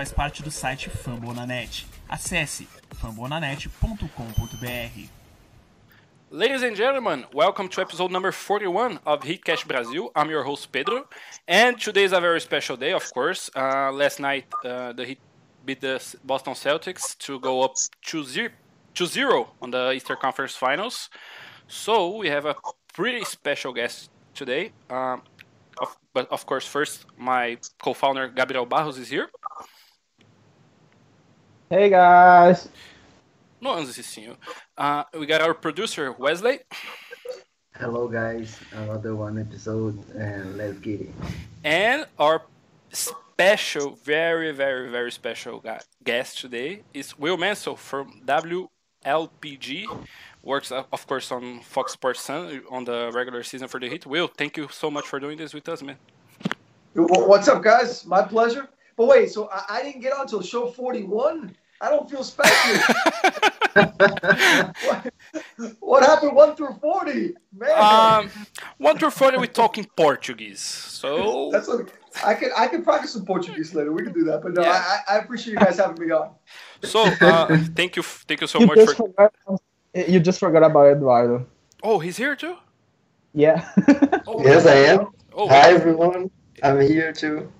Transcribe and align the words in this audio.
faz 0.00 0.12
parte 0.12 0.42
do 0.42 0.50
site 0.50 0.88
Fambonanet. 0.88 1.86
Acesse 2.08 2.66
fambonanet.com.br. 3.02 5.08
Ladies 6.30 6.62
and 6.62 6.74
gentlemen, 6.74 7.26
welcome 7.34 7.68
to 7.68 7.82
episode 7.82 8.10
number 8.10 8.32
41 8.32 8.98
of 9.04 9.20
Heatcast 9.20 9.66
Brazil. 9.66 10.10
I'm 10.16 10.30
your 10.30 10.42
host 10.42 10.72
Pedro, 10.72 11.06
and 11.46 11.78
today 11.78 12.04
is 12.04 12.12
a 12.12 12.20
very 12.20 12.40
special 12.40 12.78
day, 12.78 12.92
of 12.92 13.12
course. 13.12 13.50
Uh, 13.54 13.92
last 13.92 14.20
night, 14.20 14.46
uh, 14.64 14.94
the 14.94 15.04
Heat 15.04 15.18
beat 15.66 15.82
the 15.82 16.02
Boston 16.24 16.54
Celtics 16.54 17.18
to 17.18 17.38
go 17.38 17.60
up 17.60 17.74
2-0 18.06 19.48
on 19.60 19.70
the 19.70 19.92
Eastern 19.92 20.16
Conference 20.16 20.56
Finals. 20.56 21.10
So 21.68 22.16
we 22.16 22.28
have 22.28 22.46
a 22.46 22.54
pretty 22.94 23.22
special 23.24 23.74
guest 23.74 24.08
today. 24.34 24.72
Um, 24.88 25.20
of, 25.78 25.94
but 26.14 26.26
of 26.32 26.46
course, 26.46 26.66
first, 26.66 27.04
my 27.18 27.58
co-founder 27.82 28.28
Gabriel 28.28 28.64
Barros 28.64 28.96
is 28.96 29.08
here. 29.08 29.28
Hey 31.72 31.88
guys. 31.88 32.68
No 33.60 33.76
Cicinho. 33.84 34.34
Uh, 34.76 35.04
we 35.16 35.24
got 35.24 35.40
our 35.40 35.54
producer 35.54 36.10
Wesley. 36.10 36.58
Hello 37.76 38.08
guys, 38.08 38.58
another 38.72 39.14
one 39.14 39.38
episode, 39.38 39.96
and 40.16 40.56
let's 40.56 40.80
get 40.80 41.02
it. 41.02 41.10
And 41.62 42.06
our 42.18 42.42
special, 42.90 43.94
very, 44.02 44.50
very, 44.50 44.90
very 44.90 45.12
special 45.12 45.62
guest 46.02 46.40
today 46.40 46.82
is 46.92 47.16
Will 47.16 47.36
Manso 47.36 47.76
from 47.76 48.20
WPLG. 48.26 49.86
Works, 50.42 50.72
uh, 50.72 50.82
of 50.92 51.06
course, 51.06 51.30
on 51.30 51.60
Fox 51.60 51.92
Sports 51.92 52.22
Sun 52.22 52.64
on 52.68 52.84
the 52.84 53.12
regular 53.14 53.44
season 53.44 53.68
for 53.68 53.78
the 53.78 53.88
Heat. 53.88 54.06
Will, 54.06 54.26
thank 54.26 54.56
you 54.56 54.66
so 54.72 54.90
much 54.90 55.06
for 55.06 55.20
doing 55.20 55.38
this 55.38 55.54
with 55.54 55.68
us, 55.68 55.84
man. 55.84 55.98
What's 56.94 57.46
up, 57.46 57.62
guys? 57.62 58.04
My 58.04 58.22
pleasure. 58.22 58.68
But 59.00 59.08
wait, 59.08 59.30
so 59.30 59.48
I, 59.50 59.76
I 59.78 59.82
didn't 59.82 60.02
get 60.02 60.12
on 60.12 60.20
until 60.20 60.42
show 60.42 60.66
41? 60.66 61.56
I 61.80 61.88
don't 61.88 62.10
feel 62.10 62.22
special. 62.22 62.82
what, 64.84 65.12
what, 65.80 66.02
happened 66.02 66.36
one 66.36 66.54
through 66.54 66.74
40? 66.74 67.32
Man. 67.56 67.70
Um, 67.78 68.30
one 68.76 68.98
through 68.98 69.12
40, 69.12 69.38
we're 69.38 69.46
talking 69.46 69.86
Portuguese. 69.96 70.60
So 70.60 71.48
that's 71.50 71.70
okay. 71.70 71.90
I 72.26 72.34
can 72.34 72.50
I 72.54 72.66
can 72.66 72.84
practice 72.84 73.14
some 73.14 73.24
Portuguese 73.24 73.74
later. 73.74 73.90
We 73.90 74.02
can 74.02 74.12
do 74.12 74.24
that. 74.24 74.42
But 74.42 74.52
no, 74.52 74.60
yeah. 74.60 74.98
I, 75.08 75.14
I 75.14 75.18
appreciate 75.20 75.54
you 75.54 75.60
guys 75.60 75.78
having 75.78 76.06
me 76.06 76.12
on. 76.12 76.32
So 76.82 77.04
uh, 77.22 77.56
thank 77.74 77.96
you 77.96 78.02
thank 78.02 78.42
you 78.42 78.48
so 78.48 78.60
you 78.60 78.66
much 78.66 78.80
for. 78.80 78.94
Forgot, 78.96 79.32
you 79.94 80.20
just 80.20 80.40
forgot 80.40 80.62
about 80.62 80.88
Eduardo. 80.88 81.46
Oh, 81.82 82.00
he's 82.00 82.18
here 82.18 82.36
too. 82.36 82.56
Yeah. 83.32 83.66
oh, 84.26 84.44
yes, 84.44 84.66
I 84.66 84.74
am. 84.92 85.06
Oh, 85.32 85.48
Hi 85.48 85.70
everyone. 85.70 86.30
I'm 86.62 86.80
here 86.82 87.14
too. 87.14 87.50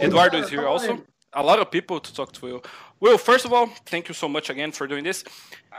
Eduardo 0.00 0.38
is 0.38 0.48
here 0.50 0.66
also. 0.66 1.02
A 1.32 1.42
lot 1.42 1.60
of 1.60 1.70
people 1.70 2.00
to 2.00 2.14
talk 2.14 2.32
to 2.32 2.46
you. 2.48 2.62
Will, 2.98 3.16
first 3.16 3.44
of 3.44 3.52
all, 3.52 3.66
thank 3.86 4.08
you 4.08 4.14
so 4.14 4.28
much 4.28 4.50
again 4.50 4.72
for 4.72 4.86
doing 4.86 5.04
this. 5.04 5.24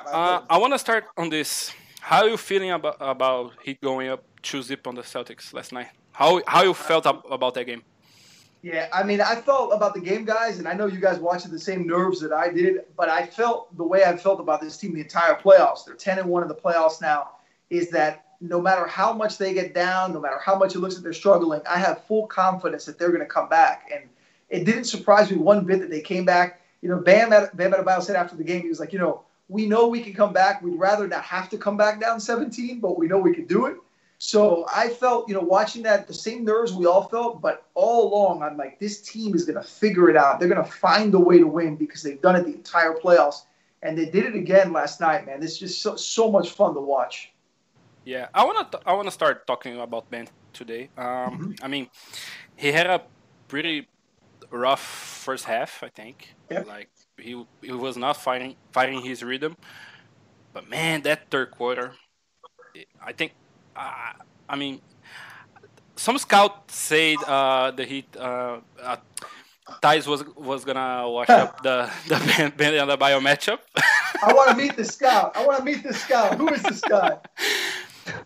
Uh, 0.08 0.42
I 0.50 0.58
want 0.58 0.74
to 0.74 0.80
start 0.80 1.06
on 1.18 1.30
this. 1.30 1.74
How 2.00 2.24
are 2.24 2.30
you 2.30 2.38
feeling 2.38 2.72
about 2.72 2.98
about 3.00 3.54
Heat 3.64 3.80
going 3.82 4.10
up 4.10 4.24
two 4.42 4.62
zip 4.62 4.88
on 4.88 4.96
the 4.96 5.02
Celtics 5.02 5.54
last 5.54 5.72
night? 5.74 5.88
How 6.14 6.42
how 6.48 6.64
you 6.64 6.74
felt 6.74 7.06
about 7.06 7.54
that 7.56 7.66
game? 7.66 7.84
Yeah, 8.64 8.88
I 8.94 9.04
mean, 9.04 9.22
I 9.22 9.36
felt 9.36 9.74
about 9.74 9.96
the 9.96 10.00
game, 10.00 10.24
guys, 10.24 10.60
and 10.60 10.68
I 10.68 10.74
know 10.74 10.86
you 10.86 11.00
guys 11.00 11.18
watching 11.18 11.52
the 11.52 11.60
same 11.60 11.88
nerves 11.88 12.20
that 12.22 12.32
I 12.32 12.50
did, 12.50 12.82
but 12.96 13.10
I 13.10 13.26
felt 13.26 13.76
the 13.76 13.84
way 13.84 14.04
I 14.04 14.16
felt 14.16 14.40
about 14.40 14.62
this 14.62 14.78
team 14.78 14.94
the 14.94 15.02
entire 15.02 15.34
playoffs. 15.36 15.84
They're 15.86 15.96
ten 15.96 16.20
and 16.20 16.30
one 16.30 16.44
in 16.44 16.48
the 16.48 16.56
playoffs 16.56 17.02
now. 17.02 17.32
Is 17.70 17.90
that 17.90 18.26
no 18.42 18.60
matter 18.60 18.86
how 18.88 19.14
much 19.14 19.38
they 19.38 19.54
get 19.54 19.74
down, 19.74 20.12
no 20.14 20.20
matter 20.20 20.40
how 20.44 20.58
much 20.58 20.76
it 20.76 20.80
looks 20.80 20.96
like 20.96 21.04
they're 21.04 21.14
struggling, 21.14 21.62
I 21.70 21.78
have 21.78 22.06
full 22.06 22.28
confidence 22.28 22.86
that 22.86 22.98
they're 22.98 23.10
going 23.10 23.22
to 23.22 23.26
come 23.26 23.48
back. 23.48 23.90
And 23.94 24.10
it 24.50 24.66
didn't 24.66 24.86
surprise 24.86 25.32
me 25.32 25.38
one 25.38 25.64
bit 25.66 25.80
that 25.80 25.90
they 25.90 26.02
came 26.02 26.26
back 26.26 26.62
you 26.82 26.90
know, 26.90 26.98
Bam, 26.98 27.30
Bam 27.30 27.72
Adebayo 27.72 28.02
said 28.02 28.16
after 28.16 28.36
the 28.36 28.44
game, 28.44 28.62
he 28.64 28.70
was 28.70 28.80
like, 28.80 28.92
you 28.92 29.00
know, 29.00 29.22
we 29.50 29.68
know 29.68 29.88
we 29.88 30.02
can 30.02 30.14
come 30.14 30.34
back. 30.34 30.62
We'd 30.62 30.80
rather 30.80 31.08
not 31.08 31.24
have 31.24 31.50
to 31.50 31.58
come 31.58 31.78
back 31.78 32.02
down 32.02 32.20
17, 32.20 32.80
but 32.80 32.98
we 32.98 33.08
know 33.08 33.20
we 33.20 33.34
can 33.34 33.46
do 33.46 33.68
it. 33.68 33.78
So 34.18 34.68
I 34.74 34.90
felt, 34.90 35.28
you 35.28 35.34
know, 35.34 35.42
watching 35.42 35.84
that, 35.84 36.08
the 36.08 36.14
same 36.14 36.46
nerves 36.46 36.74
we 36.74 36.86
all 36.86 37.08
felt, 37.08 37.42
but 37.42 37.66
all 37.74 38.14
along, 38.14 38.44
I'm 38.44 38.56
like, 38.56 38.80
this 38.80 39.02
team 39.02 39.34
is 39.34 39.46
going 39.46 39.62
to 39.62 39.68
figure 39.68 40.10
it 40.10 40.16
out. 40.16 40.40
They're 40.40 40.50
going 40.50 40.64
to 40.64 40.72
find 40.72 41.14
a 41.14 41.20
way 41.20 41.40
to 41.40 41.48
win 41.48 41.76
because 41.76 42.04
they've 42.04 42.22
done 42.22 42.36
it 42.36 42.46
the 42.46 42.54
entire 42.54 42.94
playoffs. 42.94 43.44
And 43.82 43.98
they 43.98 44.06
did 44.06 44.26
it 44.26 44.36
again 44.36 44.74
last 44.74 45.02
night, 45.02 45.26
man. 45.26 45.42
It's 45.42 45.58
just 45.58 45.82
so, 45.82 45.96
so 45.96 46.32
much 46.32 46.52
fun 46.52 46.76
to 46.76 46.82
watch. 46.82 47.32
Yeah, 48.04 48.28
I 48.34 48.44
want 48.46 48.72
to 48.72 48.80
I 48.86 48.94
want 48.94 49.08
to 49.08 49.12
start 49.12 49.46
talking 49.46 49.80
about 49.80 50.10
Ben 50.10 50.28
today. 50.54 50.90
Um, 50.98 51.06
mm-hmm. 51.06 51.52
I 51.62 51.68
mean, 51.68 51.88
he 52.56 52.72
had 52.72 52.88
a 52.88 53.02
pretty 53.48 53.88
rough 54.50 54.82
first 54.82 55.46
half, 55.46 55.84
I 55.84 55.90
think. 55.90 56.34
Yeah. 56.50 56.64
Like 56.66 56.90
he 57.18 57.46
he 57.62 57.72
was 57.72 57.98
not 57.98 58.18
fighting 58.18 58.56
fighting 58.72 59.02
his 59.02 59.24
rhythm, 59.24 59.56
but 60.54 60.70
man, 60.70 61.02
that 61.04 61.30
third 61.30 61.52
quarter, 61.52 61.94
I 63.04 63.14
think, 63.14 63.34
uh, 63.76 64.14
I 64.50 64.56
mean, 64.56 64.82
some 65.96 66.18
scouts 66.18 66.76
said 66.76 67.18
uh, 67.28 67.72
the 67.72 67.86
Heat. 67.86 68.08
Uh, 68.18 68.62
uh, 68.82 68.98
Theis 69.82 70.08
was 70.08 70.26
was 70.36 70.66
gonna 70.66 71.08
wash 71.08 71.30
up 71.30 71.62
the 71.62 71.90
the 72.08 72.18
Ben, 72.26 72.54
ben 72.58 72.74
and 72.74 72.90
the 72.90 72.98
bio 72.98 73.20
matchup. 73.20 73.60
I 74.24 74.34
want 74.34 74.50
to 74.50 74.56
meet 74.58 74.76
the 74.76 74.84
scout. 74.84 75.38
I 75.38 75.46
want 75.46 75.60
to 75.60 75.64
meet 75.64 75.84
the 75.84 75.94
scout. 75.94 76.36
Who 76.36 76.50
is 76.50 76.62
the 76.64 76.74
scout? 76.74 77.28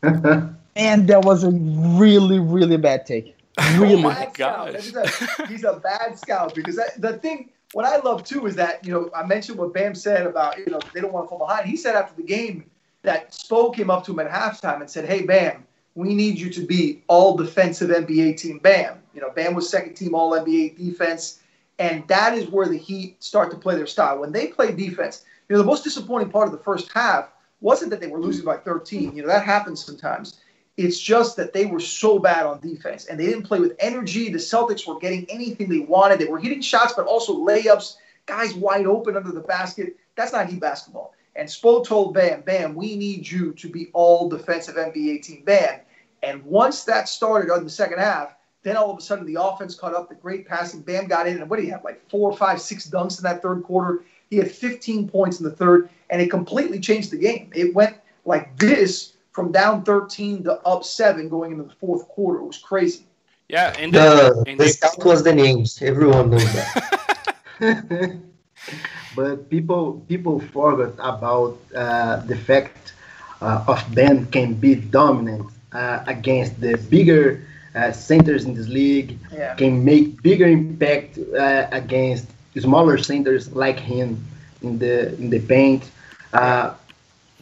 and 0.03 1.07
that 1.07 1.23
was 1.23 1.44
a 1.44 1.51
really 1.51 2.39
really 2.39 2.78
bad 2.78 3.06
take. 3.06 3.35
Oh 3.57 3.79
really? 3.79 3.95
Oh 3.95 4.01
my 4.01 4.29
god! 4.33 4.75
He's 4.75 4.95
a, 4.95 5.07
he's 5.47 5.63
a 5.63 5.79
bad 5.81 6.17
scout 6.17 6.53
because 6.56 6.75
that, 6.75 7.00
the 7.00 7.17
thing. 7.17 7.50
What 7.73 7.85
I 7.85 7.97
love 7.97 8.23
too 8.23 8.45
is 8.45 8.56
that 8.56 8.85
you 8.85 8.94
know 8.94 9.09
I 9.16 9.25
mentioned 9.25 9.57
what 9.57 9.73
Bam 9.73 9.95
said 9.95 10.25
about 10.25 10.57
you 10.57 10.66
know 10.67 10.79
they 10.94 11.01
don't 11.01 11.11
want 11.11 11.25
to 11.25 11.29
fall 11.29 11.39
behind. 11.39 11.67
He 11.67 11.75
said 11.75 11.95
after 11.95 12.16
the 12.16 12.28
game 12.28 12.69
that 13.03 13.31
Spo 13.31 13.73
came 13.73 13.89
up 13.89 14.06
to 14.06 14.11
him 14.11 14.19
at 14.19 14.29
halftime 14.29 14.81
and 14.81 14.89
said, 14.89 15.06
"Hey 15.06 15.23
Bam, 15.23 15.66
we 15.95 16.13
need 16.13 16.38
you 16.38 16.50
to 16.51 16.66
be 16.66 17.03
all 17.07 17.35
defensive 17.35 17.89
NBA 17.89 18.38
team." 18.38 18.59
Bam, 18.59 19.00
you 19.13 19.22
know 19.22 19.29
Bam 19.35 19.56
was 19.56 19.69
second 19.69 19.95
team 19.95 20.16
All 20.16 20.31
NBA 20.31 20.77
defense, 20.77 21.41
and 21.79 22.07
that 22.07 22.33
is 22.33 22.47
where 22.47 22.67
the 22.67 22.77
Heat 22.77 23.22
start 23.23 23.51
to 23.51 23.57
play 23.57 23.75
their 23.75 23.88
style. 23.88 24.19
When 24.19 24.31
they 24.31 24.47
play 24.47 24.73
defense, 24.73 25.25
you 25.50 25.56
know 25.56 25.62
the 25.62 25.67
most 25.67 25.83
disappointing 25.83 26.29
part 26.29 26.47
of 26.47 26.53
the 26.53 26.63
first 26.63 26.91
half 26.94 27.29
wasn't 27.66 27.90
that 27.90 28.00
they 28.00 28.08
were 28.08 28.22
losing 28.22 28.46
by 28.46 28.58
13. 28.58 29.16
You 29.16 29.24
know 29.24 29.28
that 29.28 29.44
happens 29.44 29.84
sometimes. 29.84 30.40
It's 30.78 31.00
just 31.00 31.36
that 31.38 31.52
they 31.52 31.66
were 31.66 31.80
so 31.80 32.20
bad 32.20 32.46
on 32.46 32.59
defense 32.59 33.08
and 33.08 33.20
they 33.20 33.26
didn't 33.26 33.44
play 33.44 33.59
with 33.59 33.76
energy. 33.80 34.30
The 34.30 34.38
Celtics 34.38 34.86
were 34.88 35.00
getting 35.00 35.26
anything 35.30 35.68
they 35.68 35.80
wanted. 35.80 36.20
They 36.20 36.25
were 36.25 36.38
hitting 36.38 36.62
shots, 36.62 36.94
but 36.96 37.08
also 37.08 37.34
layups, 37.34 37.96
guys 38.28 38.54
wide 38.54 38.86
open 38.86 39.18
under 39.18 39.31
the 39.31 39.42
basket. 39.42 39.98
That's 40.16 40.31
not 40.31 40.48
Heat 40.48 40.59
basketball. 40.59 41.16
And 41.36 41.50
Spo 41.50 41.84
told 41.84 42.14
Bam, 42.14 42.42
Bam, 42.42 42.75
we 42.75 42.96
need 42.96 43.28
you 43.28 43.54
to 43.54 43.68
be 43.68 43.90
all 43.94 44.30
defensive 44.30 44.75
NBA 44.75 45.24
team. 45.24 45.44
Bam. 45.44 45.80
And 46.22 46.44
once 46.46 46.84
that 46.84 47.09
started 47.09 47.52
on 47.52 47.64
the 47.64 47.70
second 47.70 47.98
half, 47.98 48.36
then 48.62 48.78
all 48.78 48.92
of 48.92 48.98
a 48.98 49.02
sudden 49.02 49.25
the 49.25 49.42
offense 49.42 49.74
caught 49.74 49.96
up. 49.96 50.08
The 50.09 50.16
great 50.16 50.48
passing. 50.48 50.81
Bam 50.81 51.08
got 51.08 51.28
in. 51.28 51.38
And 51.38 51.50
what 51.50 51.58
do 51.58 51.66
you 51.66 51.72
have? 51.72 51.84
Like 51.84 52.08
four, 52.09 52.36
five, 52.36 52.62
six 52.62 52.88
dunks 52.88 53.18
in 53.18 53.24
that 53.24 53.42
third 53.42 53.64
quarter. 53.64 54.06
He 54.30 54.38
had 54.38 54.52
15 54.52 55.09
points 55.09 55.40
in 55.40 55.46
the 55.46 55.52
third, 55.52 55.90
and 56.09 56.22
it 56.22 56.30
completely 56.30 56.80
changed 56.80 57.12
the 57.12 57.18
game. 57.18 57.52
It 57.53 57.74
went 57.74 57.97
like 58.25 58.58
this 58.58 59.13
from 59.31 59.52
down 59.52 59.84
13 59.84 60.44
to 60.44 60.53
up 60.66 60.84
seven 60.84 61.30
going 61.30 61.52
into 61.52 61.66
the 61.66 61.74
fourth 61.75 62.08
quarter. 62.08 62.40
It 62.40 62.46
was 62.46 62.58
crazy. 62.58 63.06
Yeah, 63.50 63.75
and 63.78 63.94
the, 63.94 64.44
the, 64.46 64.56
the 64.56 64.69
scout 64.69 65.06
was 65.06 65.24
the 65.24 65.34
names. 65.34 65.80
Everyone 65.81 66.31
knows 66.31 66.52
that. 66.53 67.12
but 69.16 69.50
people 69.50 70.03
people 70.08 70.40
forgot 70.40 70.94
about 71.00 71.57
uh, 71.75 72.18
the 72.25 72.36
fact 72.36 72.94
uh, 73.42 73.63
of 73.68 73.84
Ben 73.94 74.25
can 74.28 74.53
be 74.56 74.75
dominant 74.75 75.46
uh, 75.74 76.03
against 76.07 76.59
the 76.59 76.78
bigger 76.90 77.46
uh, 77.75 77.92
centers 77.92 78.46
in 78.46 78.56
this 78.56 78.68
league. 78.68 79.19
Yeah. 79.31 79.56
Can 79.56 79.84
make 79.84 80.22
bigger 80.22 80.47
impact 80.47 81.18
uh, 81.18 81.68
against 81.72 82.28
smaller 82.62 82.98
centers 82.98 83.54
like 83.54 83.80
him 83.80 84.24
in 84.62 84.80
the 84.80 85.13
in 85.16 85.30
the 85.30 85.40
paint. 85.40 85.92
Uh, 86.34 86.74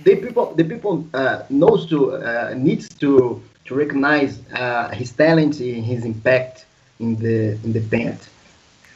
the 0.04 0.16
people 0.16 0.54
the 0.56 0.64
people 0.64 1.08
uh, 1.14 1.44
knows 1.50 1.88
to 1.88 2.16
uh, 2.16 2.54
needs 2.56 2.90
to 2.90 3.42
to 3.66 3.76
recognize 3.76 4.42
uh, 4.54 4.90
his 4.90 5.12
talent 5.12 5.60
and 5.60 5.86
his 5.86 6.06
impact 6.06 6.66
in 7.00 7.16
the 7.16 7.54
in 7.64 7.74
the 7.74 7.80
band. 7.80 8.20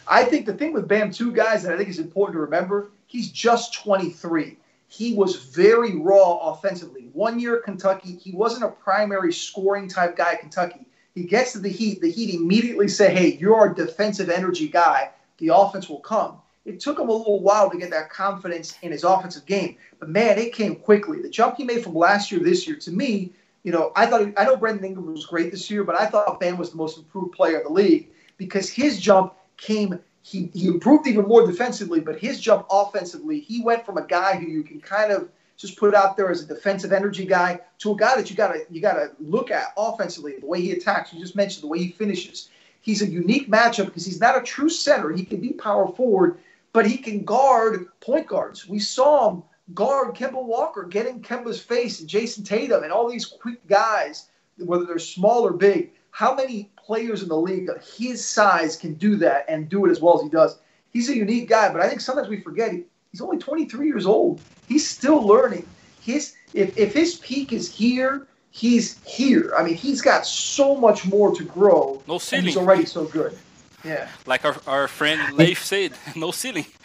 I 0.08 0.24
think 0.24 0.46
the 0.46 0.54
thing 0.54 0.74
with 0.74 0.88
Bam 0.88 1.12
too, 1.12 1.32
guys, 1.32 1.66
and 1.66 1.74
I 1.74 1.78
think 1.78 1.90
it's 1.90 2.00
important 2.00 2.36
to 2.36 2.40
remember, 2.40 2.90
he's 3.08 3.30
just 3.30 3.74
23. 3.74 4.56
He 4.88 5.14
was 5.14 5.36
very 5.36 5.96
raw 5.98 6.52
offensively. 6.52 7.10
One 7.12 7.40
year 7.40 7.58
Kentucky, 7.58 8.16
he 8.16 8.32
wasn't 8.32 8.64
a 8.64 8.70
primary 8.70 9.34
scoring 9.34 9.90
type 9.90 10.16
guy 10.16 10.34
at 10.34 10.40
Kentucky. 10.40 10.86
He 11.14 11.24
gets 11.24 11.52
to 11.54 11.60
the 11.60 11.70
Heat, 11.70 12.00
the 12.00 12.10
Heat 12.10 12.36
immediately 12.36 12.88
say, 12.88 13.14
"Hey, 13.14 13.38
you're 13.40 13.56
our 13.56 13.74
defensive 13.74 14.30
energy 14.30 14.70
guy. 14.70 15.10
The 15.38 15.50
offense 15.50 15.90
will 15.90 16.00
come." 16.00 16.38
It 16.66 16.82
took 16.82 17.00
him 17.00 17.08
a 17.08 17.14
little 17.14 17.40
while 17.40 17.70
to 17.70 17.78
get 17.78 17.92
that 17.92 18.10
confidence 18.10 18.76
in 18.82 18.92
his 18.92 19.06
offensive 19.06 19.46
game, 19.46 19.78
but 20.00 20.10
man, 20.10 20.38
it 20.38 20.54
came 20.54 20.76
quickly. 20.76 21.22
The 21.22 21.30
jump 21.30 21.56
he 21.56 21.64
made 21.64 21.82
from 21.82 21.96
last 21.96 22.30
year 22.30 22.40
to 22.40 22.46
this 22.46 22.68
year, 22.68 22.76
to 22.76 22.92
me, 22.92 23.32
you 23.64 23.72
know, 23.72 23.92
I 23.96 24.06
thought 24.06 24.34
I 24.38 24.44
know 24.44 24.58
Brandon 24.58 24.84
Ingram 24.84 25.14
was 25.14 25.26
great 25.26 25.52
this 25.52 25.72
year, 25.72 25.84
but 25.84 26.00
I 26.00 26.06
thought 26.06 26.40
Bam 26.40 26.58
was 26.58 26.72
the 26.72 26.78
most 26.78 26.98
improved 26.98 27.34
player 27.34 27.60
in 27.60 27.64
the 27.64 27.72
league 27.72 28.10
because 28.38 28.70
his 28.70 29.00
jump 29.00 29.34
came 29.56 30.00
he, 30.28 30.50
he 30.54 30.68
improved 30.68 31.08
even 31.08 31.26
more 31.26 31.48
defensively, 31.48 32.02
but 32.02 32.20
his 32.20 32.42
jump 32.42 32.66
offensively, 32.70 33.40
he 33.40 33.62
went 33.62 33.86
from 33.86 33.98
a 33.98 34.06
guy 34.06 34.36
who 34.36 34.46
you 34.46 34.62
can 34.62 34.82
kind 34.82 35.10
of 35.12 35.30
just 35.56 35.78
put 35.78 35.96
out 35.96 36.18
there 36.18 36.30
as 36.30 36.44
a 36.44 36.46
defensive 36.46 36.92
energy 36.92 37.26
guy 37.26 37.62
to 37.80 37.94
a 37.94 37.96
guy 37.96 38.16
that 38.18 38.30
you 38.30 38.36
gotta 38.36 38.66
you 38.70 38.82
gotta 38.82 39.12
look 39.20 39.52
at 39.52 39.74
offensively, 39.78 40.38
the 40.38 40.46
way 40.46 40.60
he 40.62 40.72
attacks. 40.74 41.14
You 41.14 41.20
just 41.22 41.36
mentioned 41.36 41.64
the 41.64 41.68
way 41.68 41.80
he 41.80 41.92
finishes. 41.92 42.50
He's 42.88 43.02
a 43.02 43.06
unique 43.06 43.52
matchup 43.52 43.88
because 43.88 44.06
he's 44.06 44.22
not 44.22 44.38
a 44.38 44.42
true 44.42 44.70
center. 44.70 45.12
He 45.12 45.26
can 45.26 45.42
be 45.42 45.52
power 45.52 45.90
forward, 45.90 46.40
but 46.72 46.88
he 46.88 46.98
can 46.98 47.26
guard 47.26 47.88
point 48.00 48.28
guards. 48.28 48.66
We 48.66 48.80
saw 48.80 49.30
him 49.30 49.44
guard 49.74 50.16
Kemba 50.16 50.42
Walker, 50.42 50.84
getting 50.84 51.22
Kemba's 51.22 51.62
face 51.62 52.00
and 52.00 52.08
Jayson 52.08 52.46
Tatum 52.46 52.84
and 52.84 52.94
all 52.94 53.10
these 53.10 53.26
quick 53.26 53.68
guys, 53.68 54.30
whether 54.56 54.86
they're 54.86 55.00
small 55.00 55.46
or 55.46 55.52
big. 55.52 55.92
How 56.12 56.34
many 56.34 56.72
players 56.78 57.24
in 57.24 57.28
the 57.28 57.38
league 57.38 57.68
of 57.68 57.86
his 57.86 58.24
size 58.24 58.78
can 58.78 58.94
do 58.94 59.18
that 59.18 59.44
and 59.50 59.68
do 59.68 59.86
it 59.86 59.92
as 59.92 60.00
well 60.00 60.16
as 60.16 60.24
he 60.24 60.30
does? 60.30 60.58
He's 60.90 61.10
a 61.10 61.16
unique 61.18 61.50
guy, 61.50 61.70
but 61.74 61.82
I 61.82 61.90
think 61.90 62.00
sometimes 62.00 62.30
we 62.30 62.40
forget 62.40 62.72
he, 62.72 62.84
he's 63.12 63.20
only 63.20 63.38
23 63.38 63.86
years 63.86 64.06
old. 64.06 64.40
He's 64.70 64.88
still 64.88 65.22
learning. 65.22 65.68
His 66.00 66.36
if, 66.54 66.78
if 66.78 66.94
his 66.94 67.16
peak 67.16 67.52
is 67.52 67.70
here, 67.70 68.28
he's 68.62 68.86
here. 69.06 69.54
I 69.58 69.64
mean, 69.64 69.76
he's 69.76 70.02
got 70.02 70.26
so 70.26 70.76
much 70.76 71.06
more 71.06 71.30
to 71.36 71.44
grow. 71.44 72.02
No 72.08 72.14
and 72.16 72.22
ceiling. 72.22 72.46
He's 72.46 72.58
already 72.58 72.86
so 72.86 73.06
good. 73.06 73.38
Yeah. 73.84 74.08
Like 74.26 74.44
our, 74.46 74.56
our 74.66 74.88
friend 74.88 75.20
Leif 75.38 75.64
said, 75.64 75.92
no 76.16 76.32
ceiling. 76.32 76.66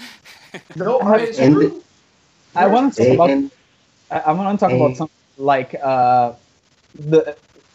No, 0.76 1.00
I 1.00 1.16
mean, 1.16 1.26
it's 1.28 1.38
And- 1.38 1.54
true. 1.54 1.82
I 2.54 2.66
want 2.66 2.92
to 2.94 3.04
talk 3.04 3.14
about 3.14 3.30
I, 4.10 4.18
I 4.28 4.32
want 4.32 4.60
to 4.60 4.62
talk 4.62 4.74
about 4.76 4.94
something 4.98 5.16
like 5.38 5.74
uh, 5.82 6.34
the 7.10 7.34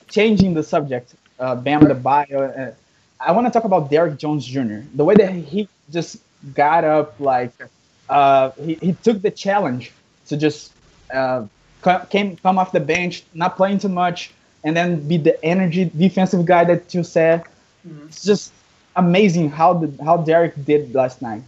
changing 0.10 0.54
the 0.54 0.62
subject, 0.62 1.16
uh, 1.40 1.56
Bam 1.56 1.82
the 1.86 1.96
bio. 1.96 2.26
Uh, 2.44 2.72
I 3.20 3.32
want 3.32 3.48
to 3.48 3.52
talk 3.52 3.64
about 3.64 3.90
Derrick 3.90 4.20
Jones 4.20 4.46
Jr. 4.46 4.82
The 4.94 5.04
way 5.04 5.16
that 5.16 5.32
he 5.34 5.68
just 5.92 6.18
got 6.54 6.84
up, 6.84 7.20
like 7.20 7.52
uh, 8.10 8.52
he, 8.64 8.76
he 8.76 8.94
took 9.06 9.24
the 9.24 9.32
challenge 9.32 9.92
to 10.28 10.38
just 10.38 10.72
uh, 11.12 11.48
co- 11.48 11.50
came 12.10 12.38
come 12.38 12.58
off 12.58 12.72
the 12.72 12.80
bench, 12.80 13.24
not 13.34 13.56
playing 13.56 13.80
too 13.80 13.90
much, 13.90 14.32
and 14.64 14.76
then 14.76 15.08
be 15.08 15.18
the 15.18 15.44
energy 15.44 15.92
defensive 15.98 16.46
guy 16.46 16.64
that 16.66 16.94
you 16.94 17.04
said. 17.04 17.44
Mhm. 17.88 18.08
It's 18.08 18.24
just 18.24 18.52
amazing 18.96 19.50
how 19.50 19.74
the 19.74 20.04
how 20.04 20.18
Derrick 20.18 20.54
did 20.66 20.94
last 20.94 21.22
night. 21.22 21.44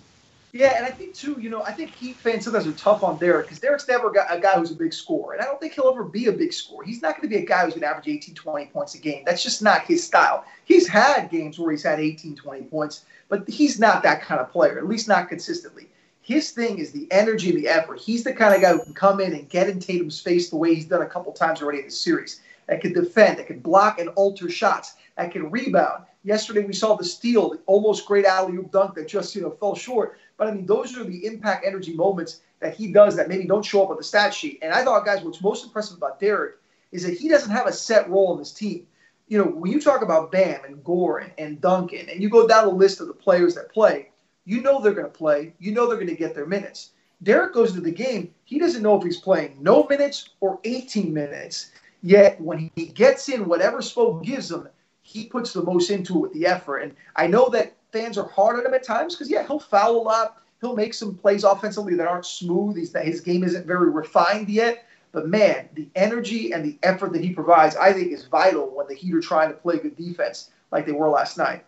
Yeah, 0.51 0.75
and 0.77 0.85
I 0.85 0.89
think 0.89 1.13
too, 1.13 1.37
you 1.39 1.49
know, 1.49 1.61
I 1.61 1.71
think 1.71 1.93
Heat 1.93 2.15
fans 2.15 2.43
sometimes 2.43 2.65
are 2.65 2.71
tough 2.71 3.03
on 3.03 3.19
Derrick 3.19 3.45
because 3.45 3.59
Derrick's 3.59 3.87
never 3.87 4.09
got 4.09 4.35
a 4.35 4.39
guy 4.39 4.57
who's 4.57 4.71
a 4.71 4.75
big 4.75 4.93
scorer, 4.93 5.33
and 5.33 5.41
I 5.43 5.45
don't 5.45 5.59
think 5.59 5.73
he'll 5.73 5.89
ever 5.89 6.03
be 6.03 6.25
a 6.25 6.31
big 6.31 6.53
scorer. 6.53 6.83
He's 6.83 7.03
not 7.03 7.15
going 7.15 7.29
to 7.29 7.35
be 7.35 7.43
a 7.43 7.45
guy 7.45 7.65
who's 7.65 7.75
going 7.75 7.81
to 7.81 7.87
average 7.87 8.07
18, 8.07 8.33
20 8.33 8.65
points 8.67 8.95
a 8.95 8.97
game. 8.97 9.23
That's 9.25 9.43
just 9.43 9.61
not 9.61 9.83
his 9.83 10.03
style. 10.03 10.43
He's 10.65 10.87
had 10.87 11.29
games 11.29 11.59
where 11.59 11.69
he's 11.71 11.83
had 11.83 11.99
18, 11.99 12.35
20 12.35 12.63
points, 12.63 13.05
but 13.27 13.47
he's 13.47 13.79
not 13.79 14.01
that 14.01 14.23
kind 14.23 14.41
of 14.41 14.51
player, 14.51 14.79
at 14.79 14.87
least 14.87 15.07
not 15.07 15.29
consistently. 15.29 15.87
His 16.29 16.51
thing 16.51 16.77
is 16.77 16.91
the 16.91 17.07
energy 17.09 17.49
and 17.49 17.57
the 17.57 17.67
effort. 17.67 17.99
He's 17.99 18.23
the 18.23 18.33
kind 18.33 18.53
of 18.53 18.61
guy 18.61 18.73
who 18.73 18.83
can 18.83 18.93
come 18.93 19.19
in 19.19 19.33
and 19.33 19.49
get 19.49 19.67
in 19.67 19.79
Tatum's 19.79 20.19
face 20.19 20.51
the 20.51 20.57
way 20.57 20.75
he's 20.75 20.85
done 20.85 21.01
a 21.01 21.07
couple 21.07 21.31
times 21.31 21.59
already 21.59 21.79
in 21.79 21.85
the 21.85 21.91
series. 21.91 22.41
That 22.67 22.81
can 22.81 22.93
defend, 22.93 23.39
that 23.39 23.47
can 23.47 23.61
block 23.61 23.99
and 23.99 24.09
alter 24.09 24.47
shots, 24.47 24.93
that 25.17 25.31
can 25.31 25.49
rebound. 25.49 26.03
Yesterday 26.23 26.63
we 26.65 26.73
saw 26.73 26.95
the 26.95 27.03
steal, 27.03 27.49
the 27.49 27.59
almost 27.65 28.05
great 28.05 28.25
alley 28.25 28.55
oop 28.57 28.71
dunk 28.71 28.93
that 28.93 29.07
just 29.07 29.35
you 29.35 29.41
know 29.41 29.49
fell 29.49 29.73
short. 29.73 30.19
But 30.37 30.49
I 30.49 30.51
mean, 30.51 30.67
those 30.67 30.95
are 30.95 31.03
the 31.03 31.25
impact 31.25 31.65
energy 31.65 31.95
moments 31.95 32.41
that 32.59 32.75
he 32.75 32.91
does 32.91 33.15
that 33.15 33.27
maybe 33.27 33.45
don't 33.45 33.65
show 33.65 33.83
up 33.83 33.89
on 33.89 33.97
the 33.97 34.03
stat 34.03 34.31
sheet. 34.31 34.59
And 34.61 34.71
I 34.71 34.83
thought, 34.83 35.05
guys, 35.05 35.23
what's 35.23 35.41
most 35.41 35.65
impressive 35.65 35.97
about 35.97 36.19
Derrick 36.19 36.57
is 36.91 37.01
that 37.07 37.17
he 37.17 37.27
doesn't 37.27 37.49
have 37.49 37.65
a 37.65 37.73
set 37.73 38.07
role 38.07 38.33
in 38.33 38.37
this 38.37 38.53
team. 38.53 38.85
You 39.29 39.39
know, 39.39 39.45
when 39.45 39.71
you 39.71 39.81
talk 39.81 40.03
about 40.03 40.31
Bam 40.31 40.63
and 40.63 40.83
Goran 40.83 41.31
and 41.39 41.59
Duncan, 41.59 42.07
and 42.07 42.21
you 42.21 42.29
go 42.29 42.47
down 42.47 42.67
the 42.67 42.71
list 42.71 43.01
of 43.01 43.07
the 43.07 43.13
players 43.15 43.55
that 43.55 43.73
play, 43.73 44.11
you 44.45 44.61
know 44.61 44.81
they're 44.81 44.93
going 44.93 45.11
to 45.11 45.17
play. 45.17 45.53
You 45.59 45.71
know 45.71 45.87
they're 45.87 45.97
going 45.97 46.07
to 46.07 46.15
get 46.15 46.35
their 46.35 46.45
minutes. 46.45 46.91
Derrick 47.21 47.53
goes 47.53 47.71
into 47.71 47.81
the 47.81 47.91
game. 47.91 48.33
He 48.45 48.59
doesn't 48.59 48.81
know 48.81 48.97
if 48.97 49.03
he's 49.03 49.19
playing 49.19 49.57
no 49.61 49.85
minutes 49.87 50.29
or 50.39 50.59
18 50.63 51.13
minutes. 51.13 51.71
Yet 52.01 52.39
when 52.39 52.71
he 52.75 52.85
gets 52.85 53.27
in, 53.27 53.47
whatever 53.47 53.79
Spo 53.79 54.23
gives 54.23 54.49
him, 54.49 54.69
he 55.01 55.25
puts 55.25 55.51
the 55.51 55.63
most 55.63 55.89
into 55.89 56.15
it 56.15 56.19
with 56.19 56.33
the 56.33 56.45
effort. 56.45 56.77
And 56.79 56.95
I 57.15 57.27
know 57.27 57.49
that 57.49 57.75
fans 57.91 58.17
are 58.17 58.27
hard 58.29 58.57
on 58.57 58.65
him 58.65 58.73
at 58.73 58.83
times 58.83 59.15
because, 59.15 59.29
yeah, 59.29 59.45
he'll 59.45 59.59
foul 59.59 59.97
a 59.97 60.01
lot. 60.01 60.41
He'll 60.61 60.75
make 60.75 60.93
some 60.93 61.15
plays 61.15 61.43
offensively 61.43 61.95
that 61.95 62.07
aren't 62.07 62.25
smooth. 62.25 62.77
He's, 62.77 62.95
his 62.95 63.21
game 63.21 63.43
isn't 63.43 63.65
very 63.65 63.89
refined 63.89 64.49
yet. 64.49 64.85
But 65.11 65.27
man, 65.27 65.69
the 65.73 65.89
energy 65.95 66.53
and 66.53 66.63
the 66.63 66.77
effort 66.83 67.13
that 67.13 67.23
he 67.23 67.33
provides, 67.33 67.75
I 67.75 67.91
think, 67.93 68.11
is 68.11 68.25
vital 68.25 68.69
when 68.69 68.87
the 68.87 68.93
Heat 68.93 69.15
are 69.15 69.21
trying 69.21 69.49
to 69.49 69.57
play 69.57 69.79
good 69.79 69.95
defense 69.95 70.51
like 70.71 70.85
they 70.85 70.91
were 70.91 71.09
last 71.09 71.37
night. 71.37 71.65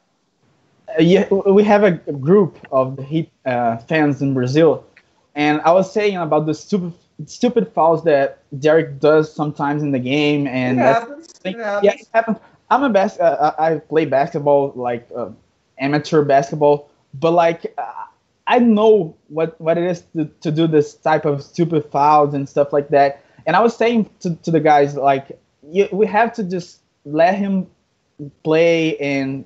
Uh, 0.90 1.02
yeah, 1.02 1.28
we 1.30 1.64
have 1.64 1.84
a 1.84 1.92
group 1.92 2.58
of 2.72 2.98
the 2.98 3.04
Heat 3.04 3.32
uh, 3.46 3.78
fans 3.78 4.22
in 4.22 4.34
Brazil, 4.34 4.86
and 5.36 5.62
I 5.62 5.72
was 5.72 5.92
saying 5.92 6.18
about 6.18 6.46
the 6.46 6.54
stupid 6.54 6.94
stupid 7.26 7.72
fouls 7.74 8.04
that 8.04 8.40
Derrick 8.60 9.00
does 9.00 9.34
sometimes 9.34 9.84
in 9.84 9.92
the 9.92 10.00
game, 10.00 10.48
and 10.48 10.80
it 10.80 10.82
happens. 10.82 11.30
It 11.44 11.58
happens. 11.58 11.84
yeah, 11.86 11.94
it 11.94 12.08
happens. 12.14 12.38
I'm 12.70 12.84
a 12.84 12.90
bas- 12.90 13.20
uh, 13.20 13.54
I 13.58 13.74
I 13.74 13.78
play 13.80 14.06
basketball 14.06 14.74
like 14.76 15.08
uh, 15.16 15.30
amateur 15.78 16.24
basketball, 16.24 16.90
but 17.14 17.32
like 17.32 17.74
uh, 17.78 18.06
I 18.48 18.60
know 18.60 19.16
what 19.30 19.60
what 19.62 19.78
it 19.78 19.86
is 19.86 20.04
to, 20.16 20.26
to 20.42 20.52
do 20.52 20.68
this 20.68 20.96
type 20.96 21.26
of 21.26 21.44
stupid 21.44 21.86
fouls 21.92 22.34
and 22.34 22.48
stuff 22.48 22.74
like 22.74 22.90
that. 22.90 23.24
And 23.46 23.56
I 23.56 23.62
was 23.62 23.76
saying 23.76 24.10
to, 24.22 24.36
to 24.36 24.52
the 24.52 24.60
guys 24.60 24.96
like 24.96 25.40
you, 25.64 25.88
we 25.92 26.06
have 26.08 26.34
to 26.34 26.44
just 26.44 26.82
let 27.06 27.36
him 27.36 27.68
play 28.44 28.98
and 28.98 29.46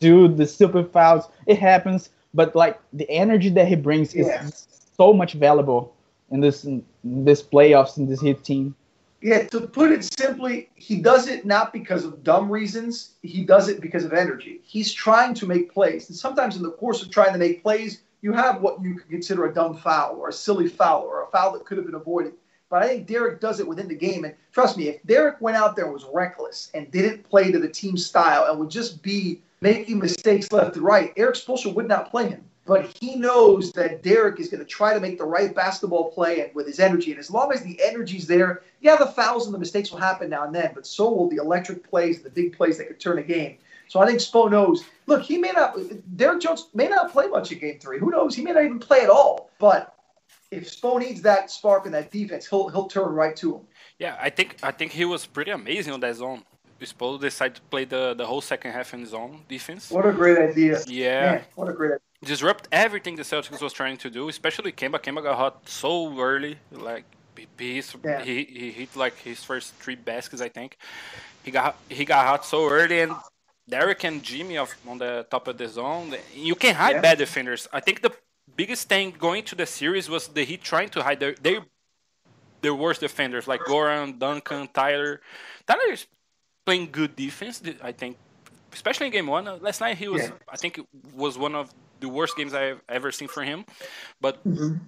do 0.00 0.28
the 0.28 0.46
stupid 0.46 0.92
fouls. 0.92 1.28
It 1.46 1.58
happens, 1.58 2.10
but 2.34 2.54
like 2.54 2.78
the 2.92 3.08
energy 3.10 3.50
that 3.50 3.68
he 3.68 3.76
brings 3.76 4.14
Yeah. 4.14 4.44
is 4.44 4.66
so 4.96 5.12
much 5.12 5.34
valuable 5.34 5.94
in 6.30 6.40
this 6.40 6.64
in 6.64 6.84
this 7.04 7.42
playoffs 7.42 7.98
in 7.98 8.06
this 8.08 8.20
Heat 8.20 8.42
team. 8.44 8.74
Yeah, 9.22 9.44
to 9.48 9.60
put 9.60 9.92
it 9.92 10.04
simply, 10.04 10.68
he 10.74 11.00
does 11.00 11.26
it 11.26 11.46
not 11.46 11.72
because 11.72 12.04
of 12.04 12.22
dumb 12.22 12.50
reasons. 12.50 13.14
He 13.22 13.44
does 13.44 13.68
it 13.68 13.80
because 13.80 14.04
of 14.04 14.12
energy. 14.12 14.60
He's 14.62 14.92
trying 14.92 15.34
to 15.34 15.46
make 15.46 15.72
plays. 15.72 16.08
And 16.08 16.16
sometimes 16.16 16.56
in 16.56 16.62
the 16.62 16.72
course 16.72 17.02
of 17.02 17.10
trying 17.10 17.32
to 17.32 17.38
make 17.38 17.62
plays, 17.62 18.02
you 18.20 18.32
have 18.32 18.60
what 18.60 18.82
you 18.82 18.94
could 18.94 19.08
consider 19.08 19.46
a 19.46 19.54
dumb 19.54 19.76
foul 19.76 20.16
or 20.16 20.28
a 20.28 20.32
silly 20.32 20.68
foul 20.68 21.02
or 21.02 21.24
a 21.24 21.26
foul 21.28 21.52
that 21.52 21.64
could 21.64 21.78
have 21.78 21.86
been 21.86 21.94
avoided. 21.94 22.34
But 22.68 22.82
I 22.82 22.88
think 22.88 23.06
Derrick 23.06 23.40
does 23.40 23.60
it 23.60 23.66
within 23.66 23.88
the 23.88 23.94
game. 23.94 24.24
And 24.24 24.34
trust 24.52 24.76
me, 24.76 24.88
if 24.88 25.02
Derrick 25.04 25.40
went 25.40 25.56
out 25.56 25.76
there 25.76 25.84
and 25.84 25.94
was 25.94 26.06
reckless 26.12 26.70
and 26.74 26.90
didn't 26.90 27.28
play 27.28 27.52
to 27.52 27.58
the 27.58 27.68
team 27.68 27.96
style 27.96 28.50
and 28.50 28.58
would 28.58 28.70
just 28.70 29.02
be 29.02 29.40
making 29.60 29.98
mistakes 29.98 30.50
left 30.52 30.76
and 30.76 30.84
right, 30.84 31.12
Erik 31.16 31.36
Spoelstra 31.36 31.72
would 31.74 31.88
not 31.88 32.10
play 32.10 32.28
him. 32.28 32.42
But 32.66 32.96
he 33.00 33.14
knows 33.14 33.70
that 33.72 34.02
Derrick 34.02 34.40
is 34.40 34.48
going 34.48 34.58
to 34.58 34.66
try 34.66 34.92
to 34.92 34.98
make 34.98 35.18
the 35.18 35.24
right 35.24 35.54
basketball 35.54 36.10
play 36.10 36.40
and 36.40 36.52
with 36.52 36.66
his 36.66 36.80
energy. 36.80 37.12
And 37.12 37.20
as 37.20 37.30
long 37.30 37.52
as 37.52 37.62
the 37.62 37.80
energy's 37.80 38.26
there, 38.26 38.62
yeah, 38.80 38.96
the 38.96 39.06
fouls 39.06 39.46
and 39.46 39.54
the 39.54 39.58
mistakes 39.58 39.92
will 39.92 40.00
happen 40.00 40.28
now 40.28 40.44
and 40.44 40.54
then, 40.54 40.72
but 40.74 40.84
so 40.84 41.08
will 41.12 41.28
the 41.28 41.36
electric 41.36 41.88
plays, 41.88 42.22
the 42.22 42.30
big 42.30 42.56
plays 42.56 42.76
that 42.78 42.88
could 42.88 42.98
turn 42.98 43.18
a 43.18 43.22
game. 43.22 43.58
So 43.88 44.00
I 44.00 44.06
think 44.06 44.18
Spo 44.18 44.50
knows. 44.50 44.84
Look, 45.06 45.22
he 45.22 45.38
may 45.38 45.52
not. 45.52 45.76
Derrick 46.16 46.40
Jones 46.40 46.66
may 46.74 46.88
not 46.88 47.12
play 47.12 47.28
much 47.28 47.52
in 47.52 47.60
Game 47.60 47.78
Three. 47.78 48.00
Who 48.00 48.10
knows? 48.10 48.34
He 48.34 48.42
may 48.42 48.50
not 48.52 48.64
even 48.64 48.80
play 48.80 49.02
at 49.02 49.10
all. 49.10 49.50
But 49.60 49.95
if 50.50 50.64
Spo 50.68 50.98
needs 50.98 51.22
that 51.22 51.50
spark 51.50 51.86
in 51.86 51.92
that 51.92 52.10
defense, 52.10 52.46
he'll 52.46 52.68
he'll 52.68 52.86
turn 52.88 53.08
right 53.14 53.36
to 53.36 53.56
him. 53.56 53.62
Yeah, 53.98 54.16
I 54.20 54.30
think 54.30 54.56
I 54.62 54.70
think 54.72 54.92
he 54.92 55.04
was 55.04 55.26
pretty 55.26 55.50
amazing 55.50 55.92
on 55.92 56.00
that 56.00 56.16
zone. 56.16 56.42
Spo 56.80 57.18
decided 57.20 57.54
to 57.56 57.62
play 57.62 57.84
the, 57.86 58.12
the 58.14 58.26
whole 58.26 58.42
second 58.42 58.72
half 58.72 58.92
in 58.92 59.06
zone 59.06 59.40
defense. 59.48 59.90
What 59.90 60.04
a 60.06 60.12
great 60.12 60.38
idea! 60.38 60.78
Yeah, 60.86 61.20
Man, 61.32 61.42
what 61.54 61.68
a 61.68 61.72
great 61.72 61.92
idea. 61.92 62.00
disrupt 62.22 62.68
everything 62.70 63.16
the 63.16 63.22
Celtics 63.22 63.62
was 63.62 63.72
trying 63.72 63.96
to 63.98 64.10
do, 64.10 64.28
especially 64.28 64.72
Kemba. 64.72 64.98
Kemba 65.00 65.22
got 65.22 65.36
hot 65.38 65.68
so 65.68 66.18
early, 66.20 66.58
like 66.70 67.04
he, 67.58 67.82
Yeah. 68.04 68.22
he 68.22 68.44
he 68.44 68.70
hit 68.72 68.94
like 68.94 69.16
his 69.18 69.42
first 69.42 69.74
three 69.76 69.94
baskets, 69.96 70.42
I 70.42 70.48
think. 70.50 70.76
He 71.44 71.50
got 71.50 71.76
he 71.88 72.04
got 72.04 72.26
hot 72.26 72.44
so 72.44 72.68
early, 72.68 73.00
and 73.00 73.12
Derrick 73.68 74.04
and 74.04 74.22
Jimmy 74.22 74.58
of, 74.58 74.74
on 74.86 74.98
the 74.98 75.26
top 75.30 75.48
of 75.48 75.56
the 75.58 75.68
zone. 75.68 76.14
You 76.34 76.54
can 76.54 76.74
hide 76.74 76.96
Yeah. 76.96 77.00
bad 77.00 77.18
defenders. 77.18 77.66
I 77.72 77.80
think 77.80 78.02
the 78.02 78.12
biggest 78.56 78.88
thing 78.88 79.12
going 79.18 79.44
to 79.44 79.54
the 79.54 79.66
series 79.66 80.08
was 80.08 80.28
the 80.28 80.44
Heat 80.44 80.62
trying 80.62 80.88
to 80.90 81.02
hide 81.02 81.20
their 81.20 81.34
their, 81.34 81.60
their 82.62 82.74
worst 82.74 83.00
defenders, 83.00 83.46
like 83.46 83.60
Goran, 83.60 84.18
Duncan, 84.18 84.68
Tyler. 84.72 85.20
Tyler 85.66 85.92
is 85.92 86.06
playing 86.64 86.88
good 86.90 87.14
defense, 87.14 87.62
I 87.82 87.92
think, 87.92 88.16
especially 88.72 89.06
in 89.06 89.12
game 89.12 89.26
one. 89.26 89.46
Uh, 89.46 89.56
Last 89.60 89.80
night 89.80 89.96
he 89.98 90.08
was, 90.08 90.22
Yeah. 90.22 90.32
I 90.48 90.56
think, 90.56 90.78
it 90.78 90.86
was 91.14 91.38
one 91.38 91.54
of 91.54 91.70
the 92.00 92.08
worst 92.08 92.36
games 92.36 92.52
I've 92.54 92.80
ever 92.88 93.12
seen 93.12 93.28
for 93.28 93.42
him. 93.44 93.64
But 94.20 94.42
Mhm. 94.44 94.80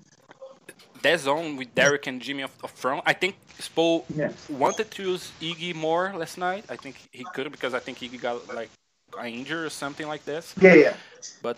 that 1.03 1.21
zone 1.21 1.57
with 1.57 1.73
Derrick 1.75 2.07
and 2.09 2.21
Jimmy 2.21 2.43
up, 2.43 2.51
up 2.65 2.71
front, 2.71 3.03
I 3.07 3.13
think 3.13 3.37
Spo 3.61 4.05
Yeah. 4.15 4.33
wanted 4.49 4.91
to 4.91 5.03
use 5.13 5.31
Iggy 5.41 5.75
more 5.75 6.13
last 6.17 6.37
night. 6.39 6.65
I 6.69 6.77
think 6.77 6.97
he 7.13 7.25
couldn't 7.35 7.53
because 7.53 7.73
I 7.75 7.79
think 7.81 7.99
Iggy 7.99 8.21
got 8.21 8.53
like 8.55 8.71
an 9.17 9.27
injury 9.27 9.65
or 9.65 9.71
something 9.71 10.09
like 10.09 10.25
this. 10.25 10.55
Yeah, 10.61 10.75
yeah. 10.75 10.95
But 11.43 11.57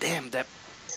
damn, 0.00 0.30
that 0.30 0.46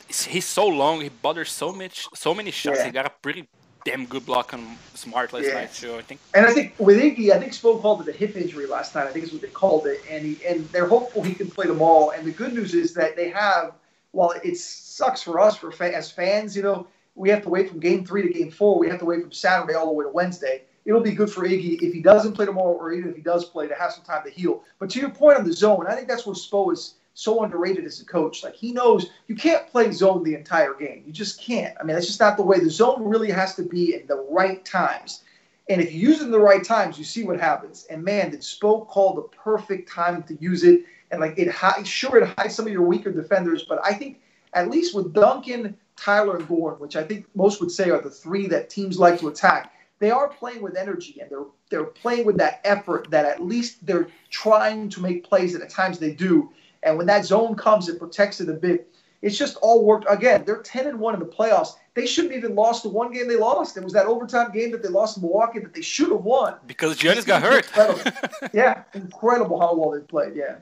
he's 0.09 0.45
so 0.45 0.67
long. 0.67 1.01
He 1.01 1.09
bothers 1.09 1.51
so 1.51 1.73
much, 1.73 2.07
so 2.13 2.33
many 2.33 2.51
shots. 2.51 2.79
Yeah. 2.79 2.85
He 2.85 2.91
got 2.91 3.05
a 3.05 3.11
pretty 3.21 3.47
damn 3.85 4.05
good 4.05 4.25
block 4.25 4.53
on 4.53 4.77
Smart 4.95 5.31
last 5.33 5.45
Yeah. 5.45 5.53
night 5.53 5.73
too. 5.73 5.95
I 5.95 6.01
think. 6.01 6.19
And 6.33 6.45
I 6.45 6.51
think 6.53 6.75
with 6.77 6.97
Iggy, 6.97 7.31
I 7.31 7.39
think 7.39 7.53
Spo 7.53 7.81
called 7.81 8.01
it 8.01 8.13
a 8.13 8.17
hip 8.17 8.35
injury 8.35 8.65
last 8.65 8.95
night. 8.95 9.07
I 9.07 9.11
think 9.11 9.25
is 9.25 9.31
what 9.31 9.41
they 9.41 9.47
called 9.47 9.87
it, 9.87 10.01
and 10.09 10.25
he 10.25 10.45
and 10.45 10.67
they're 10.69 10.87
hopeful 10.87 11.23
he 11.23 11.33
can 11.33 11.49
play 11.49 11.65
tomorrow. 11.65 12.09
And 12.11 12.25
the 12.25 12.31
good 12.31 12.53
news 12.53 12.73
is 12.73 12.93
that 12.95 13.15
they 13.15 13.29
have 13.29 13.73
while 14.11 14.33
it 14.43 14.57
sucks 14.57 15.21
for 15.21 15.39
us 15.39 15.55
for 15.57 15.71
fa- 15.71 15.95
as 15.95 16.09
fans, 16.11 16.55
you 16.55 16.63
know, 16.63 16.87
we 17.15 17.29
have 17.29 17.43
to 17.43 17.49
wait 17.49 17.69
from 17.69 17.79
game 17.79 18.05
three 18.05 18.21
to 18.23 18.29
game 18.33 18.51
four. 18.51 18.79
We 18.79 18.89
have 18.89 18.99
to 18.99 19.05
wait 19.05 19.21
from 19.21 19.31
Saturday 19.31 19.73
all 19.73 19.85
the 19.85 19.91
way 19.93 20.05
to 20.05 20.09
Wednesday. 20.09 20.63
It'll 20.85 21.01
be 21.01 21.11
good 21.11 21.29
for 21.29 21.43
Iggy 21.45 21.81
if 21.81 21.93
he 21.93 22.01
doesn't 22.01 22.31
play 22.33 22.45
tomorrow, 22.45 22.71
or 22.71 22.93
even 22.93 23.09
if 23.09 23.15
he 23.15 23.21
does 23.21 23.45
play, 23.45 23.67
to 23.67 23.75
have 23.75 23.91
some 23.91 24.03
time 24.05 24.23
to 24.23 24.29
heal. 24.29 24.63
But 24.79 24.89
to 24.91 24.99
your 24.99 25.09
point 25.09 25.37
on 25.37 25.43
the 25.45 25.51
zone, 25.51 25.85
I 25.87 25.95
think 25.95 26.07
that's 26.07 26.25
where 26.25 26.35
Spo 26.35 26.71
is 26.71 26.93
so 27.17 27.43
underrated 27.43 27.83
as 27.83 27.99
a 27.99 28.05
coach. 28.05 28.43
Like 28.43 28.53
he 28.53 28.71
knows 28.71 29.09
you 29.27 29.35
can't 29.35 29.65
play 29.65 29.91
zone 29.91 30.23
the 30.23 30.35
entire 30.35 30.75
game. 30.75 31.01
You 31.03 31.11
just 31.11 31.41
can't. 31.41 31.75
I 31.79 31.83
mean, 31.83 31.95
that's 31.95 32.05
just 32.05 32.19
not 32.19 32.37
the 32.37 32.43
way. 32.43 32.59
The 32.59 32.69
zone 32.69 33.03
really 33.03 33.31
has 33.31 33.55
to 33.55 33.63
be 33.63 33.95
in 33.95 34.05
the 34.05 34.23
right 34.29 34.63
times. 34.63 35.23
And 35.67 35.81
if 35.81 35.91
you 35.91 35.99
use 35.99 36.21
it 36.21 36.25
in 36.25 36.31
the 36.31 36.39
right 36.39 36.63
times, 36.63 36.99
you 36.99 37.03
see 37.03 37.23
what 37.23 37.39
happens. 37.39 37.87
And 37.89 38.03
man, 38.03 38.29
did 38.29 38.41
Spo 38.41 38.87
call 38.87 39.15
the 39.15 39.23
perfect 39.23 39.91
time 39.91 40.21
to 40.23 40.37
use 40.39 40.63
it. 40.63 40.81
And 41.09 41.19
like 41.19 41.33
it, 41.39 41.51
sure, 41.87 42.17
it 42.19 42.37
hides 42.37 42.53
some 42.53 42.67
of 42.67 42.71
your 42.71 42.83
weaker 42.83 43.11
defenders, 43.11 43.65
but 43.67 43.79
I 43.83 43.93
think 43.93 44.21
at 44.53 44.69
least 44.69 44.93
with 44.93 45.11
Duncan, 45.11 45.75
Tyler, 45.95 46.37
and 46.37 46.47
Goran, 46.47 46.79
which 46.79 46.95
I 46.95 47.03
think 47.03 47.25
most 47.33 47.59
would 47.61 47.71
say 47.71 47.89
are 47.89 48.01
the 48.01 48.11
three 48.11 48.45
that 48.47 48.69
teams 48.69 48.99
like 48.99 49.19
to 49.21 49.29
attack, 49.29 49.73
they 49.97 50.11
are 50.11 50.27
playing 50.27 50.61
with 50.61 50.77
energy 50.77 51.17
and 51.19 51.31
they're 51.31 51.45
they're 51.71 51.83
playing 51.83 52.27
with 52.27 52.37
that 52.37 52.61
effort 52.63 53.09
that 53.09 53.25
at 53.25 53.43
least 53.43 53.83
they're 53.87 54.07
trying 54.29 54.87
to 54.89 55.01
make 55.01 55.27
plays 55.27 55.55
and 55.55 55.63
at 55.63 55.71
times 55.71 55.97
they 55.97 56.13
do. 56.13 56.51
And 56.87 56.97
when 56.97 57.07
that 57.07 57.25
zone 57.25 57.55
comes, 57.55 57.89
it 57.89 57.99
protects 57.99 58.39
it 58.41 58.49
a 58.49 58.53
bit. 58.53 58.87
It's 59.21 59.37
just 59.37 59.57
all 59.57 59.83
worked. 59.83 60.05
Again, 60.09 60.43
they're 60.45 60.61
10 60.61 60.87
and 60.87 60.99
1 60.99 61.13
in 61.15 61.19
the 61.19 61.25
playoffs. 61.25 61.69
They 61.95 62.05
shouldn't 62.05 62.35
even 62.35 62.53
lost 62.53 62.83
the 62.83 62.89
one 62.89 63.11
game 63.11 63.27
they 63.27 63.35
lost. 63.35 63.75
It 63.75 63.83
was 63.83 63.93
that 63.93 64.05
overtime 64.05 64.51
game 64.51 64.71
that 64.71 64.83
they 64.83 64.89
lost 64.89 65.15
to 65.15 65.21
Milwaukee 65.21 65.59
that 65.59 65.73
they 65.73 65.81
should 65.81 66.11
have 66.11 66.23
won. 66.23 66.55
Because 66.67 66.97
Giannis 66.99 67.25
got 67.25 67.41
hurt. 67.41 67.65
Incredible. 67.65 68.11
yeah, 68.53 68.83
incredible 68.93 69.59
how 69.59 69.75
well 69.75 69.91
they 69.91 70.01
played. 70.01 70.35
Yeah. 70.35 70.57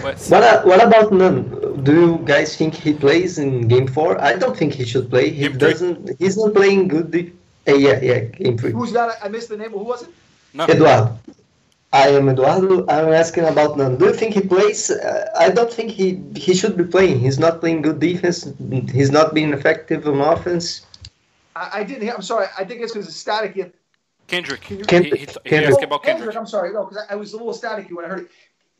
What, 0.00 0.18
what 0.66 0.82
about 0.84 1.12
Nunn? 1.12 1.82
Do 1.82 1.92
you 1.92 2.18
guys 2.24 2.56
think 2.56 2.74
he 2.74 2.92
plays 2.92 3.38
in 3.38 3.68
Game 3.68 3.86
Four? 3.86 4.20
I 4.20 4.34
don't 4.34 4.56
think 4.56 4.74
he 4.74 4.84
should 4.84 5.10
play. 5.10 5.30
He 5.30 5.48
game 5.48 5.58
doesn't. 5.58 6.06
Three. 6.06 6.16
He's 6.18 6.36
not 6.36 6.54
playing 6.54 6.88
good. 6.88 7.32
Uh, 7.66 7.74
yeah, 7.74 8.00
yeah, 8.00 8.20
Game 8.20 8.58
Three. 8.58 8.72
Who's 8.72 8.92
that? 8.92 9.18
I 9.22 9.28
missed 9.28 9.48
the 9.48 9.56
name. 9.56 9.70
Who 9.70 9.78
was 9.78 10.02
it? 10.02 10.10
No. 10.54 10.64
Eduardo. 10.64 11.18
I 11.92 12.08
am 12.08 12.28
Eduardo. 12.28 12.86
I'm 12.88 13.12
asking 13.12 13.44
about 13.44 13.76
Nunn. 13.76 13.98
Do 13.98 14.06
you 14.06 14.14
think 14.14 14.34
he 14.34 14.40
plays? 14.40 14.90
Uh, 14.90 15.30
I 15.38 15.50
don't 15.50 15.72
think 15.72 15.90
he 15.90 16.22
he 16.34 16.54
should 16.54 16.76
be 16.76 16.84
playing. 16.84 17.20
He's 17.20 17.38
not 17.38 17.60
playing 17.60 17.82
good 17.82 18.00
defense. 18.00 18.48
He's 18.90 19.10
not 19.10 19.34
being 19.34 19.52
effective 19.52 20.06
on 20.08 20.20
offense. 20.20 20.86
I, 21.54 21.80
I 21.80 21.84
didn't 21.84 22.02
hear. 22.02 22.14
I'm 22.14 22.22
sorry. 22.22 22.46
I 22.56 22.64
think 22.64 22.80
it's 22.80 22.92
because 22.92 23.08
it's 23.08 23.16
static. 23.16 23.54
Kendrick. 24.26 24.62
Kendrick. 24.62 25.20
He, 25.20 25.26
he, 25.26 25.26
he 25.26 25.50
Kendrick. 25.50 25.76
Oh, 25.80 25.84
about 25.84 26.02
Kendrick. 26.02 26.04
Kendrick. 26.04 26.36
I'm 26.36 26.46
sorry. 26.46 26.72
No, 26.72 26.84
because 26.84 27.04
I, 27.08 27.12
I 27.12 27.16
was 27.16 27.34
a 27.34 27.36
little 27.36 27.52
staticky 27.52 27.92
when 27.92 28.06
I 28.06 28.08
heard 28.08 28.20
it 28.20 28.30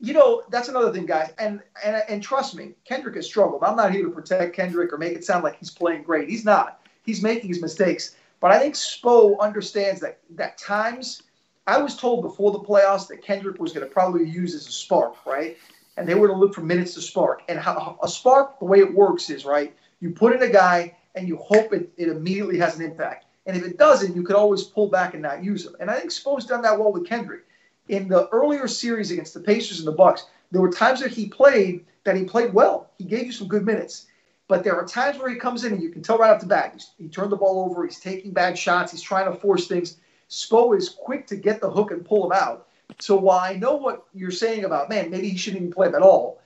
you 0.03 0.11
know, 0.11 0.43
that's 0.49 0.67
another 0.67 0.91
thing, 0.91 1.05
guys. 1.05 1.31
And, 1.39 1.61
and 1.83 2.03
and 2.09 2.21
trust 2.21 2.55
me, 2.55 2.73
Kendrick 2.83 3.15
has 3.15 3.25
struggled. 3.25 3.63
I'm 3.63 3.77
not 3.77 3.93
here 3.93 4.03
to 4.03 4.11
protect 4.11 4.53
Kendrick 4.53 4.91
or 4.91 4.97
make 4.97 5.13
it 5.13 5.23
sound 5.23 5.45
like 5.45 5.57
he's 5.57 5.71
playing 5.71 6.03
great. 6.03 6.29
He's 6.29 6.43
not. 6.43 6.81
He's 7.03 7.23
making 7.23 7.47
his 7.47 7.61
mistakes. 7.61 8.17
But 8.41 8.51
I 8.51 8.59
think 8.59 8.75
Spo 8.75 9.39
understands 9.39 10.01
that 10.01 10.19
that 10.31 10.57
times 10.57 11.23
I 11.65 11.81
was 11.81 11.95
told 11.95 12.23
before 12.23 12.51
the 12.51 12.59
playoffs 12.59 13.07
that 13.07 13.21
Kendrick 13.21 13.59
was 13.59 13.71
going 13.71 13.87
to 13.87 13.93
probably 13.93 14.29
use 14.29 14.53
as 14.53 14.67
a 14.67 14.71
spark, 14.71 15.25
right? 15.25 15.57
And 15.97 16.07
they 16.07 16.15
were 16.15 16.27
to 16.27 16.33
look 16.33 16.53
for 16.53 16.61
minutes 16.61 16.93
to 16.95 17.01
spark. 17.01 17.43
And 17.47 17.59
how 17.59 17.97
a 18.03 18.07
spark, 18.07 18.59
the 18.59 18.65
way 18.65 18.79
it 18.79 18.93
works 18.93 19.29
is 19.29 19.45
right. 19.45 19.73
You 19.99 20.11
put 20.11 20.35
in 20.35 20.43
a 20.43 20.49
guy 20.49 20.97
and 21.15 21.27
you 21.27 21.37
hope 21.37 21.73
it, 21.73 21.91
it 21.97 22.09
immediately 22.09 22.57
has 22.57 22.77
an 22.77 22.85
impact. 22.85 23.25
And 23.45 23.55
if 23.55 23.63
it 23.63 23.77
doesn't, 23.77 24.15
you 24.15 24.23
could 24.23 24.35
always 24.35 24.63
pull 24.63 24.87
back 24.87 25.13
and 25.13 25.21
not 25.21 25.43
use 25.43 25.65
him. 25.65 25.75
And 25.79 25.89
I 25.89 25.99
think 25.99 26.11
Spo's 26.11 26.45
done 26.45 26.61
that 26.63 26.77
well 26.77 26.91
with 26.91 27.05
Kendrick 27.05 27.45
in 27.89 28.07
the 28.07 28.27
earlier 28.29 28.67
series 28.67 29.11
against 29.11 29.33
the 29.33 29.39
Pacers 29.39 29.79
and 29.79 29.87
the 29.87 29.93
Bucks, 29.93 30.27
there 30.51 30.61
were 30.61 30.71
times 30.71 31.01
that 31.01 31.11
he 31.11 31.27
played 31.27 31.85
that 32.03 32.15
he 32.15 32.23
played 32.23 32.53
well. 32.53 32.89
He 32.97 33.05
gave 33.05 33.25
you 33.25 33.31
some 33.31 33.47
good 33.47 33.65
minutes. 33.65 34.07
But 34.47 34.63
there 34.63 34.75
are 34.75 34.85
times 34.85 35.17
where 35.17 35.29
he 35.29 35.37
comes 35.37 35.63
in 35.63 35.73
and 35.73 35.81
you 35.81 35.89
can 35.89 36.03
tell 36.03 36.17
right 36.17 36.29
off 36.29 36.41
the 36.41 36.47
bat, 36.47 36.83
he 36.97 37.07
turned 37.07 37.31
the 37.31 37.37
ball 37.37 37.65
over, 37.65 37.85
he's 37.85 37.99
taking 37.99 38.31
bad 38.31 38.57
shots, 38.57 38.91
he's 38.91 39.01
trying 39.01 39.31
to 39.31 39.39
force 39.39 39.67
things. 39.67 39.97
Spo 40.33 40.75
is 40.75 40.89
quick 40.89 41.27
to 41.27 41.35
get 41.35 41.61
the 41.61 41.69
hook 41.69 41.91
and 41.91 42.03
pull 42.03 42.25
him 42.25 42.31
out. 42.31 42.67
So 42.99 43.15
while 43.15 43.39
I 43.39 43.53
know 43.53 43.75
what 43.75 44.07
you're 44.15 44.31
saying 44.31 44.65
about, 44.65 44.89
man, 44.89 45.11
maybe 45.11 45.29
he 45.29 45.37
shouldn't 45.37 45.61
even 45.61 45.73
play 45.73 45.87
him 45.87 45.95
at 45.95 46.01
all, 46.01 46.41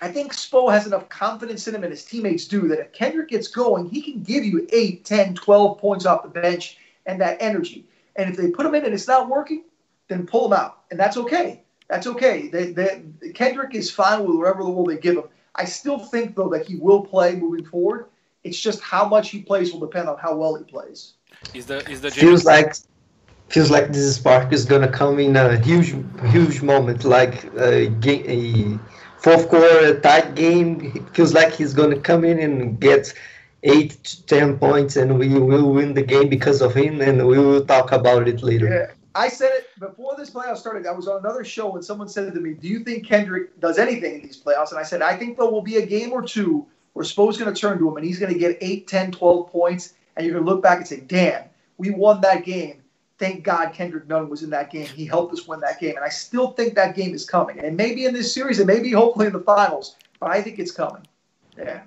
I 0.00 0.12
think 0.12 0.32
Spo 0.32 0.72
has 0.72 0.86
enough 0.86 1.08
confidence 1.08 1.66
in 1.66 1.74
him 1.74 1.82
and 1.82 1.90
his 1.90 2.04
teammates 2.04 2.46
do 2.46 2.68
that 2.68 2.78
if 2.78 2.92
Kendrick 2.92 3.28
gets 3.28 3.48
going, 3.48 3.86
he 3.90 4.00
can 4.00 4.22
give 4.22 4.44
you 4.44 4.66
8, 4.72 5.04
10, 5.04 5.34
12 5.34 5.78
points 5.78 6.06
off 6.06 6.22
the 6.22 6.28
bench 6.28 6.78
and 7.06 7.20
that 7.20 7.36
energy. 7.40 7.84
And 8.14 8.30
if 8.30 8.36
they 8.36 8.48
put 8.48 8.64
him 8.64 8.76
in 8.76 8.84
and 8.84 8.94
it's 8.94 9.08
not 9.08 9.28
working, 9.28 9.64
then 10.06 10.24
pull 10.24 10.46
him 10.46 10.52
out, 10.52 10.84
and 10.92 10.98
that's 10.98 11.16
okay. 11.16 11.62
That's 11.88 12.06
okay. 12.06 12.46
They, 12.46 12.70
they, 12.70 13.02
Kendrick 13.34 13.74
is 13.74 13.90
fine 13.90 14.24
with 14.24 14.36
whatever 14.36 14.62
the 14.62 14.70
role 14.70 14.86
they 14.86 14.98
give 14.98 15.16
him. 15.16 15.24
I 15.56 15.64
still 15.64 15.98
think 15.98 16.36
though 16.36 16.48
that 16.50 16.64
he 16.64 16.76
will 16.76 17.02
play 17.02 17.34
moving 17.34 17.64
forward. 17.64 18.06
It's 18.44 18.58
just 18.58 18.80
how 18.80 19.08
much 19.08 19.30
he 19.30 19.42
plays 19.42 19.72
will 19.72 19.80
depend 19.80 20.08
on 20.08 20.16
how 20.16 20.36
well 20.36 20.54
he 20.54 20.64
plays. 20.64 21.14
Is 21.52 21.66
the 21.66 21.88
is 21.90 22.00
the 22.00 22.10
feels 22.10 22.44
like 22.44 22.74
feels 23.50 23.70
like 23.70 23.88
this 23.92 24.16
spark 24.16 24.52
is 24.52 24.64
gonna 24.64 24.90
come 24.90 25.18
in 25.18 25.36
a 25.36 25.58
huge 25.58 25.94
huge 26.30 26.62
moment, 26.62 27.04
like 27.04 27.44
a, 27.54 27.90
a 28.06 28.78
fourth 29.18 29.48
quarter 29.48 29.98
tight 30.00 30.34
game. 30.34 30.92
It 30.94 31.08
feels 31.14 31.34
like 31.34 31.52
he's 31.52 31.74
gonna 31.74 31.98
come 31.98 32.24
in 32.24 32.38
and 32.38 32.80
get 32.80 33.12
eight 33.64 34.02
to 34.04 34.26
ten 34.26 34.58
points, 34.58 34.96
and 34.96 35.18
we 35.18 35.28
will 35.28 35.72
win 35.72 35.94
the 35.94 36.02
game 36.02 36.28
because 36.28 36.62
of 36.62 36.74
him. 36.74 37.00
And 37.00 37.26
we 37.26 37.38
will 37.38 37.64
talk 37.64 37.92
about 37.92 38.28
it 38.28 38.42
later. 38.42 38.68
Yeah. 38.68 38.94
I 39.16 39.28
said 39.28 39.50
it 39.52 39.66
before 39.80 40.14
this 40.16 40.30
playoff 40.30 40.56
started. 40.58 40.86
I 40.86 40.92
was 40.92 41.08
on 41.08 41.18
another 41.18 41.42
show 41.42 41.74
and 41.74 41.84
someone 41.84 42.08
said 42.08 42.32
to 42.32 42.40
me, 42.40 42.54
"Do 42.54 42.68
you 42.68 42.84
think 42.84 43.04
Kendrick 43.04 43.58
does 43.60 43.78
anything 43.78 44.14
in 44.14 44.22
these 44.22 44.40
playoffs?" 44.40 44.70
And 44.70 44.78
I 44.78 44.84
said, 44.84 45.02
"I 45.02 45.16
think 45.16 45.36
there 45.36 45.50
will 45.50 45.62
be 45.62 45.76
a 45.76 45.86
game 45.86 46.12
or 46.12 46.22
two 46.22 46.64
where 46.92 47.04
Spo's 47.04 47.36
going 47.36 47.52
to 47.52 47.60
turn 47.60 47.78
to 47.78 47.88
him 47.88 47.96
and 47.96 48.06
he's 48.06 48.20
going 48.20 48.32
to 48.32 48.38
get 48.38 48.58
8, 48.60 48.86
10, 48.86 49.12
12 49.12 49.50
points, 49.50 49.94
and 50.16 50.24
you're 50.24 50.34
going 50.34 50.44
to 50.44 50.50
look 50.50 50.62
back 50.62 50.78
and 50.78 50.86
say, 50.86 51.00
"Damn, 51.00 51.44
we 51.76 51.90
won 51.90 52.20
that 52.20 52.44
game. 52.44 52.79
Thank 53.20 53.44
God 53.44 53.74
Kendrick 53.74 54.08
Nunn 54.08 54.30
was 54.30 54.42
in 54.42 54.50
that 54.50 54.72
game. 54.72 54.86
He 54.86 55.04
helped 55.04 55.32
us 55.34 55.46
win 55.46 55.60
that 55.60 55.78
game." 55.78 55.94
And 55.94 56.04
I 56.04 56.08
still 56.08 56.52
think 56.52 56.74
that 56.74 56.96
game 56.96 57.14
is 57.14 57.24
coming, 57.24 57.60
and 57.60 57.76
maybe 57.76 58.06
in 58.06 58.14
this 58.14 58.34
series, 58.34 58.58
and 58.58 58.66
maybe 58.66 58.90
hopefully 58.90 59.26
in 59.26 59.34
the 59.34 59.40
finals. 59.40 59.96
But 60.18 60.30
I 60.30 60.42
think 60.42 60.58
it's 60.58 60.72
coming. 60.72 61.06
Yeah. 61.56 61.82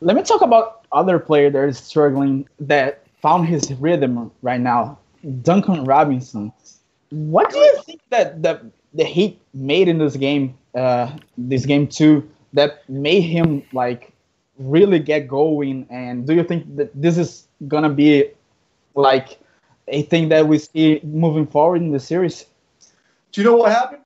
Let 0.00 0.16
me 0.16 0.22
talk 0.22 0.40
about 0.40 0.86
other 0.92 1.18
player 1.18 1.50
that 1.50 1.68
is 1.68 1.78
struggling 1.78 2.48
that 2.58 3.04
found 3.20 3.46
his 3.46 3.70
rhythm 3.74 4.30
right 4.40 4.60
now 4.60 4.98
Duncan 5.42 5.84
Robinson. 5.84 6.52
What 7.10 7.50
do 7.50 7.58
you 7.58 7.82
think 7.84 8.00
that 8.08 8.42
the 8.42 8.70
the 8.94 9.04
Heat 9.04 9.40
made 9.52 9.88
in 9.88 9.98
this 9.98 10.16
game, 10.16 10.56
uh, 10.74 11.14
this 11.36 11.66
game 11.66 11.86
two, 11.86 12.28
that 12.54 12.88
made 12.88 13.20
him 13.20 13.62
like 13.72 14.12
really 14.58 14.98
get 14.98 15.28
going? 15.28 15.86
And 15.90 16.26
do 16.26 16.34
you 16.34 16.44
think 16.44 16.76
that 16.76 16.90
this 16.94 17.18
is 17.18 17.46
gonna 17.68 17.90
be 17.90 18.30
like 18.94 19.38
a 19.90 20.02
thing 20.02 20.28
that 20.30 20.46
we 20.46 20.58
see 20.58 21.00
moving 21.02 21.46
forward 21.46 21.82
in 21.82 21.92
the 21.92 22.00
series? 22.00 22.46
Do 23.32 23.40
you 23.40 23.46
know 23.46 23.56
what 23.56 23.72
happened? 23.72 24.02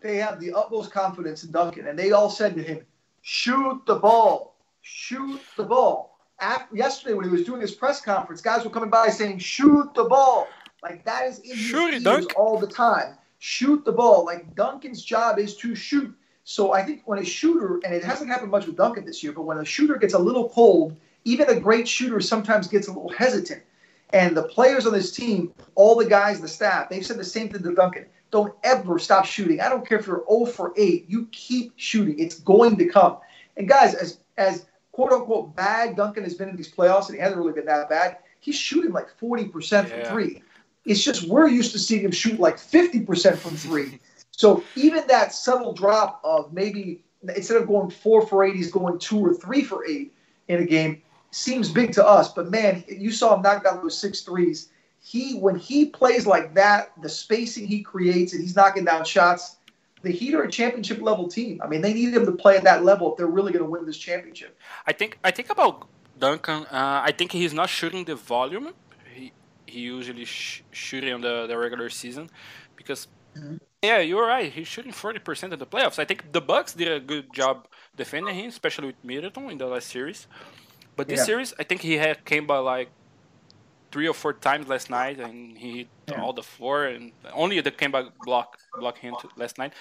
They 0.00 0.16
have 0.16 0.40
the 0.40 0.52
utmost 0.52 0.90
confidence 0.90 1.44
in 1.44 1.52
Duncan, 1.52 1.86
and 1.86 1.98
they 1.98 2.12
all 2.12 2.30
said 2.30 2.54
to 2.56 2.62
him, 2.62 2.84
"Shoot 3.22 3.84
the 3.86 3.96
ball, 3.96 4.54
shoot 4.80 5.40
the 5.56 5.64
ball." 5.64 6.10
after, 6.40 6.74
yesterday 6.74 7.14
when 7.14 7.24
he 7.24 7.30
was 7.30 7.44
doing 7.44 7.60
his 7.60 7.72
press 7.72 8.00
conference, 8.00 8.40
guys 8.40 8.64
were 8.64 8.70
coming 8.70 8.90
by 8.90 9.08
saying, 9.08 9.38
"Shoot 9.38 9.92
the 9.94 10.04
ball!" 10.04 10.48
Like 10.82 11.04
that 11.04 11.26
is 11.26 11.38
in 11.40 11.56
shoot 11.56 11.94
his 11.94 12.06
ears 12.06 12.26
all 12.36 12.58
the 12.58 12.66
time. 12.66 13.14
Shoot 13.38 13.84
the 13.84 13.92
ball. 13.92 14.24
Like 14.24 14.54
Duncan's 14.54 15.02
job 15.02 15.38
is 15.38 15.56
to 15.56 15.74
shoot. 15.74 16.14
So 16.44 16.72
I 16.72 16.82
think 16.82 17.02
when 17.04 17.18
a 17.18 17.24
shooter, 17.24 17.80
and 17.84 17.94
it 17.94 18.02
hasn't 18.02 18.30
happened 18.30 18.50
much 18.50 18.66
with 18.66 18.76
Duncan 18.76 19.04
this 19.04 19.22
year, 19.22 19.32
but 19.32 19.42
when 19.42 19.58
a 19.58 19.64
shooter 19.64 19.96
gets 19.96 20.14
a 20.14 20.18
little 20.18 20.48
cold, 20.48 20.96
even 21.24 21.48
a 21.48 21.60
great 21.60 21.86
shooter 21.86 22.20
sometimes 22.20 22.66
gets 22.66 22.88
a 22.88 22.92
little 22.92 23.10
hesitant. 23.10 23.62
And 24.12 24.36
the 24.36 24.42
players 24.42 24.86
on 24.86 24.92
this 24.92 25.12
team, 25.12 25.54
all 25.74 25.94
the 25.94 26.06
guys, 26.06 26.40
the 26.40 26.48
staff, 26.48 26.88
they've 26.88 27.04
said 27.04 27.18
the 27.18 27.24
same 27.24 27.48
thing 27.48 27.62
to 27.62 27.74
Duncan. 27.74 28.06
Don't 28.30 28.54
ever 28.64 28.98
stop 28.98 29.24
shooting. 29.24 29.60
I 29.60 29.68
don't 29.68 29.86
care 29.86 29.98
if 29.98 30.06
you're 30.06 30.24
0 30.28 30.46
for 30.46 30.72
8. 30.76 31.08
You 31.08 31.28
keep 31.32 31.72
shooting. 31.76 32.18
It's 32.18 32.38
going 32.40 32.76
to 32.76 32.86
come. 32.86 33.18
And 33.56 33.68
guys, 33.68 33.94
as 33.94 34.20
as 34.36 34.66
quote 34.92 35.12
unquote 35.12 35.54
bad 35.54 35.96
Duncan 35.96 36.24
has 36.24 36.34
been 36.34 36.48
in 36.48 36.56
these 36.56 36.72
playoffs, 36.72 37.06
and 37.06 37.16
he 37.16 37.20
hasn't 37.20 37.38
really 37.38 37.52
been 37.52 37.66
that 37.66 37.88
bad. 37.88 38.18
He's 38.40 38.56
shooting 38.56 38.92
like 38.92 39.08
40% 39.20 39.70
yeah. 39.70 39.82
from 39.84 40.12
three. 40.12 40.42
It's 40.86 41.02
just 41.02 41.28
we're 41.28 41.48
used 41.48 41.72
to 41.72 41.78
seeing 41.78 42.04
him 42.04 42.10
shoot 42.10 42.40
like 42.40 42.56
50% 42.56 43.36
from 43.36 43.56
three. 43.56 44.00
So 44.30 44.64
even 44.76 45.06
that 45.08 45.34
subtle 45.34 45.74
drop 45.74 46.20
of 46.24 46.52
maybe 46.52 47.02
instead 47.36 47.58
of 47.58 47.66
going 47.66 47.90
four 47.90 48.26
for 48.26 48.44
eight, 48.44 48.56
he's 48.56 48.70
going 48.70 48.98
two 48.98 49.18
or 49.18 49.34
three 49.34 49.62
for 49.62 49.86
eight 49.86 50.14
in 50.48 50.62
a 50.62 50.64
game 50.64 51.02
seems 51.30 51.70
big 51.70 51.92
to 51.92 52.06
us. 52.06 52.32
But 52.32 52.50
man, 52.50 52.84
you 52.88 53.10
saw 53.10 53.34
him 53.34 53.42
knock 53.42 53.64
down 53.64 53.80
those 53.82 53.96
six 53.96 54.20
threes. 54.22 54.68
He 55.02 55.38
when 55.38 55.56
he 55.56 55.86
plays 55.86 56.26
like 56.26 56.54
that, 56.54 56.92
the 57.00 57.08
spacing 57.08 57.66
he 57.66 57.82
creates 57.82 58.32
and 58.32 58.42
he's 58.42 58.54
knocking 58.54 58.84
down 58.84 59.04
shots, 59.04 59.56
the 60.02 60.10
Heat 60.10 60.34
are 60.34 60.42
a 60.42 60.50
championship 60.50 61.00
level 61.00 61.28
team. 61.28 61.60
I 61.62 61.66
mean, 61.68 61.80
they 61.80 61.94
need 61.94 62.12
him 62.12 62.26
to 62.26 62.32
play 62.32 62.56
at 62.56 62.64
that 62.64 62.84
level 62.84 63.12
if 63.12 63.16
they're 63.16 63.26
really 63.26 63.52
going 63.52 63.64
to 63.64 63.70
win 63.70 63.86
this 63.86 63.98
championship. 63.98 64.58
I 64.86 64.92
think 64.92 65.18
I 65.24 65.30
think 65.30 65.50
about 65.50 65.88
Duncan. 66.18 66.66
Uh, 66.66 67.02
I 67.04 67.12
think 67.12 67.32
he's 67.32 67.54
not 67.54 67.68
shooting 67.70 68.04
the 68.04 68.16
volume 68.16 68.74
he 69.14 69.32
he 69.66 69.80
usually 69.80 70.24
sh- 70.24 70.62
shooting 70.70 71.12
on 71.14 71.20
the, 71.22 71.46
the 71.46 71.56
regular 71.56 71.88
season 71.88 72.28
because 72.76 73.08
mm-hmm. 73.36 73.56
Yeah, 73.82 74.00
you're 74.00 74.26
right. 74.26 74.52
He's 74.52 74.68
shooting 74.68 74.92
40% 74.92 75.52
of 75.52 75.58
the 75.58 75.64
playoffs. 75.64 75.98
I 75.98 76.04
think 76.04 76.32
the 76.32 76.40
Bucks 76.42 76.74
did 76.74 76.92
a 76.92 77.00
good 77.00 77.32
job 77.32 77.66
defending 77.96 78.34
him, 78.34 78.48
especially 78.48 78.88
with 78.88 79.02
Middleton 79.02 79.48
in 79.48 79.56
the 79.56 79.66
last 79.66 79.88
series. 79.88 80.26
But 81.00 81.08
this 81.08 81.20
Yeah. 81.20 81.24
series, 81.32 81.54
I 81.58 81.64
think 81.64 81.80
he 81.80 81.96
had 81.96 82.26
came 82.26 82.46
by 82.46 82.58
like 82.58 82.90
three 83.90 84.06
or 84.06 84.12
four 84.12 84.34
times 84.34 84.68
last 84.68 84.90
night, 84.90 85.18
and 85.18 85.56
he 85.56 85.70
hit 85.78 85.88
Yeah. 86.08 86.22
all 86.22 86.34
the 86.34 86.42
floor, 86.42 86.84
and 86.84 87.12
only 87.32 87.58
the 87.62 87.70
came 87.70 87.90
by 87.90 88.02
block 88.26 88.58
block 88.78 88.98
him 88.98 89.14
last 89.42 89.56
night. 89.56 89.72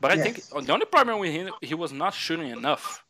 But 0.00 0.12
I 0.12 0.16
think 0.22 0.36
the 0.66 0.72
only 0.72 0.86
problem 0.86 1.18
with 1.18 1.32
him, 1.32 1.50
he 1.60 1.74
was 1.74 1.92
not 1.92 2.14
shooting 2.14 2.50
enough. 2.60 3.04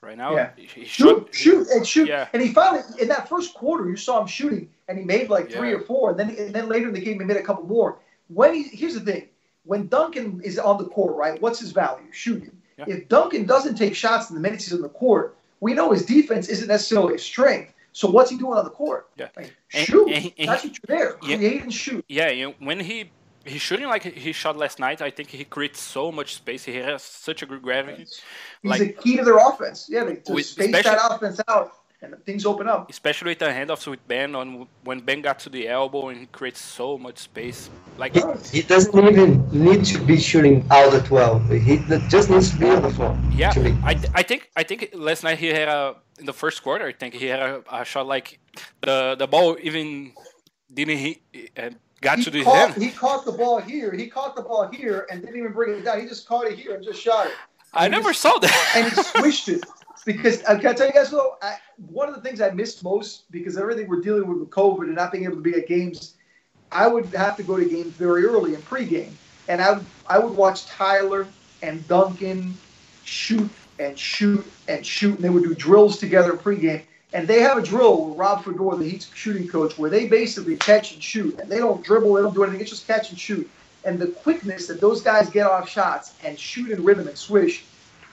Right 0.00 0.16
now, 0.16 0.30
Yeah. 0.36 0.50
he, 0.56 0.84
shoot, 0.84 0.86
shot, 0.86 1.34
shoot, 1.34 1.66
and 1.74 1.82
shoot. 1.92 2.06
Yeah. 2.08 2.28
And 2.32 2.40
he 2.40 2.48
finally 2.60 2.84
in 3.02 3.08
that 3.08 3.28
first 3.28 3.54
quarter, 3.54 3.84
you 3.92 3.96
saw 3.96 4.20
him 4.20 4.28
shooting, 4.28 4.64
and 4.86 4.96
he 4.96 5.04
made 5.04 5.26
like 5.36 5.50
three 5.50 5.72
or 5.72 5.80
four, 5.80 6.10
and 6.12 6.18
then 6.20 6.28
and 6.42 6.54
then 6.56 6.68
later 6.74 6.86
in 6.90 6.94
the 6.94 7.04
game, 7.08 7.18
he 7.18 7.26
made 7.26 7.36
a 7.36 7.42
couple 7.50 7.64
more. 7.66 7.98
When 8.28 8.54
he 8.54 8.62
here's 8.62 8.94
the 8.94 9.04
thing, 9.10 9.24
when 9.64 9.88
Duncan 9.88 10.40
is 10.44 10.60
on 10.60 10.76
the 10.78 10.88
court, 10.96 11.16
right? 11.16 11.42
What's 11.42 11.58
his 11.58 11.72
value? 11.72 12.06
Shooting. 12.12 12.54
If 12.92 13.08
Duncan 13.08 13.46
doesn't 13.46 13.74
take 13.74 13.94
shots 13.96 14.30
in 14.30 14.36
the 14.36 14.40
minutes 14.46 14.64
he's 14.66 14.74
on 14.74 14.82
the 14.82 14.96
court, 15.04 15.36
we 15.64 15.72
know 15.72 15.92
his 15.92 16.04
defense 16.04 16.48
isn't 16.54 16.68
necessarily 16.68 17.14
a 17.14 17.18
strength. 17.18 17.72
So 17.92 18.04
what's 18.14 18.30
he 18.32 18.36
doing 18.36 18.58
on 18.60 18.64
the 18.64 18.70
court? 18.82 19.02
Yeah. 19.16 19.28
Like, 19.36 19.50
And- 19.72 19.86
shoot. 19.86 20.08
and 20.14 20.32
and 20.38 20.48
That's 20.50 20.64
what 20.64 20.74
you're 20.78 20.96
there. 20.98 21.10
Yeah. 21.22 21.36
Create 21.38 21.62
and 21.62 21.72
shoot. 21.72 22.04
Yeah, 22.08 22.28
you 22.38 22.42
know, 22.48 22.54
when 22.68 22.80
he 22.80 22.96
he's 23.46 23.62
shooting 23.62 23.86
like 23.94 24.02
he 24.26 24.32
shot 24.32 24.56
last 24.64 24.78
night, 24.78 24.98
I 25.08 25.10
think 25.16 25.28
he 25.30 25.44
creates 25.56 25.80
so 25.80 26.12
much 26.18 26.30
space. 26.34 26.62
He 26.64 26.76
has 26.90 27.02
such 27.02 27.40
a 27.44 27.46
good 27.46 27.62
gravity, 27.62 28.02
He's 28.62 28.70
Like- 28.72 28.80
a 28.82 28.88
key 29.02 29.16
to 29.18 29.24
their 29.28 29.38
offense. 29.48 29.78
Yeah, 29.94 30.04
they 30.04 30.16
to 30.16 30.32
space 30.42 30.50
especially- 30.66 30.82
that 30.82 31.12
offense 31.12 31.40
out, 31.48 31.72
and 32.04 32.24
things 32.24 32.44
open 32.46 32.68
up. 32.68 32.90
especially 32.90 33.30
with 33.32 33.38
the 33.38 33.46
handoffs 33.46 33.86
with 33.86 34.06
Ben. 34.08 34.34
On 34.34 34.66
when 34.84 35.00
Ben 35.00 35.22
got 35.22 35.38
to 35.40 35.48
the 35.48 35.68
elbow 35.68 36.08
and 36.08 36.18
he 36.20 36.26
creates 36.26 36.60
so 36.60 36.98
much 36.98 37.18
space. 37.18 37.70
Like 37.98 38.14
He, 38.14 38.22
he 38.58 38.62
doesn't 38.62 38.96
even 39.08 39.46
need 39.52 39.84
to 39.86 39.98
be 40.00 40.18
shooting 40.18 40.64
out 40.70 40.90
the 40.92 41.00
12. 41.00 41.48
He 41.50 41.78
just 42.08 42.30
needs 42.30 42.50
to 42.50 42.56
be 42.58 42.68
on 42.70 42.82
the 42.82 42.90
floor. 42.90 43.16
yeah. 43.32 43.52
I, 43.84 43.98
I 44.14 44.22
think 44.22 44.50
I 44.56 44.62
think 44.62 44.90
last 44.94 45.22
night 45.24 45.38
he 45.38 45.48
had 45.48 45.68
a 45.68 45.96
in 46.18 46.26
the 46.26 46.32
first 46.32 46.62
quarter. 46.62 46.86
I 46.86 46.92
think 46.92 47.14
he 47.14 47.26
had 47.26 47.40
a, 47.40 47.62
a 47.70 47.84
shot 47.84 48.06
like 48.06 48.38
the 48.80 49.16
the 49.18 49.26
ball 49.26 49.56
even 49.62 50.12
didn't 50.72 50.98
he 50.98 51.20
uh, 51.56 51.70
got 52.00 52.18
he 52.18 52.24
to 52.24 52.30
the 52.30 52.42
caught, 52.44 52.70
hand. 52.70 52.82
he 52.82 52.90
caught 52.90 53.24
the 53.24 53.32
ball 53.32 53.58
here. 53.60 53.92
He 53.92 54.06
caught 54.08 54.34
the 54.36 54.42
ball 54.42 54.68
here 54.68 55.06
and 55.10 55.20
didn't 55.22 55.36
even 55.38 55.52
bring 55.52 55.78
it 55.78 55.84
down. 55.84 56.00
He 56.00 56.06
just 56.08 56.26
caught 56.28 56.46
it 56.46 56.58
here 56.58 56.74
and 56.74 56.84
just 56.84 57.00
shot 57.00 57.26
it. 57.26 57.32
I 57.72 57.88
never 57.88 58.10
just- 58.10 58.22
saw 58.22 58.38
that. 58.38 58.72
And 58.76 58.92
he 58.92 59.02
swished 59.02 59.48
it. 59.48 59.64
Because 60.04 60.42
uh, 60.44 60.58
can 60.58 60.66
I 60.66 60.72
tell 60.74 60.86
you 60.86 60.92
guys 60.92 61.10
though, 61.10 61.36
I, 61.40 61.56
one 61.88 62.08
of 62.08 62.14
the 62.14 62.20
things 62.20 62.40
I 62.40 62.50
missed 62.50 62.84
most 62.84 63.30
because 63.30 63.56
everything 63.56 63.88
we're 63.88 64.00
dealing 64.00 64.28
with 64.28 64.38
with 64.38 64.50
COVID 64.50 64.82
and 64.82 64.94
not 64.94 65.12
being 65.12 65.24
able 65.24 65.36
to 65.36 65.42
be 65.42 65.54
at 65.54 65.66
games, 65.66 66.14
I 66.70 66.86
would 66.86 67.06
have 67.14 67.36
to 67.36 67.42
go 67.42 67.56
to 67.56 67.64
games 67.64 67.92
very 67.94 68.24
early 68.24 68.54
in 68.54 68.60
pregame, 68.62 69.12
and 69.48 69.62
I 69.62 69.72
would 69.72 69.84
I 70.08 70.18
would 70.18 70.36
watch 70.36 70.66
Tyler 70.66 71.26
and 71.62 71.86
Duncan 71.88 72.56
shoot 73.04 73.50
and 73.78 73.98
shoot 73.98 74.44
and 74.68 74.84
shoot, 74.84 75.14
and 75.14 75.24
they 75.24 75.30
would 75.30 75.44
do 75.44 75.54
drills 75.54 75.98
together 75.98 76.32
pregame. 76.34 76.82
And 77.12 77.28
they 77.28 77.40
have 77.42 77.56
a 77.56 77.62
drill 77.62 78.08
with 78.08 78.18
Rob 78.18 78.42
Fodor, 78.42 78.76
the 78.76 78.88
Heat's 78.88 79.08
shooting 79.14 79.46
coach, 79.46 79.78
where 79.78 79.88
they 79.88 80.08
basically 80.08 80.56
catch 80.56 80.94
and 80.94 81.02
shoot, 81.02 81.38
and 81.38 81.48
they 81.48 81.58
don't 81.58 81.82
dribble, 81.84 82.12
they 82.12 82.22
don't 82.22 82.34
do 82.34 82.42
anything. 82.42 82.60
It's 82.60 82.70
just 82.70 82.88
catch 82.88 83.10
and 83.10 83.18
shoot. 83.18 83.48
And 83.84 84.00
the 84.00 84.08
quickness 84.08 84.66
that 84.66 84.80
those 84.80 85.00
guys 85.00 85.30
get 85.30 85.46
off 85.46 85.68
shots 85.68 86.14
and 86.24 86.36
shoot 86.36 86.72
in 86.72 86.82
rhythm 86.82 87.06
and 87.06 87.16
swish 87.16 87.64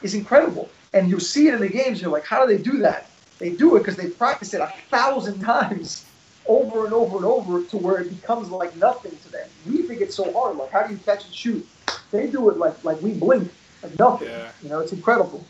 is 0.03 0.13
incredible. 0.13 0.69
And 0.93 1.09
you 1.09 1.19
see 1.19 1.47
it 1.47 1.53
in 1.53 1.61
the 1.61 1.69
games. 1.69 2.01
You're 2.01 2.11
like, 2.11 2.25
how 2.25 2.45
do 2.45 2.55
they 2.55 2.61
do 2.61 2.79
that? 2.79 3.07
They 3.39 3.51
do 3.51 3.75
it 3.75 3.79
because 3.79 3.95
they 3.95 4.09
practice 4.09 4.53
it 4.53 4.61
a 4.61 4.71
thousand 4.89 5.41
times 5.43 6.05
over 6.47 6.85
and 6.85 6.93
over 6.93 7.17
and 7.17 7.25
over 7.25 7.63
to 7.63 7.77
where 7.77 7.99
it 7.99 8.09
becomes 8.09 8.49
like 8.49 8.75
nothing 8.77 9.11
to 9.23 9.31
them. 9.31 9.47
We 9.67 9.83
think 9.83 10.01
it's 10.01 10.15
so 10.15 10.31
hard. 10.33 10.57
Like, 10.57 10.71
how 10.71 10.83
do 10.83 10.93
you 10.93 10.99
catch 10.99 11.25
and 11.25 11.33
shoot? 11.33 11.67
They 12.11 12.27
do 12.27 12.49
it 12.49 12.57
like 12.57 12.83
like 12.83 13.01
we 13.01 13.13
blink, 13.13 13.51
like 13.81 13.97
nothing. 13.97 14.27
Yeah. 14.27 14.51
You 14.63 14.69
know, 14.69 14.79
it's 14.79 14.91
incredible. 14.91 15.43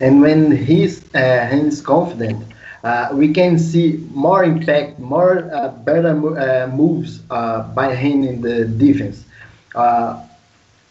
And 0.00 0.20
when 0.20 0.50
he's 0.54 1.02
uh, 1.14 1.48
he's 1.50 1.80
confident, 1.80 2.44
uh, 2.84 3.08
we 3.12 3.32
can 3.32 3.58
see 3.58 4.04
more 4.12 4.44
impact, 4.44 4.98
more 4.98 5.48
uh, 5.54 5.68
better 5.68 6.14
uh, 6.38 6.66
moves 6.68 7.20
uh, 7.30 7.62
by 7.74 7.94
him 7.94 8.24
in 8.24 8.42
the 8.42 8.64
defense. 8.64 9.24
Uh, 9.74 10.20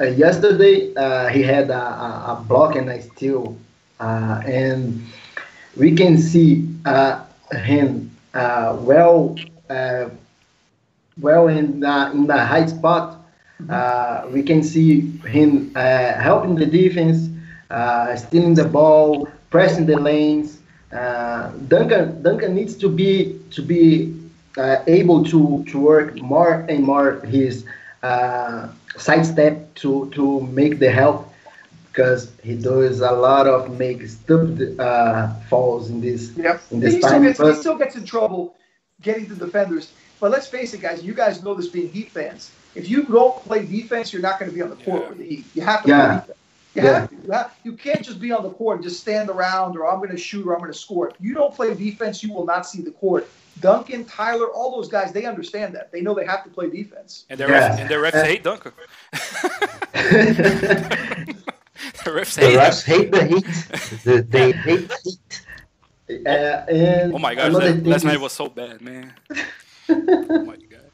uh, 0.02 0.06
yesterday 0.06 0.94
uh, 0.96 1.28
he 1.28 1.44
had 1.44 1.70
a, 1.70 1.78
a, 1.78 2.46
block 2.48 2.76
and 2.76 2.90
a 2.90 3.02
steal, 3.02 3.58
uh, 4.00 4.42
and 4.46 5.02
we 5.78 5.96
can 5.96 6.18
see 6.18 6.68
uh, 6.86 7.24
him 7.52 8.10
uh, 8.34 8.78
well, 8.82 9.36
uh, 9.70 10.10
well 11.20 11.48
in 11.48 11.82
the, 11.82 12.12
in 12.12 12.28
the 12.28 12.38
high 12.38 12.66
spot. 12.66 13.20
Uh, 13.70 14.28
we 14.34 14.42
can 14.42 14.64
see 14.64 15.02
him 15.28 15.72
uh, 15.76 16.14
helping 16.14 16.56
the 16.56 16.66
defense, 16.66 17.30
uh, 17.70 18.16
stealing 18.16 18.56
the 18.56 18.66
ball, 18.66 19.28
pressing 19.52 19.86
the 19.86 20.00
lanes. 20.00 20.60
Uh, 20.92 21.52
Duncan 21.68 22.22
Duncan 22.24 22.56
needs 22.56 22.76
to 22.78 22.90
be 22.90 23.40
to 23.52 23.62
be 23.62 24.14
uh, 24.58 24.84
able 24.88 25.24
to, 25.26 25.64
to 25.70 25.80
work 25.80 26.16
more 26.22 26.66
and 26.68 26.84
more 26.84 27.22
his 27.22 27.64
uh, 28.04 28.70
sidestep 28.98 29.74
to 29.76 30.10
to 30.12 30.42
make 30.42 30.80
the 30.80 30.92
help 30.92 31.32
because 31.86 32.34
he 32.44 32.56
does 32.56 33.02
a 33.02 33.12
lot 33.12 33.48
of 33.48 33.78
make 33.78 34.06
stupid 34.08 34.80
uh, 34.80 35.34
falls 35.50 35.90
in 35.90 36.02
this 36.02 36.32
Yep. 36.38 36.62
in 36.72 36.80
this 36.80 36.96
he, 36.96 37.02
still 37.02 37.12
time. 37.12 37.24
gets, 37.24 37.40
he 37.40 37.54
still 37.54 37.78
gets 37.78 37.96
in 37.96 38.06
trouble 38.06 38.56
getting 39.02 39.28
to 39.30 39.36
defenders. 39.36 39.94
But 40.20 40.32
let's 40.32 40.48
face 40.48 40.74
it, 40.74 40.82
guys. 40.82 41.04
You 41.04 41.14
guys 41.14 41.44
know 41.44 41.56
this 41.56 41.70
being 41.70 41.90
Heat 41.90 42.12
fans. 42.12 42.56
If 42.76 42.90
you 42.90 43.06
don't 43.06 43.44
play 43.44 43.66
defense, 43.66 44.14
you're 44.14 44.22
not 44.22 44.40
going 44.40 44.50
to 44.52 44.56
be 44.56 44.62
on 44.62 44.70
the 44.70 44.78
court 44.78 45.04
Yeah. 45.04 45.10
with 45.10 45.18
the 45.20 45.26
Heat. 45.28 45.52
You 45.54 45.62
have 45.64 45.84
to 45.84 45.90
Yeah. 45.90 46.08
play 46.08 46.08
defense. 46.20 46.38
You, 46.76 46.84
Yeah. 46.84 47.00
have 47.00 47.10
to. 47.10 47.16
You, 47.16 47.32
have, 47.32 47.56
you 47.64 47.74
can't 47.74 48.04
just 48.04 48.20
be 48.20 48.32
on 48.32 48.44
the 48.44 48.50
court 48.50 48.78
and 48.78 48.84
just 48.84 49.00
stand 49.02 49.30
around 49.30 49.78
or 49.78 49.90
I'm 49.92 49.98
going 49.98 50.10
to 50.12 50.18
shoot 50.18 50.46
or 50.48 50.54
I'm 50.54 50.60
going 50.60 50.72
to 50.72 50.78
score. 50.78 51.10
If 51.10 51.16
you 51.20 51.34
don't 51.34 51.54
play 51.54 51.74
defense, 51.74 52.24
you 52.24 52.34
will 52.34 52.46
not 52.46 52.66
see 52.66 52.82
the 52.82 52.92
court. 52.92 53.30
Duncan, 53.60 54.06
Tyler, 54.06 54.48
all 54.48 54.72
those 54.72 54.88
guys, 54.88 55.12
they 55.12 55.26
understand 55.26 55.76
that. 55.76 55.92
They 55.92 56.02
know 56.02 56.14
they 56.14 56.26
have 56.26 56.44
to 56.46 56.50
play 56.50 56.70
defense. 56.70 57.26
And 57.30 57.40
the 57.40 57.48
Yeah. 57.48 57.70
refs, 57.70 57.80
and 57.80 57.90
the 57.90 57.96
refs 57.96 58.24
hate 58.24 58.44
Duncan. 58.44 58.72
the 62.04 62.12
refs 62.12 62.40
hate 62.40 62.54
him. 62.54 62.60
refs 62.60 62.84
hate 62.86 63.12
the 63.12 63.26
heat. 63.26 63.46
The- 64.04 64.22
they 64.28 64.52
hate 64.54 64.88
the 64.90 64.98
heat. 65.04 65.46
uh, 66.26 66.30
and 66.70 67.14
Oh 67.14 67.20
my 67.20 67.36
gosh, 67.36 67.54
that, 67.54 67.86
last 67.86 68.04
night 68.06 68.20
was 68.20 68.32
so 68.34 68.48
bad, 68.48 68.82
man. 68.82 69.14
oh 69.90 70.46
my 70.46 70.56
god. 70.56 70.92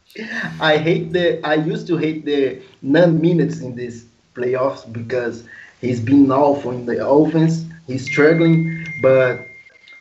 I 0.60 0.78
hate 0.78 1.14
the. 1.14 1.40
I 1.46 1.56
used 1.56 1.86
to 1.88 1.98
hate 1.98 2.26
the 2.26 2.62
nine 2.82 3.22
minutes 3.22 3.60
in 3.62 3.76
this 3.76 4.06
playoffs 4.36 4.92
because 4.92 5.44
he's 5.82 6.00
been 6.00 6.32
awful 6.32 6.72
in 6.72 6.86
the 6.86 7.06
offense. 7.06 7.66
He's 7.88 8.04
struggling, 8.06 8.72
but 9.02 9.48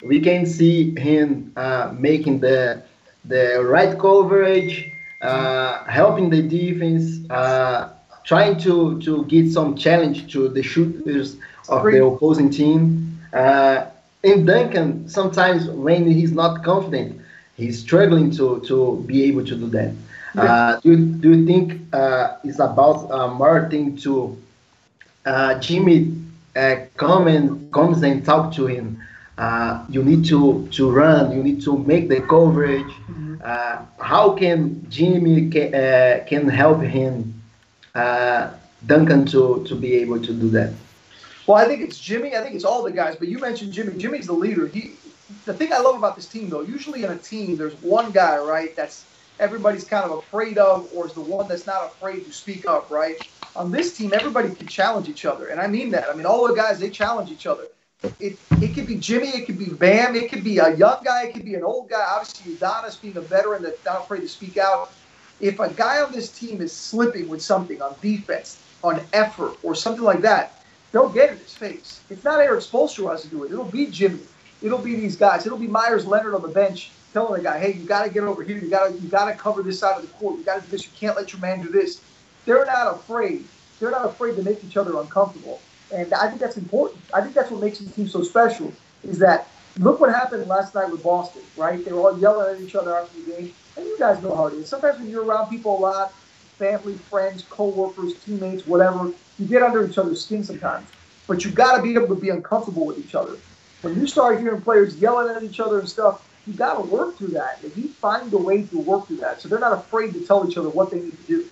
we 0.00 0.20
can 0.20 0.46
see 0.46 0.94
him 0.98 1.52
uh, 1.56 1.92
making 1.98 2.40
the 2.40 2.82
the 3.24 3.62
right 3.64 3.98
coverage, 3.98 4.90
uh, 5.20 5.84
helping 5.86 6.30
the 6.30 6.42
defense, 6.42 7.18
uh, 7.30 7.88
trying 8.24 8.58
to 8.58 9.00
to 9.00 9.24
get 9.26 9.50
some 9.50 9.76
challenge 9.76 10.32
to 10.32 10.48
the 10.48 10.62
shooters 10.62 11.36
of 11.68 11.90
the 11.90 12.02
opposing 12.04 12.50
team. 12.50 13.18
Uh, 13.32 13.84
and 14.24 14.46
Duncan, 14.46 15.08
sometimes 15.08 15.68
when 15.68 16.10
he's 16.10 16.32
not 16.32 16.62
confident, 16.64 17.20
he's 17.56 17.80
struggling 17.80 18.30
to 18.32 18.60
to 18.68 19.04
be 19.06 19.24
able 19.24 19.44
to 19.44 19.56
do 19.56 19.68
that. 19.70 19.94
Uh, 20.36 20.74
do, 20.82 20.90
you- 20.90 21.06
do 21.22 21.30
you 21.34 21.46
think 21.46 21.80
uh, 21.92 22.28
it's 22.44 22.58
about 22.58 23.10
uh, 23.10 23.28
more 23.28 23.68
thing 23.70 23.96
to 23.98 24.36
uh, 25.26 25.58
Jimmy 25.60 26.14
uh, 26.56 26.76
come 26.96 27.28
and 27.28 27.70
comes 27.72 28.02
and 28.02 28.24
talk 28.24 28.54
to 28.54 28.66
him? 28.66 29.02
Uh, 29.36 29.84
you 29.90 30.02
need 30.02 30.24
to 30.26 30.66
to 30.72 30.90
run. 30.90 31.32
You 31.36 31.42
need 31.42 31.60
to 31.62 31.76
make 31.78 32.08
the 32.08 32.20
coverage. 32.22 32.92
Uh, 33.44 33.84
how 34.00 34.32
can 34.32 34.88
Jimmy 34.88 35.50
ca- 35.50 35.72
uh, 35.72 36.24
can 36.24 36.48
help 36.48 36.80
him, 36.80 37.34
uh, 37.94 38.50
Duncan, 38.86 39.26
to 39.26 39.64
to 39.68 39.74
be 39.74 39.94
able 39.96 40.20
to 40.20 40.32
do 40.32 40.48
that? 40.50 40.72
Well, 41.46 41.58
I 41.58 41.66
think 41.66 41.82
it's 41.82 41.98
Jimmy. 41.98 42.34
I 42.34 42.40
think 42.42 42.54
it's 42.54 42.64
all 42.64 42.82
the 42.82 42.90
guys. 42.90 43.16
But 43.16 43.28
you 43.28 43.38
mentioned 43.38 43.72
Jimmy. 43.72 43.92
Jimmy's 43.98 44.26
the 44.26 44.32
leader. 44.32 44.66
He, 44.66 44.92
the 45.44 45.54
thing 45.54 45.72
I 45.72 45.78
love 45.78 45.96
about 45.96 46.16
this 46.16 46.26
team, 46.26 46.48
though, 46.48 46.62
usually 46.62 47.04
in 47.04 47.10
a 47.12 47.18
team, 47.18 47.56
there's 47.56 47.74
one 47.82 48.10
guy, 48.10 48.38
right, 48.38 48.74
that's 48.74 49.04
everybody's 49.38 49.84
kind 49.84 50.04
of 50.04 50.18
afraid 50.18 50.58
of, 50.58 50.88
or 50.94 51.06
is 51.06 51.12
the 51.12 51.20
one 51.20 51.48
that's 51.48 51.66
not 51.66 51.84
afraid 51.86 52.24
to 52.24 52.32
speak 52.32 52.66
up, 52.66 52.90
right? 52.90 53.16
On 53.54 53.70
this 53.70 53.96
team, 53.96 54.12
everybody 54.12 54.54
can 54.54 54.66
challenge 54.66 55.08
each 55.08 55.24
other, 55.24 55.48
and 55.48 55.60
I 55.60 55.66
mean 55.66 55.90
that. 55.90 56.08
I 56.08 56.14
mean, 56.14 56.26
all 56.26 56.46
the 56.46 56.54
guys 56.54 56.78
they 56.78 56.90
challenge 56.90 57.30
each 57.30 57.46
other. 57.46 57.64
It 58.20 58.38
it 58.60 58.74
could 58.74 58.86
be 58.86 58.96
Jimmy, 58.96 59.28
it 59.28 59.46
could 59.46 59.58
be 59.58 59.70
Bam, 59.70 60.14
it 60.14 60.30
could 60.30 60.44
be 60.44 60.58
a 60.58 60.76
young 60.76 60.98
guy, 61.02 61.24
it 61.24 61.34
could 61.34 61.44
be 61.44 61.54
an 61.54 61.64
old 61.64 61.88
guy. 61.88 62.04
Obviously, 62.08 62.54
Udonis 62.54 63.00
being 63.00 63.16
a 63.16 63.22
veteran 63.22 63.62
that's 63.62 63.82
not 63.84 64.02
afraid 64.02 64.20
to 64.20 64.28
speak 64.28 64.58
out. 64.58 64.92
If 65.40 65.60
a 65.60 65.72
guy 65.72 66.02
on 66.02 66.12
this 66.12 66.30
team 66.30 66.60
is 66.60 66.72
slipping 66.72 67.28
with 67.28 67.42
something 67.42 67.80
on 67.80 67.94
defense, 68.00 68.62
on 68.84 69.00
effort, 69.12 69.56
or 69.62 69.74
something 69.74 70.04
like 70.04 70.20
that, 70.22 70.64
they'll 70.92 71.08
get 71.08 71.30
in 71.30 71.38
his 71.38 71.54
face. 71.54 72.00
It's 72.10 72.24
not 72.24 72.40
Erik 72.40 72.60
Spoelstra 72.60 72.96
who 72.96 73.08
has 73.08 73.22
to 73.22 73.28
do 73.28 73.44
it. 73.44 73.52
It'll 73.52 73.64
be 73.64 73.86
Jimmy. 73.86 74.20
It'll 74.62 74.78
be 74.78 74.96
these 74.96 75.16
guys. 75.16 75.46
It'll 75.46 75.58
be 75.58 75.66
Meyers 75.66 76.06
Leonard 76.06 76.34
on 76.34 76.42
the 76.42 76.48
bench 76.48 76.90
telling 77.16 77.42
the 77.42 77.48
guy, 77.48 77.60
"Hey, 77.60 77.74
you 77.74 77.86
got 77.86 78.04
to 78.04 78.10
get 78.10 78.24
over 78.24 78.44
here. 78.44 78.58
You 78.58 78.70
got 78.70 78.88
to 78.88 79.00
you 79.00 79.08
got 79.08 79.26
to 79.26 79.36
cover 79.36 79.62
this 79.62 79.80
side 79.80 79.96
of 79.96 80.02
the 80.02 80.08
court. 80.08 80.38
You 80.38 80.44
got 80.44 80.56
to 80.56 80.62
do 80.62 80.68
this. 80.68 80.86
You 80.86 80.92
can't 80.98 81.16
let 81.16 81.32
your 81.32 81.40
man 81.40 81.62
do 81.62 81.70
this." 81.70 82.02
they're 82.46 82.66
not 82.66 82.96
afraid. 82.96 83.50
They're 83.80 83.92
not 83.92 84.06
afraid 84.06 84.36
to 84.36 84.42
make 84.42 84.64
each 84.64 84.78
other 84.78 85.00
uncomfortable. 85.00 85.60
And 85.92 86.14
I 86.14 86.28
think 86.28 86.40
that's 86.40 86.58
important. 86.58 87.04
I 87.14 87.22
think 87.22 87.34
that's 87.36 87.50
what 87.52 87.62
makes 87.62 87.80
this 87.80 87.92
team 87.92 88.08
so 88.08 88.22
special 88.22 88.72
is 89.04 89.18
that 89.20 89.48
look 89.78 90.00
what 90.00 90.10
happened 90.10 90.48
last 90.48 90.74
night 90.74 90.90
with 90.90 91.04
Boston, 91.04 91.44
right? 91.56 91.84
They 91.84 91.92
were 91.92 92.02
all 92.12 92.20
yelling 92.20 92.56
at 92.56 92.62
each 92.62 92.76
other 92.76 92.96
after 92.98 93.16
the 93.18 93.32
game. 93.32 93.54
And 93.76 93.86
you 93.86 93.98
guys 94.00 94.22
know 94.22 94.36
how 94.36 94.48
it 94.48 94.54
is. 94.54 94.70
Sometimes 94.70 94.98
when 95.00 95.10
you're 95.10 95.24
around 95.24 95.50
people 95.50 95.78
a 95.78 95.80
lot, 95.80 96.14
family, 96.58 96.98
friends, 97.10 97.44
co-workers, 97.50 98.14
teammates, 98.24 98.66
whatever, 98.66 99.14
you 99.38 99.46
get 99.46 99.62
under 99.62 99.88
each 99.88 99.98
other's 99.98 100.24
skin 100.24 100.44
sometimes. 100.44 100.92
But 101.28 101.44
you 101.44 101.52
got 101.52 101.76
to 101.76 101.82
be 101.82 101.94
able 101.94 102.08
to 102.08 102.20
be 102.20 102.30
uncomfortable 102.30 102.86
with 102.86 102.98
each 102.98 103.14
other. 103.14 103.40
When 103.82 103.96
you 103.96 104.06
start 104.08 104.40
hearing 104.40 104.62
players 104.62 104.98
yelling 104.98 105.34
at 105.36 105.44
each 105.44 105.60
other 105.60 105.80
and 105.80 105.88
stuff, 105.88 106.22
you 106.46 106.52
got 106.54 106.74
to 106.74 106.82
work 106.82 107.16
through 107.16 107.28
that. 107.28 107.58
And 107.62 107.76
you 107.76 107.88
find 107.88 108.32
a 108.32 108.38
way 108.38 108.62
to 108.62 108.78
work 108.78 109.06
through 109.06 109.18
that. 109.18 109.40
So 109.40 109.48
they're 109.48 109.58
not 109.58 109.72
afraid 109.72 110.12
to 110.14 110.20
tell 110.20 110.48
each 110.48 110.56
other 110.56 110.68
what 110.68 110.90
they 110.90 111.00
need 111.00 111.16
to 111.26 111.26
do. 111.26 111.46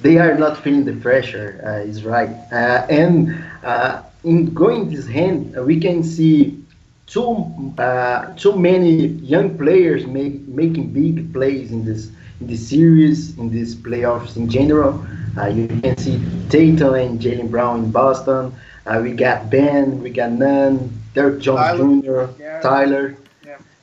They 0.00 0.16
are 0.18 0.36
not 0.36 0.62
feeling 0.62 0.84
the 0.84 0.96
pressure, 0.96 1.60
uh, 1.66 1.86
is 1.86 2.04
right. 2.04 2.30
Uh, 2.50 2.86
and 2.88 3.44
uh, 3.62 4.02
in 4.24 4.54
going 4.54 4.88
this 4.90 5.06
hand, 5.06 5.56
uh, 5.58 5.62
we 5.62 5.78
can 5.78 6.02
see 6.02 6.64
too 7.06 7.74
uh, 7.76 8.32
too 8.34 8.56
many 8.56 9.06
young 9.34 9.58
players 9.58 10.06
make, 10.06 10.46
making 10.48 10.92
big 10.92 11.32
plays 11.32 11.70
in 11.70 11.84
this 11.84 12.10
in 12.40 12.46
this 12.46 12.66
series, 12.66 13.36
in 13.36 13.50
these 13.50 13.74
playoffs 13.74 14.36
in 14.36 14.48
general. 14.48 15.04
Uh, 15.36 15.46
you 15.46 15.68
can 15.68 15.96
see 15.98 16.18
Tatum 16.48 16.94
and 16.94 17.20
Jaylen 17.20 17.50
Brown 17.50 17.84
in 17.84 17.90
Boston. 17.90 18.54
Uh, 18.86 19.00
we 19.02 19.12
got 19.12 19.50
Ben, 19.50 20.00
we 20.02 20.08
got 20.08 20.32
Nunn, 20.32 20.90
Derrick 21.14 21.40
Jones 21.40 21.60
Tyler. 21.60 22.00
Jr., 22.00 22.42
Yeah. 22.42 22.60
Tyler. 22.60 23.16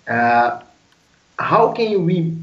Yeah. 0.08 0.14
Uh, 0.16 0.64
how 1.38 1.72
can 1.72 2.06
we 2.06 2.34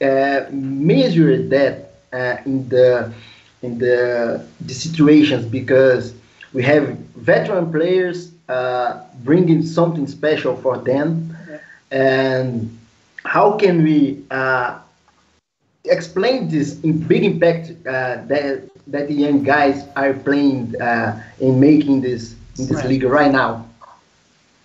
uh, 0.00 0.46
measure 0.50 1.42
that 1.48 1.92
uh, 2.12 2.36
in 2.46 2.68
the 2.68 3.12
in 3.62 3.78
the 3.78 4.46
the 4.60 4.74
situations 4.74 5.44
because 5.46 6.14
we 6.52 6.62
have 6.62 6.88
veteran 7.16 7.70
players 7.72 8.32
uh, 8.48 9.00
bringing 9.24 9.62
something 9.62 10.06
special 10.06 10.56
for 10.56 10.78
them, 10.78 11.36
and 11.90 12.78
how 13.24 13.56
can 13.56 13.82
we 13.84 14.24
uh, 14.30 14.78
explain 15.84 16.48
this 16.48 16.74
big 16.74 17.24
impact 17.24 17.70
uh, 17.86 18.16
that 18.26 18.62
that 18.86 19.08
the 19.08 19.14
young 19.14 19.42
guys 19.42 19.84
are 19.96 20.14
playing 20.14 20.74
uh, 20.80 21.20
in 21.40 21.60
making 21.60 22.00
this 22.02 22.34
in 22.58 22.66
this 22.66 22.78
Right. 22.78 22.88
league 22.90 23.04
right 23.04 23.32
now? 23.32 23.69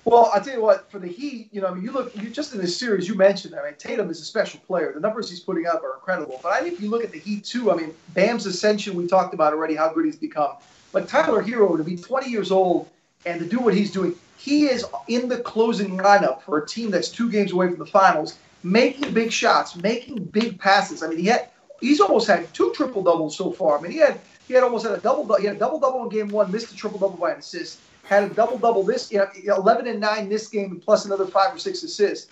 Well, 0.05 0.29
I'll 0.31 0.41
tell 0.41 0.53
you 0.53 0.61
what, 0.61 0.89
for 0.91 0.99
the 0.99 1.07
Heat, 1.07 1.49
you 1.51 1.61
know, 1.61 1.67
I 1.67 1.73
mean, 1.73 1.83
you 1.83 1.91
look, 1.91 2.15
you 2.15 2.29
just 2.29 2.53
in 2.53 2.61
this 2.61 2.77
series, 2.77 3.07
you 3.07 3.15
mentioned, 3.15 3.55
that. 3.55 3.63
I 3.63 3.65
mean, 3.65 3.73
Tatum 3.79 4.11
is 4.11 4.21
a 4.21 4.23
special 4.23 4.59
player. 4.67 4.91
The 4.93 4.99
numbers 4.99 5.31
he's 5.31 5.39
putting 5.39 5.65
up 5.65 5.83
are 5.83 5.95
incredible. 5.95 6.39
But 6.43 6.51
I 6.51 6.61
think 6.61 6.75
if 6.75 6.81
you 6.81 6.91
look 6.91 7.03
at 7.03 7.11
the 7.11 7.17
Heat, 7.17 7.43
too, 7.43 7.71
I 7.71 7.75
mean, 7.75 7.91
Bam's 8.09 8.45
ascension, 8.45 8.93
we 8.93 9.07
talked 9.07 9.33
about 9.33 9.51
already 9.51 9.73
how 9.73 9.91
good 9.91 10.05
he's 10.05 10.15
become. 10.15 10.53
But 10.91 11.07
Tyler 11.07 11.41
Herro, 11.41 11.75
to 11.75 11.83
be 11.83 11.97
20 11.97 12.29
years 12.29 12.51
old 12.51 12.87
and 13.25 13.39
to 13.39 13.47
do 13.47 13.59
what 13.59 13.73
he's 13.73 13.91
doing, 13.91 14.13
he 14.37 14.67
is 14.67 14.85
in 15.07 15.27
the 15.27 15.39
closing 15.39 15.97
lineup 15.97 16.43
for 16.43 16.59
a 16.59 16.67
team 16.67 16.91
that's 16.91 17.09
two 17.09 17.31
games 17.31 17.51
away 17.51 17.67
from 17.69 17.79
the 17.79 17.85
finals, 17.87 18.37
making 18.61 19.11
big 19.11 19.31
shots, 19.31 19.75
making 19.75 20.23
big 20.25 20.59
passes. 20.59 21.01
I 21.01 21.07
mean, 21.07 21.17
he 21.17 21.25
had, 21.25 21.49
he's 21.81 21.99
almost 21.99 22.27
had 22.27 22.53
two 22.53 22.71
triple 22.75 23.01
doubles 23.01 23.35
so 23.35 23.51
far. 23.51 23.79
I 23.79 23.81
mean, 23.81 23.91
he 23.91 23.97
had, 23.97 24.19
he 24.47 24.53
had 24.53 24.61
almost 24.61 24.85
had 24.85 24.93
a 24.93 25.01
double, 25.01 25.33
he 25.37 25.47
had 25.47 25.55
a 25.55 25.59
double 25.59 25.79
double 25.79 26.03
in 26.03 26.09
game 26.09 26.27
one, 26.27 26.51
missed 26.51 26.71
a 26.71 26.75
triple 26.75 26.99
double 26.99 27.17
by 27.17 27.31
an 27.31 27.39
assist 27.39 27.79
had 28.07 28.23
a 28.23 28.29
double 28.29 28.57
double 28.57 28.83
this, 28.83 29.11
you 29.11 29.19
know, 29.19 29.55
11 29.55 29.87
and 29.87 29.99
9 29.99 30.29
this 30.29 30.47
game, 30.47 30.81
plus 30.83 31.05
another 31.05 31.25
five 31.25 31.55
or 31.55 31.59
six 31.59 31.83
assists. 31.83 32.31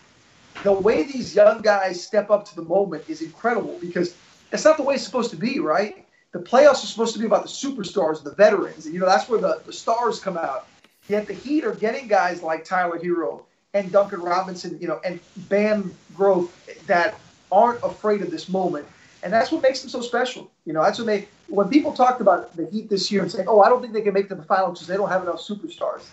The 0.63 0.71
way 0.71 1.03
these 1.03 1.35
young 1.35 1.61
guys 1.61 2.03
step 2.03 2.29
up 2.29 2.45
to 2.45 2.55
the 2.55 2.61
moment 2.61 3.05
is 3.07 3.21
incredible 3.21 3.77
because 3.81 4.15
that's 4.51 4.63
not 4.63 4.77
the 4.77 4.83
way 4.83 4.95
it's 4.95 5.03
supposed 5.03 5.31
to 5.31 5.35
be, 5.35 5.59
right? 5.59 6.05
The 6.31 6.39
playoffs 6.39 6.83
are 6.83 6.87
supposed 6.87 7.13
to 7.13 7.19
be 7.19 7.25
about 7.25 7.43
the 7.43 7.49
superstars, 7.49 8.23
the 8.23 8.33
veterans, 8.35 8.85
and 8.85 8.93
you 8.93 8.99
know 8.99 9.07
that's 9.07 9.27
where 9.29 9.41
the, 9.41 9.61
the 9.65 9.73
stars 9.73 10.19
come 10.19 10.37
out. 10.37 10.67
Yet 11.07 11.27
the 11.27 11.33
Heat 11.33 11.65
are 11.65 11.75
getting 11.75 12.07
guys 12.07 12.41
like 12.41 12.63
Tyler 12.63 12.99
Herro 12.99 13.43
and 13.73 13.91
Duncan 13.91 14.21
Robinson, 14.21 14.77
you 14.79 14.87
know, 14.87 15.01
and 15.03 15.19
Bam 15.49 15.93
Growth 16.15 16.85
that 16.87 17.19
aren't 17.51 17.83
afraid 17.83 18.21
of 18.21 18.31
this 18.31 18.47
moment, 18.47 18.85
and 19.23 19.31
that's 19.31 19.51
what 19.51 19.61
makes 19.61 19.81
them 19.81 19.89
so 19.89 20.01
special. 20.01 20.51
You 20.65 20.73
know, 20.73 20.83
that's 20.83 20.99
what 20.99 21.07
they. 21.07 21.27
When 21.47 21.69
people 21.69 21.93
talked 21.93 22.21
about 22.21 22.55
the 22.55 22.65
Heat 22.67 22.89
this 22.89 23.11
year 23.11 23.21
and 23.21 23.31
saying, 23.31 23.47
"Oh, 23.47 23.61
I 23.61 23.69
don't 23.69 23.81
think 23.81 23.93
they 23.93 24.01
can 24.01 24.13
make 24.13 24.27
to 24.29 24.35
the 24.35 24.43
finals 24.43 24.79
because 24.79 24.87
they 24.87 24.97
don't 24.97 25.09
have 25.09 25.23
enough 25.23 25.39
superstars," 25.39 26.03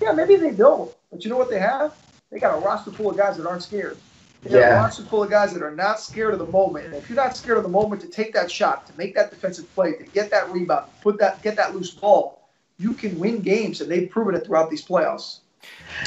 yeah, 0.00 0.12
maybe 0.12 0.36
they 0.36 0.50
don't. 0.50 0.92
But 1.10 1.24
you 1.24 1.30
know 1.30 1.36
what 1.36 1.48
they 1.48 1.60
have? 1.60 1.94
They 2.30 2.38
got 2.38 2.56
a 2.56 2.60
roster 2.60 2.90
full 2.90 3.10
of 3.10 3.16
guys 3.16 3.36
that 3.36 3.46
aren't 3.46 3.62
scared. 3.62 3.96
They 4.42 4.50
got 4.50 4.56
a 4.58 4.60
Yeah. 4.60 4.82
roster 4.82 5.02
full 5.04 5.22
of 5.22 5.30
guys 5.30 5.52
that 5.54 5.62
are 5.62 5.70
not 5.70 6.00
scared 6.00 6.32
of 6.32 6.40
the 6.40 6.46
moment. 6.46 6.86
And 6.86 6.94
if 6.94 7.08
you're 7.08 7.16
not 7.16 7.36
scared 7.36 7.56
of 7.56 7.62
the 7.62 7.70
moment 7.70 8.00
to 8.02 8.08
take 8.08 8.34
that 8.34 8.50
shot, 8.50 8.86
to 8.86 8.92
make 8.98 9.14
that 9.14 9.30
defensive 9.30 9.72
play, 9.74 9.92
to 9.92 10.04
get 10.04 10.30
that 10.30 10.52
rebound, 10.52 10.86
put 11.02 11.18
that 11.18 11.42
get 11.42 11.56
that 11.56 11.74
loose 11.74 11.90
ball, 11.90 12.40
you 12.78 12.92
can 12.92 13.18
win 13.18 13.40
games, 13.40 13.80
and 13.80 13.90
they've 13.90 14.10
proven 14.10 14.34
it 14.34 14.44
throughout 14.44 14.70
these 14.70 14.84
playoffs. 14.84 15.38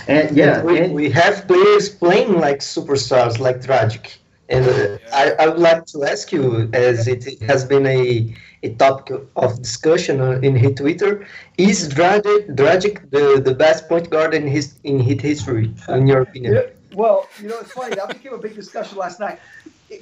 And 0.08 0.36
yeah, 0.36 0.62
we, 0.62 0.80
and 0.80 0.94
we 0.94 1.10
have 1.10 1.48
players 1.48 1.90
playing 1.90 2.40
like 2.40 2.60
superstars, 2.60 3.40
like 3.40 3.62
Dragic. 3.62 4.18
And 4.50 4.66
uh, 4.66 4.98
I, 5.14 5.32
I 5.40 5.48
would 5.48 5.60
like 5.60 5.86
to 5.88 6.04
ask 6.04 6.32
you, 6.32 6.70
as 6.74 7.08
it 7.08 7.42
has 7.44 7.64
been 7.66 7.86
a, 7.86 8.36
a 8.64 8.74
topic 8.76 9.22
of 9.36 9.62
discussion 9.62 10.20
in 10.44 10.56
his 10.56 10.76
Twitter, 10.76 11.28
is 11.58 11.88
Dragic, 11.88 12.56
Dragic 12.56 13.10
the, 13.12 13.40
the 13.40 13.54
best 13.54 13.88
point 13.88 14.10
guard 14.10 14.34
in 14.34 14.48
his 14.48 14.74
in 14.84 15.00
his 15.00 15.22
history, 15.22 15.72
in 15.88 16.08
your 16.08 16.22
opinion? 16.22 16.54
Yeah, 16.54 16.62
well, 16.94 17.28
you 17.40 17.48
know, 17.48 17.60
it's 17.60 17.72
funny. 17.72 17.96
That 17.96 18.08
became 18.08 18.34
a 18.34 18.40
big 18.40 18.56
discussion 18.56 18.98
last 18.98 19.20
night. 19.20 19.40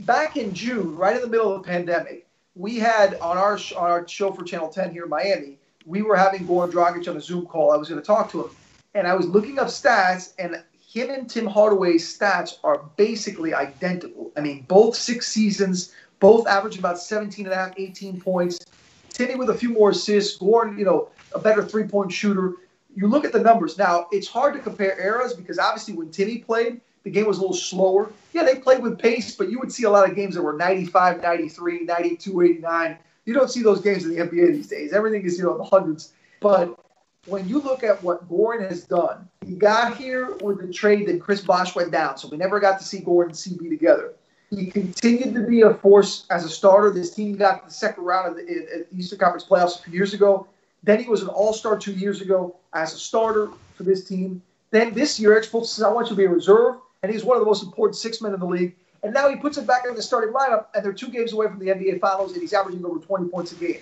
Back 0.01 0.37
in 0.37 0.53
June, 0.53 0.95
right 0.95 1.15
in 1.15 1.21
the 1.21 1.27
middle 1.27 1.53
of 1.53 1.63
the 1.63 1.69
pandemic, 1.69 2.25
we 2.55 2.77
had 2.77 3.15
on 3.15 3.37
our 3.37 3.59
on 3.75 3.91
our 3.91 4.07
show 4.07 4.31
for 4.31 4.43
Channel 4.43 4.69
10 4.69 4.91
here 4.91 5.03
in 5.03 5.09
Miami, 5.09 5.57
we 5.85 6.01
were 6.01 6.15
having 6.15 6.47
Goran 6.47 6.71
Dragic 6.71 7.07
on 7.09 7.17
a 7.17 7.21
Zoom 7.21 7.45
call. 7.45 7.71
I 7.71 7.77
was 7.77 7.89
going 7.89 8.01
to 8.01 8.05
talk 8.05 8.31
to 8.31 8.45
him, 8.45 8.49
and 8.93 9.07
I 9.07 9.13
was 9.13 9.27
looking 9.27 9.59
up 9.59 9.67
stats, 9.67 10.33
and 10.39 10.63
him 10.87 11.09
and 11.09 11.29
Tim 11.29 11.45
Hardaway's 11.45 12.17
stats 12.17 12.59
are 12.63 12.79
basically 12.95 13.53
identical. 13.53 14.31
I 14.37 14.41
mean, 14.41 14.63
both 14.69 14.95
six 14.95 15.27
seasons, 15.27 15.93
both 16.19 16.47
averaging 16.47 16.79
about 16.79 16.97
17 16.97 17.45
and 17.45 17.53
a 17.53 17.57
half, 17.57 17.73
18 17.77 18.21
points. 18.21 18.65
Timmy 19.09 19.35
with 19.35 19.49
a 19.49 19.53
few 19.53 19.69
more 19.69 19.89
assists, 19.89 20.37
Goran, 20.39 20.79
you 20.79 20.85
know, 20.85 21.09
a 21.35 21.39
better 21.39 21.63
three-point 21.63 22.11
shooter. 22.11 22.53
You 22.95 23.07
look 23.07 23.25
at 23.25 23.33
the 23.33 23.39
numbers. 23.39 23.77
Now 23.77 24.07
it's 24.11 24.27
hard 24.27 24.53
to 24.53 24.59
compare 24.59 24.99
eras 24.99 25.33
because 25.33 25.59
obviously 25.59 25.93
when 25.93 26.09
timmy 26.09 26.39
played 26.39 26.79
the 27.03 27.09
game 27.09 27.27
was 27.27 27.37
a 27.37 27.41
little 27.41 27.55
slower. 27.55 28.11
Yeah 28.33 28.43
they 28.43 28.55
played 28.55 28.81
with 28.81 28.97
pace 28.97 29.35
but 29.35 29.49
you 29.49 29.59
would 29.59 29.71
see 29.71 29.83
a 29.83 29.89
lot 29.89 30.09
of 30.09 30.15
games 30.15 30.35
that 30.35 30.41
were 30.41 30.53
95 30.53 31.21
93 31.21 31.83
92 31.83 32.41
89 32.41 32.97
you 33.25 33.33
don't 33.33 33.51
see 33.51 33.61
those 33.61 33.81
games 33.81 34.05
in 34.05 34.11
the 34.11 34.17
nba 34.17 34.53
these 34.53 34.67
days. 34.67 34.93
Everything 34.93 35.23
is 35.23 35.37
you 35.37 35.43
know 35.43 35.51
in 35.51 35.57
the 35.57 35.63
hundreds. 35.63 36.13
But 36.39 36.79
when 37.27 37.47
you 37.47 37.59
look 37.59 37.83
at 37.83 38.01
what 38.03 38.27
Goran 38.29 38.67
has 38.67 38.83
done, 38.83 39.27
he 39.45 39.55
got 39.55 39.97
here 39.97 40.35
with 40.41 40.59
the 40.59 40.71
trade 40.71 41.07
that 41.07 41.21
Chris 41.21 41.41
Bosh 41.41 41.75
went 41.75 41.91
down, 41.91 42.17
so 42.17 42.27
we 42.29 42.37
never 42.37 42.59
got 42.59 42.79
to 42.79 42.85
see 42.85 43.01
Goran 43.01 43.25
and 43.25 43.33
CB 43.33 43.69
together. 43.69 44.13
He 44.49 44.67
continued 44.67 45.33
to 45.35 45.41
be 45.41 45.61
a 45.61 45.73
force 45.73 46.25
as 46.29 46.45
a 46.45 46.49
starter. 46.49 46.89
This 46.89 47.13
team 47.13 47.35
got 47.35 47.65
the 47.65 47.71
second 47.71 48.05
round 48.05 48.29
of 48.29 48.35
the 48.37 48.85
Eastern 48.95 49.19
Conference 49.19 49.45
playoffs 49.45 49.79
a 49.79 49.83
few 49.83 49.93
years 49.93 50.13
ago. 50.13 50.47
Then 50.83 51.03
he 51.03 51.09
was 51.09 51.21
an 51.21 51.27
All-Star 51.27 51.77
two 51.77 51.91
years 51.91 52.21
ago 52.21 52.55
as 52.73 52.93
a 52.93 52.97
starter 52.97 53.49
for 53.75 53.83
this 53.83 54.05
team. 54.05 54.41
Then 54.71 54.93
this 54.93 55.19
year, 55.19 55.41
says, 55.43 55.81
"I 55.81 55.91
want 55.91 56.07
you 56.07 56.11
to 56.11 56.15
be 56.15 56.25
a 56.25 56.29
reserve," 56.29 56.75
and 57.03 57.11
he's 57.11 57.25
one 57.25 57.35
of 57.35 57.41
the 57.41 57.45
most 57.45 57.61
important 57.63 57.97
six 57.97 58.21
men 58.21 58.33
in 58.33 58.39
the 58.39 58.45
league. 58.45 58.75
And 59.03 59.13
now 59.13 59.29
he 59.29 59.35
puts 59.35 59.57
it 59.57 59.67
back 59.67 59.85
in 59.85 59.95
the 59.95 60.01
starting 60.01 60.33
lineup, 60.33 60.67
and 60.73 60.83
they're 60.83 60.93
two 60.93 61.09
games 61.09 61.33
away 61.33 61.47
from 61.47 61.59
the 61.59 61.69
NBA 61.69 61.99
Finals, 61.99 62.31
and 62.31 62.41
he's 62.41 62.53
averaging 62.53 62.85
over 62.85 62.99
20 62.99 63.29
points 63.29 63.51
a 63.51 63.55
game. 63.55 63.81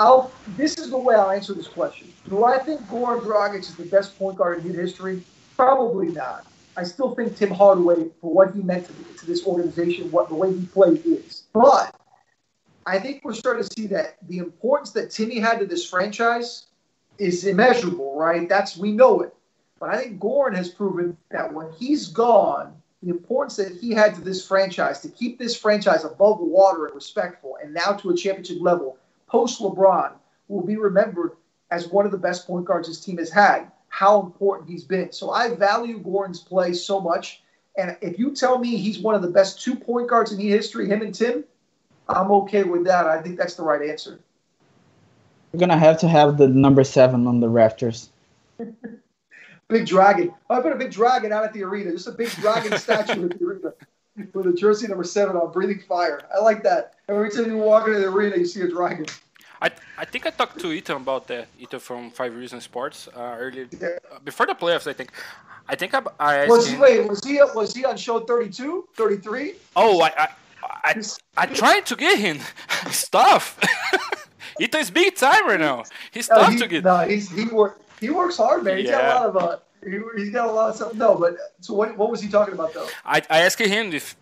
I'll, 0.00 0.32
this 0.56 0.78
is 0.78 0.90
the 0.90 0.98
way 0.98 1.14
I'll 1.14 1.30
answer 1.30 1.54
this 1.54 1.68
question. 1.68 2.12
Do 2.28 2.44
I 2.44 2.58
think 2.58 2.80
Goran 2.82 3.20
Dragic 3.20 3.60
is 3.60 3.74
the 3.74 3.84
best 3.84 4.18
point 4.18 4.36
guard 4.36 4.58
in 4.58 4.64
Heat 4.64 4.74
history? 4.74 5.22
Probably 5.56 6.08
not. 6.08 6.46
I 6.76 6.84
still 6.84 7.14
think 7.14 7.36
Tim 7.36 7.50
Hardaway, 7.50 8.08
for 8.20 8.32
what 8.32 8.54
he 8.54 8.62
meant 8.62 8.86
to, 8.86 8.92
to 9.18 9.26
this 9.26 9.46
organization, 9.46 10.10
what 10.10 10.28
the 10.28 10.34
way 10.34 10.52
he 10.52 10.64
played 10.66 11.02
is. 11.04 11.44
But 11.52 11.94
I 12.86 12.98
think 12.98 13.22
we're 13.24 13.34
starting 13.34 13.62
to 13.62 13.70
see 13.72 13.86
that 13.88 14.16
the 14.28 14.38
importance 14.38 14.90
that 14.92 15.10
Timmy 15.10 15.38
had 15.38 15.58
to 15.60 15.66
this 15.66 15.88
franchise 15.88 16.66
is 17.18 17.46
immeasurable, 17.46 18.16
right? 18.16 18.48
That's 18.48 18.76
we 18.76 18.92
know 18.92 19.20
it. 19.20 19.34
But 19.78 19.90
I 19.90 19.98
think 19.98 20.20
Goran 20.20 20.56
has 20.56 20.70
proven 20.70 21.16
that 21.30 21.52
when 21.52 21.70
he's 21.78 22.08
gone, 22.08 22.74
the 23.02 23.10
importance 23.10 23.56
that 23.56 23.76
he 23.80 23.90
had 23.90 24.14
to 24.14 24.20
this 24.20 24.46
franchise 24.46 25.00
to 25.00 25.08
keep 25.08 25.38
this 25.38 25.56
franchise 25.56 26.04
above 26.04 26.38
water 26.40 26.86
and 26.86 26.94
respectful, 26.94 27.58
and 27.62 27.74
now 27.74 27.92
to 27.92 28.10
a 28.10 28.16
championship 28.16 28.58
level, 28.60 28.96
post 29.32 29.60
LeBron, 29.62 30.12
will 30.48 30.60
be 30.62 30.76
remembered 30.76 31.32
as 31.70 31.88
one 31.88 32.04
of 32.04 32.12
the 32.12 32.18
best 32.18 32.46
point 32.46 32.66
guards 32.66 32.86
his 32.86 33.00
team 33.00 33.16
has 33.16 33.30
had. 33.30 33.72
How 33.88 34.20
important 34.20 34.68
he's 34.68 34.84
been. 34.84 35.10
So 35.10 35.30
I 35.30 35.54
value 35.54 35.98
Goran's 36.00 36.40
play 36.40 36.74
so 36.74 37.00
much. 37.00 37.42
And 37.78 37.96
if 38.02 38.18
you 38.18 38.34
tell 38.34 38.58
me 38.58 38.76
he's 38.76 38.98
one 38.98 39.14
of 39.14 39.22
the 39.22 39.30
best 39.30 39.62
two 39.62 39.74
point 39.74 40.08
guards 40.08 40.32
in 40.32 40.38
history, 40.38 40.86
him 40.86 41.00
and 41.00 41.14
Tim, 41.14 41.44
I'm 42.10 42.30
okay 42.42 42.62
with 42.62 42.84
that. 42.84 43.06
I 43.06 43.22
think 43.22 43.38
that's 43.38 43.54
the 43.54 43.62
right 43.62 43.88
answer. 43.88 44.20
We're 45.52 45.60
gonna 45.60 45.78
have 45.78 45.98
to 46.00 46.08
have 46.08 46.36
the 46.36 46.48
number 46.48 46.84
seven 46.84 47.26
on 47.26 47.40
the 47.40 47.48
rafters. 47.48 48.10
Big 49.68 49.86
dragon. 49.86 50.34
Oh, 50.50 50.56
I 50.56 50.60
put 50.60 50.72
a 50.72 50.76
big 50.76 50.90
dragon 50.90 51.32
out 51.32 51.44
at 51.44 51.54
the 51.54 51.62
arena. 51.64 51.92
Just 51.92 52.06
a 52.06 52.12
big 52.12 52.28
dragon 52.32 52.76
statue 52.78 53.24
at 53.24 53.38
the 53.38 53.44
arena 53.46 53.72
with 54.34 54.46
a 54.46 54.52
jersey 54.52 54.86
number 54.88 55.04
seven 55.04 55.36
on, 55.36 55.52
breathing 55.52 55.80
fire. 55.80 56.20
I 56.34 56.40
like 56.40 56.62
that. 56.64 56.94
Every 57.08 57.30
time 57.30 57.46
you 57.46 57.56
walk 57.56 57.86
into 57.86 58.00
the 58.00 58.08
arena, 58.08 58.36
you 58.36 58.44
see 58.44 58.60
a 58.62 58.68
dragon. 58.68 59.06
I 59.66 59.70
I 60.02 60.04
think 60.04 60.26
I 60.26 60.30
talked 60.30 60.58
to 60.60 60.68
Ethan 60.72 60.96
about 60.96 61.26
that. 61.28 61.46
Ethan 61.58 61.80
from 61.80 62.10
Five 62.10 62.34
Reasons 62.42 62.64
Sports 62.64 63.08
uh, 63.16 63.36
earlier 63.44 63.66
Yeah. 63.70 63.88
uh, 64.12 64.18
before 64.24 64.46
the 64.46 64.54
playoffs. 64.54 64.86
I 64.86 64.92
think. 64.98 65.10
I 65.68 65.76
think 65.76 65.94
I, 65.94 66.00
I 66.18 66.32
asked 66.40 66.50
Was 66.50 66.66
him- 66.68 66.80
wait, 66.80 67.08
was 67.08 67.22
he 67.24 67.34
was 67.54 67.72
he 67.74 67.84
on 67.84 67.96
show 67.96 68.18
32, 68.20 68.88
33? 68.96 69.54
Oh, 69.76 70.02
I 70.02 70.10
I 70.18 70.28
I, 70.90 70.92
I 71.42 71.46
tried 71.46 71.86
to 71.86 71.94
get 71.96 72.18
him 72.18 72.38
stuff. 72.90 73.44
Ethan's 74.60 74.90
big 74.90 75.14
time 75.16 75.46
right 75.46 75.60
now. 75.60 75.84
He's 76.10 76.28
No, 76.28 76.36
tough 76.36 76.52
he, 76.52 76.58
to 76.58 76.66
get. 76.68 76.84
no, 76.84 76.98
he's 77.12 77.30
he 77.30 77.44
work 77.46 77.80
he 78.00 78.10
works 78.10 78.36
hard, 78.36 78.64
man. 78.64 78.78
He's 78.78 78.90
got 78.90 79.04
a 79.04 79.08
lot 79.14 79.26
of 79.30 79.36
uh, 79.36 79.56
he, 79.84 79.98
he's 80.16 80.30
got 80.30 80.48
a 80.48 80.52
lot 80.52 80.70
of 80.70 80.76
stuff. 80.76 80.94
No, 80.94 81.14
but 81.14 81.36
so 81.60 81.74
what 81.74 81.96
what 81.96 82.10
was 82.10 82.20
he 82.20 82.28
talking 82.28 82.54
about 82.54 82.74
though? 82.74 82.88
I, 83.04 83.22
I 83.30 83.38
asked 83.46 83.60
him 83.60 83.92
if 83.92 84.16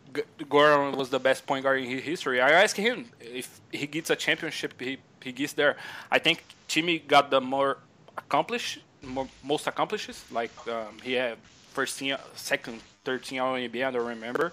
Goran 0.53 0.97
was 0.97 1.09
the 1.09 1.19
best 1.19 1.47
point 1.47 1.63
guard 1.65 1.81
in 1.81 1.89
his 1.89 2.03
history. 2.03 2.41
I 2.41 2.51
asked 2.63 2.77
him 2.77 3.07
if 3.21 3.49
he 3.73 3.87
gets 3.87 4.11
a 4.11 4.17
championship, 4.17 4.79
he, 4.81 4.99
he 5.23 5.33
gets 5.33 5.53
there. 5.55 5.77
I 6.11 6.19
think 6.19 6.45
Timmy 6.69 6.99
got 6.99 7.31
the 7.31 7.41
more 7.41 7.79
accomplished, 8.17 8.81
more, 9.03 9.29
most 9.45 9.67
accomplishes. 9.67 10.25
Like 10.31 10.53
um, 10.69 10.97
he 11.03 11.13
had 11.15 11.37
first 11.73 11.99
team, 11.99 12.17
second, 12.35 12.81
third 13.05 13.25
team 13.25 13.43
all 13.43 13.55
NBA. 13.55 13.87
I 13.87 13.91
don't 13.91 14.07
remember. 14.07 14.53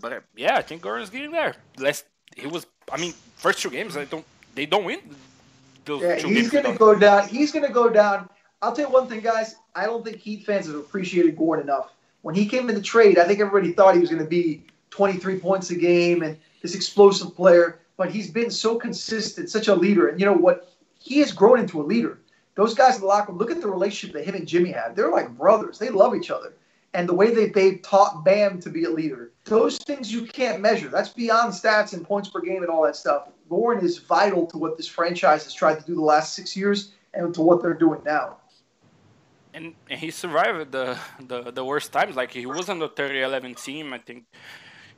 But 0.00 0.12
uh, 0.12 0.20
yeah, 0.36 0.56
I 0.56 0.62
think 0.62 0.82
Goran's 0.82 1.10
getting 1.10 1.32
there. 1.32 1.54
Last 1.78 2.04
he 2.36 2.46
was. 2.46 2.66
I 2.90 2.96
mean, 3.00 3.12
first 3.36 3.60
two 3.60 3.70
games, 3.70 3.96
I 3.96 4.04
don't. 4.04 4.24
They 4.54 4.66
don't 4.66 4.84
win. 4.84 5.00
Those 5.84 6.02
Yeah, 6.02 6.16
two 6.18 6.28
he's 6.28 6.50
games. 6.50 6.64
gonna 6.64 6.78
go 6.78 6.94
down. 6.98 7.28
He's 7.28 7.52
gonna 7.52 7.70
go 7.70 7.88
down. 7.88 8.28
I'll 8.62 8.72
tell 8.74 8.86
you 8.86 8.92
one 8.92 9.08
thing, 9.08 9.20
guys. 9.20 9.56
I 9.74 9.86
don't 9.86 10.04
think 10.04 10.18
Heat 10.18 10.44
fans 10.44 10.66
have 10.66 10.74
appreciated 10.76 11.36
Goran 11.36 11.62
enough. 11.62 11.92
When 12.22 12.34
he 12.34 12.46
came 12.46 12.68
in 12.68 12.74
the 12.74 12.82
trade, 12.82 13.18
I 13.18 13.24
think 13.26 13.40
everybody 13.40 13.72
thought 13.72 13.94
he 13.94 14.00
was 14.00 14.10
going 14.10 14.22
to 14.22 14.28
be 14.28 14.62
23 14.90 15.38
points 15.38 15.70
a 15.70 15.74
game 15.76 16.22
and 16.22 16.36
this 16.60 16.74
explosive 16.74 17.34
player. 17.34 17.79
But 18.00 18.10
he's 18.10 18.30
been 18.30 18.50
so 18.50 18.78
consistent, 18.78 19.50
such 19.50 19.68
a 19.68 19.74
leader. 19.74 20.08
And 20.08 20.18
you 20.18 20.24
know 20.24 20.32
what? 20.32 20.72
He 20.98 21.18
has 21.18 21.32
grown 21.32 21.60
into 21.60 21.82
a 21.82 21.84
leader. 21.84 22.18
Those 22.54 22.72
guys 22.72 22.94
in 22.94 23.02
the 23.02 23.06
locker 23.06 23.30
room, 23.30 23.38
look 23.38 23.50
at 23.50 23.60
the 23.60 23.68
relationship 23.68 24.14
that 24.14 24.24
him 24.24 24.36
and 24.36 24.48
Jimmy 24.48 24.70
have. 24.72 24.96
They're 24.96 25.10
like 25.10 25.36
brothers. 25.36 25.78
They 25.78 25.90
love 25.90 26.14
each 26.14 26.30
other. 26.30 26.54
And 26.94 27.06
the 27.06 27.12
way 27.12 27.34
that 27.34 27.52
they've 27.52 27.82
taught 27.82 28.24
Bam 28.24 28.58
to 28.62 28.70
be 28.70 28.84
a 28.84 28.90
leader, 28.90 29.32
those 29.44 29.76
things 29.76 30.10
you 30.10 30.22
can't 30.24 30.62
measure. 30.62 30.88
That's 30.88 31.10
beyond 31.10 31.52
stats 31.52 31.92
and 31.92 32.02
points 32.02 32.30
per 32.30 32.40
game 32.40 32.62
and 32.62 32.70
all 32.70 32.82
that 32.84 32.96
stuff. 32.96 33.28
Goran 33.50 33.82
is 33.82 33.98
vital 33.98 34.46
to 34.46 34.56
what 34.56 34.78
this 34.78 34.88
franchise 34.88 35.44
has 35.44 35.52
tried 35.52 35.78
to 35.80 35.84
do 35.84 35.94
the 35.94 36.00
last 36.00 36.32
six 36.32 36.56
years 36.56 36.92
and 37.12 37.34
to 37.34 37.42
what 37.42 37.60
they're 37.60 37.74
doing 37.74 38.00
now. 38.06 38.38
and, 39.52 39.74
he 39.90 40.10
survived 40.10 40.72
the, 40.72 40.96
the 41.20 41.50
the 41.50 41.64
worst 41.66 41.92
times. 41.92 42.16
Like 42.16 42.30
he 42.30 42.46
was 42.46 42.70
on 42.70 42.78
the 42.78 42.88
30-11 42.88 43.62
team. 43.62 43.92
I 43.92 43.98
think 43.98 44.24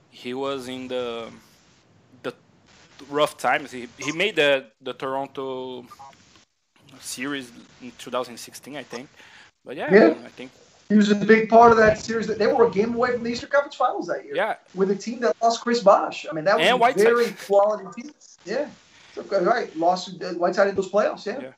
he 0.09 0.35
was 0.35 0.69
in 0.69 0.87
the 0.87 1.33
rough 3.11 3.37
times. 3.37 3.71
He 3.71 3.89
he 3.99 4.13
made 4.13 4.37
the 4.37 4.67
the 4.81 4.93
Toronto 4.95 5.85
series 7.01 7.51
in 7.81 7.93
2016, 7.99 8.77
I 8.77 8.83
think. 8.83 9.09
But 9.65 9.77
yeah, 9.77 9.93
Yeah. 9.93 10.15
I 10.25 10.29
think 10.29 10.51
He 10.89 10.97
was 10.97 11.11
a 11.11 11.15
big 11.15 11.49
part 11.49 11.73
of 11.73 11.79
that 11.79 11.99
series. 11.99 12.27
That 12.27 12.39
they 12.39 12.47
were 12.47 12.67
a 12.67 12.71
game 12.71 12.95
away 12.95 13.13
from 13.13 13.23
the 13.25 13.31
Eastern 13.31 13.51
Conference 13.51 13.77
Finals 13.77 14.07
that 14.09 14.25
year. 14.25 14.35
yeah. 14.35 14.57
With 14.75 14.91
a 14.91 14.97
team 14.97 15.21
that 15.21 15.35
lost 15.43 15.61
Chris 15.63 15.81
Bosh. 15.81 16.27
I 16.29 16.33
mean, 16.35 16.45
that 16.45 16.57
was 16.59 16.67
And 16.67 16.75
a 16.75 16.77
Whiteside. 16.77 17.05
very 17.05 17.31
quality 17.47 17.85
team. 17.97 18.13
Yeah. 18.45 18.67
So, 19.15 19.23
right. 19.41 19.75
Lost 19.77 20.23
uh, 20.23 20.33
Whiteside 20.35 20.69
in 20.69 20.75
those 20.75 20.91
playoffs. 20.91 21.25
Yeah. 21.27 21.41
Yeah. 21.41 21.53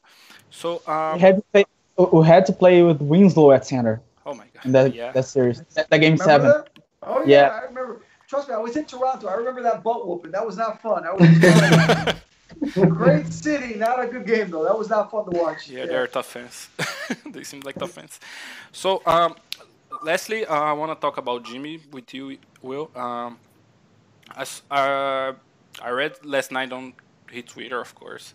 So 0.51 0.83
We 0.87 0.93
um, 0.93 1.19
had 1.19 1.37
to 1.37 1.43
play, 1.53 1.65
we 2.13 2.27
had 2.27 2.47
to 2.47 2.53
play 2.53 2.83
with 2.83 3.01
Winslow 3.01 3.51
at 3.53 3.67
center 3.67 4.01
oh 4.27 4.35
my 4.35 4.47
god, 4.55 4.65
in 4.67 4.73
that, 4.73 4.95
yeah. 4.95 5.11
that 5.13 5.25
series. 5.25 5.63
That, 5.75 5.91
that 5.91 5.99
game 5.99 6.13
Remember 6.17 6.25
seven. 6.25 6.49
that? 6.49 6.69
Oh 7.03 7.21
yeah, 7.25 7.27
Yeah. 7.27 7.49
I 7.49 7.61
remember. 7.65 8.01
Trust 8.29 8.49
me, 8.49 8.55
I 8.55 8.59
was 8.59 8.77
in 8.77 8.85
Toronto. 8.85 9.29
I 9.29 9.35
remember 9.35 9.63
that 9.63 9.83
butt 9.83 10.07
whooping. 10.07 10.33
That 10.33 10.45
was 10.45 10.57
not 10.57 10.81
fun. 10.81 11.05
I 11.07 11.13
was 11.13 12.89
great 12.89 13.33
city, 13.33 13.75
not 13.75 14.03
a 14.03 14.07
good 14.07 14.27
game 14.27 14.51
though. 14.51 14.65
That 14.65 14.77
was 14.79 14.89
not 14.89 15.11
fun 15.11 15.25
to 15.31 15.39
watch. 15.39 15.69
Yeah, 15.69 15.87
they're 15.87 16.07
tough 16.07 16.27
fans. 16.27 16.69
they 17.27 17.45
seem 17.45 17.61
like 17.61 17.77
tough 17.77 17.93
fans. 17.93 18.21
So, 18.73 19.03
um, 19.07 19.35
lastly, 20.03 20.47
uh, 20.47 20.55
I 20.55 20.73
want 20.73 20.93
to 20.93 21.01
talk 21.01 21.19
about 21.19 21.45
Jimmy 21.45 21.81
with 21.93 22.15
you, 22.15 22.39
Will. 22.63 22.91
Um, 22.97 23.39
as, 24.37 24.63
uh, 24.71 25.33
I 25.83 25.91
read 25.91 26.25
last 26.25 26.51
night 26.51 26.73
on 26.73 26.95
his 27.31 27.45
Twitter, 27.45 27.81
of 27.81 27.95
course. 27.95 28.35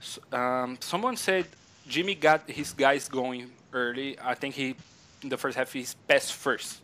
S 0.00 0.18
um, 0.32 0.76
someone 0.80 1.16
said 1.16 1.46
Jimmy 1.88 2.14
got 2.14 2.48
his 2.48 2.72
guys 2.72 3.08
going 3.08 3.50
early. 3.72 4.16
I 4.20 4.34
think 4.34 4.54
he, 4.54 4.76
in 5.22 5.28
the 5.28 5.36
first 5.36 5.56
half, 5.56 5.72
he's 5.72 5.94
passed 6.06 6.32
first. 6.34 6.80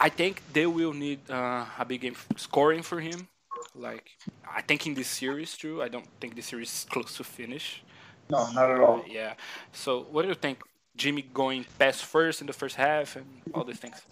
I 0.00 0.08
think 0.08 0.42
they 0.52 0.66
will 0.66 0.92
need 0.92 1.20
uh, 1.30 1.66
a 1.78 1.84
big 1.84 2.02
game 2.02 2.16
scoring 2.36 2.82
for 2.82 3.00
him. 3.00 3.28
Like, 3.74 4.10
I 4.48 4.62
think 4.62 4.86
in 4.86 4.94
this 4.94 5.08
series 5.08 5.56
too. 5.56 5.82
I 5.82 5.88
don't 5.88 6.06
think 6.20 6.36
this 6.36 6.46
series 6.46 6.72
is 6.72 6.86
close 6.88 7.16
to 7.16 7.24
finish. 7.24 7.82
No, 8.30 8.50
not 8.52 8.70
at 8.70 8.80
all. 8.80 9.04
Yeah. 9.08 9.34
So, 9.72 10.06
what 10.10 10.22
do 10.22 10.28
you 10.28 10.34
think? 10.34 10.62
Jimmy 10.96 11.22
going 11.32 11.64
pass 11.78 12.00
first 12.00 12.40
in 12.40 12.46
the 12.48 12.52
first 12.52 12.74
half 12.74 13.16
and 13.16 13.24
all 13.54 13.64
these 13.64 13.78
things. 13.78 14.02